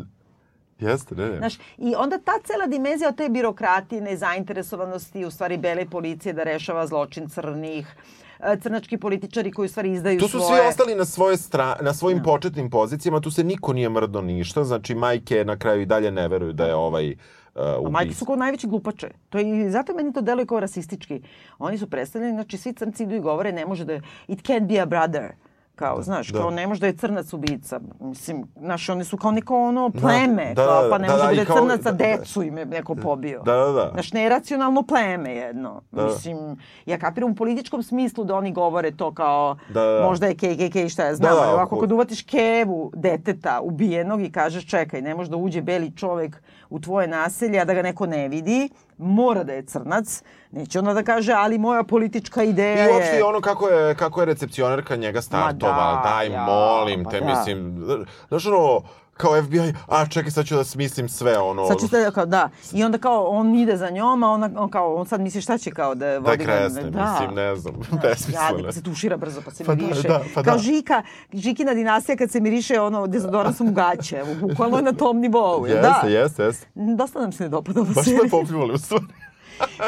Jeste, 0.81 1.15
ne, 1.15 1.29
ne. 1.29 1.37
Znaš, 1.37 1.53
I 1.77 1.95
onda 1.97 2.17
ta 2.17 2.31
cela 2.43 2.67
dimenzija 2.67 3.09
od 3.09 3.15
te 3.15 3.29
birokratije, 3.29 4.01
nezainteresovanosti, 4.01 5.25
u 5.25 5.31
stvari 5.31 5.57
bele 5.57 5.85
policije 5.89 6.33
da 6.33 6.43
rešava 6.43 6.87
zločin 6.87 7.29
crnih, 7.29 7.95
e, 8.39 8.57
crnački 8.61 8.97
političari 8.97 9.51
koji 9.51 9.65
u 9.65 9.69
stvari 9.69 9.91
izdaju 9.91 10.19
Tu 10.19 10.27
su 10.27 10.39
svoje... 10.39 10.61
svi 10.61 10.67
ostali 10.67 10.95
na 10.95 11.05
svoje 11.05 11.37
stra, 11.37 11.75
na 11.81 11.93
svojim 11.93 12.23
početnim 12.23 12.69
pozicijama, 12.69 13.19
tu 13.21 13.31
se 13.31 13.43
niko 13.43 13.73
nije 13.73 13.89
mrdo 13.89 14.21
ništa, 14.21 14.63
znači 14.63 14.95
majke 14.95 15.45
na 15.45 15.57
kraju 15.57 15.81
i 15.81 15.85
dalje 15.85 16.11
ne 16.11 16.27
veruju 16.27 16.53
da 16.53 16.65
je 16.65 16.75
ovaj 16.75 17.11
uh, 17.55 17.87
A 17.87 17.89
majke 17.89 18.13
su 18.13 18.25
kao 18.25 18.35
najveći 18.35 18.67
glupače. 18.67 19.09
To 19.29 19.37
je, 19.37 19.71
zato 19.71 19.93
meni 19.93 20.13
to 20.13 20.21
deluje 20.21 20.45
kao 20.45 20.59
rasistički. 20.59 21.21
Oni 21.59 21.77
su 21.77 21.89
predstavljeni, 21.89 22.33
znači 22.33 22.57
svi 22.57 22.73
crnci 22.73 23.03
idu 23.03 23.15
i 23.15 23.19
govore 23.19 23.51
ne 23.51 23.65
može 23.65 23.85
da 23.85 23.93
je, 23.93 24.01
it 24.27 24.39
can't 24.39 24.67
be 24.67 24.79
a 24.79 24.85
brother. 24.85 25.31
Kao, 25.81 26.01
znaš, 26.01 26.27
da. 26.27 26.39
kao 26.39 26.49
ne 26.51 26.67
može 26.67 26.79
da 26.79 26.87
je 26.87 26.93
crnac 26.93 27.33
ubica. 27.33 27.79
Mislim, 27.99 28.43
znaš, 28.57 28.89
oni 28.89 29.03
su 29.03 29.17
kao 29.17 29.31
neko 29.31 29.57
ono 29.59 29.89
pleme. 29.91 30.53
da, 30.55 30.65
kao, 30.65 30.83
da, 30.83 30.89
pa 30.89 30.97
ne 30.97 31.07
da, 31.07 31.13
može 31.13 31.19
da, 31.19 31.25
da, 31.25 31.33
bude 31.33 31.45
kao- 31.45 31.57
crnac, 31.57 31.79
a 31.79 31.83
da, 31.83 31.91
da. 31.93 31.97
decu 31.97 32.43
im 32.43 32.57
je 32.57 32.65
neko 32.67 32.95
pobio. 32.95 33.41
Da, 33.41 33.55
da, 33.55 33.65
da. 33.65 33.89
Znaš, 33.93 34.13
neracionalno 34.13 34.83
pleme 34.83 35.31
jedno. 35.31 35.81
Da. 35.91 36.05
Mislim, 36.05 36.37
ja 36.85 36.99
kapiram 36.99 37.31
u 37.31 37.35
političkom 37.35 37.83
smislu 37.83 38.23
da 38.23 38.35
oni 38.35 38.51
govore 38.53 38.91
to 38.91 39.13
kao 39.13 39.57
Da, 39.69 39.81
da, 39.81 39.91
da. 39.91 40.01
možda 40.03 40.27
je 40.27 40.35
KKK 40.35 40.89
šta 40.89 41.05
ja 41.05 41.15
znam. 41.15 41.29
Da, 41.29 41.41
da, 41.41 41.47
ovako 41.47 41.61
ako- 41.65 41.79
kad 41.79 41.91
uvatiš 41.91 42.21
kevu 42.21 42.91
deteta 42.95 43.59
ubijenog 43.61 44.21
i 44.21 44.31
kažeš 44.31 44.65
čekaj, 44.65 45.01
ne 45.01 45.15
može 45.15 45.29
da 45.29 45.37
uđe 45.37 45.61
beli 45.61 45.91
čovek 45.91 46.41
u 46.69 46.79
tvoje 46.79 47.07
naselje, 47.07 47.59
a 47.59 47.65
da 47.65 47.73
ga 47.73 47.81
neko 47.81 48.05
ne 48.05 48.27
vidi, 48.27 48.69
mora 49.01 49.43
da 49.43 49.53
je 49.53 49.63
crnac. 49.63 50.23
Neće 50.51 50.79
onda 50.79 50.93
da 50.93 51.03
kaže, 51.03 51.33
ali 51.33 51.57
moja 51.57 51.83
politička 51.83 52.43
ideja 52.43 52.85
I 52.85 52.93
uopšte 52.93 53.15
je... 53.15 53.23
ono 53.23 53.41
kako 53.41 53.67
je, 53.67 53.95
kako 53.95 54.19
je 54.19 54.25
recepcionerka 54.25 54.95
njega 54.95 55.21
startovala, 55.21 56.01
da, 56.03 56.09
daj 56.09 56.27
ja, 56.27 56.41
molim 56.41 57.03
pa 57.03 57.09
te, 57.09 57.19
da. 57.19 57.25
mislim, 57.25 57.85
znaš 58.27 58.45
ono, 58.45 58.81
kao 59.13 59.43
FBI, 59.43 59.59
a 59.87 60.05
čekaj 60.05 60.31
sad 60.31 60.45
ću 60.45 60.55
da 60.55 60.63
smislim 60.63 61.09
sve 61.09 61.37
ono, 61.39 61.67
Sad 61.67 61.79
ću 61.79 61.87
te, 61.87 62.11
kao, 62.11 62.25
da. 62.25 62.49
I 62.73 62.83
onda 62.83 62.97
kao 62.97 63.25
on 63.25 63.55
ide 63.55 63.77
za 63.77 63.89
njom, 63.89 64.23
a 64.23 64.29
ona, 64.29 64.49
on 64.57 64.69
kao, 64.69 64.95
on 64.95 65.05
sad 65.05 65.21
misli 65.21 65.41
šta 65.41 65.57
će 65.57 65.71
kao 65.71 65.95
da 65.95 66.17
vodi 66.17 66.37
ga- 66.37 66.43
kresne, 66.43 66.83
mislim, 66.83 67.35
ne 67.35 67.55
znam, 67.55 67.73
besmislene. 68.03 68.47
Jadik 68.57 68.73
se 68.73 68.83
tušira 68.83 69.17
brzo 69.17 69.41
pa 69.45 69.51
se 69.51 69.63
Pa 69.65 69.75
da, 69.75 69.83
miriše. 69.83 70.07
da, 70.07 70.21
pa 70.35 70.43
Kao 70.43 70.53
da. 70.53 70.59
Žika, 70.59 71.03
Žikina 71.33 71.73
dinastija 71.73 72.15
kad 72.15 72.31
se 72.31 72.39
miriše 72.39 72.79
ono 72.79 73.07
dezodorans 73.07 73.61
u 73.61 73.65
gaće. 73.65 74.23
Bukvalno 74.41 74.77
je 74.77 74.83
na 74.83 74.93
tom 74.93 75.19
nivou. 75.19 75.65
jel 75.67 75.75
Jeste, 75.77 75.89
da? 76.03 76.09
jeste, 76.09 76.43
jeste. 76.43 76.67
Dosta 76.75 77.19
nam 77.19 77.31
se 77.31 77.43
ne 77.43 77.49
dopada 77.49 77.81
ova 77.81 77.89
Baš 77.95 78.07
me 78.07 78.29
popljuvali 78.31 78.73
u 78.73 78.77
stvari. 78.91 79.13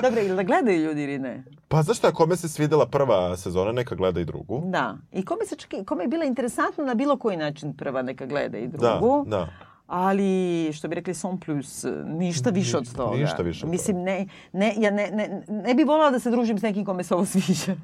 Dobro, 0.01 0.21
ili 0.21 0.35
da 0.35 0.43
gledaju 0.43 0.77
ljudi 0.79 1.03
ili 1.03 1.19
ne? 1.19 1.43
Pa 1.67 1.81
znaš 1.81 1.97
šta, 1.97 2.11
kome 2.11 2.35
se 2.35 2.49
svidela 2.49 2.85
prva 2.85 3.37
sezona, 3.37 3.71
neka 3.71 3.95
gleda 3.95 4.19
i 4.19 4.25
drugu. 4.25 4.61
Da. 4.65 4.97
I 5.11 5.25
kome, 5.25 5.45
se 5.45 5.55
čak, 5.55 5.69
kome 5.85 6.03
je 6.03 6.07
bila 6.07 6.25
interesantna 6.25 6.85
na 6.85 6.93
bilo 6.93 7.17
koji 7.17 7.37
način 7.37 7.73
prva 7.73 8.01
neka 8.01 8.25
gleda 8.25 8.57
i 8.57 8.67
Da, 8.67 8.77
drugu. 8.77 9.25
da. 9.27 9.47
Ali, 9.87 10.69
što 10.73 10.87
bi 10.87 10.95
rekli, 10.95 11.13
son 11.13 11.39
plus, 11.39 11.85
ništa 12.05 12.49
više 12.49 12.77
od 12.77 12.95
toga. 12.95 13.17
ništa 13.17 13.43
više 13.43 13.65
od 13.65 13.71
Mislim, 13.71 14.03
ne, 14.03 14.27
ne, 14.53 14.73
ja 14.77 14.91
ne, 14.91 15.11
ne, 15.11 15.43
ne 15.47 15.73
bi 15.73 15.83
volala 15.83 16.11
da 16.11 16.19
se 16.19 16.31
družim 16.31 16.59
s 16.59 16.61
nekim 16.61 16.85
kome 16.85 17.03
se 17.03 17.13
ovo 17.15 17.25
sviđa. 17.25 17.75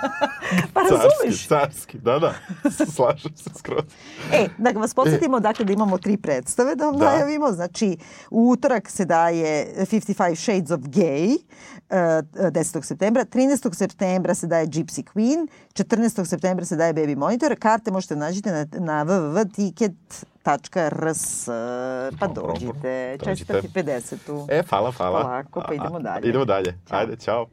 pa 0.74 0.80
Carski, 0.80 0.96
razumeš? 0.96 1.48
carski, 1.48 1.98
da, 1.98 2.18
da, 2.18 2.34
slažem 2.94 3.36
se 3.36 3.50
skroz. 3.58 3.84
E, 4.32 4.48
da 4.58 4.70
vas 4.70 4.94
podsjetimo, 4.94 5.40
dakle, 5.40 5.64
da 5.64 5.72
imamo 5.72 5.98
tri 5.98 6.16
predstave 6.16 6.74
da 6.74 6.84
vam 6.86 6.98
Da. 6.98 7.04
najavimo. 7.04 7.52
Znači, 7.52 7.96
u 8.30 8.50
utorak 8.50 8.90
se 8.90 9.04
daje 9.04 9.74
55 9.76 10.34
Shades 10.34 10.70
of 10.70 10.80
Gay, 10.80 11.34
uh, 11.34 11.96
10. 12.50 12.82
septembra. 12.82 13.24
13. 13.24 13.74
septembra 13.74 14.34
se 14.34 14.46
daje 14.46 14.66
Gypsy 14.66 15.02
Queen. 15.04 15.46
14. 15.72 16.24
septembra 16.24 16.64
se 16.64 16.76
daje 16.76 16.94
Baby 16.94 17.16
Monitor. 17.16 17.56
Karte 17.58 17.90
možete 17.90 18.16
nađite 18.16 18.50
na, 18.52 18.66
na 18.78 19.02
www.ticket.rs. 20.48 21.44
Pa 22.20 22.26
dođite. 22.26 23.16
dođite. 23.24 23.54
450 23.54 24.16
tu. 24.26 24.46
E, 24.50 24.62
hvala, 24.68 24.90
hvala. 24.90 25.22
Polako, 25.22 25.62
pa 25.68 25.74
idemo 25.74 25.96
A, 25.96 25.98
a, 25.98 26.02
dalje. 26.02 26.28
Idemo 26.28 26.44
dalje. 26.44 26.78
Ćao. 26.88 26.98
Ajde, 26.98 27.16
čao. 27.16 27.46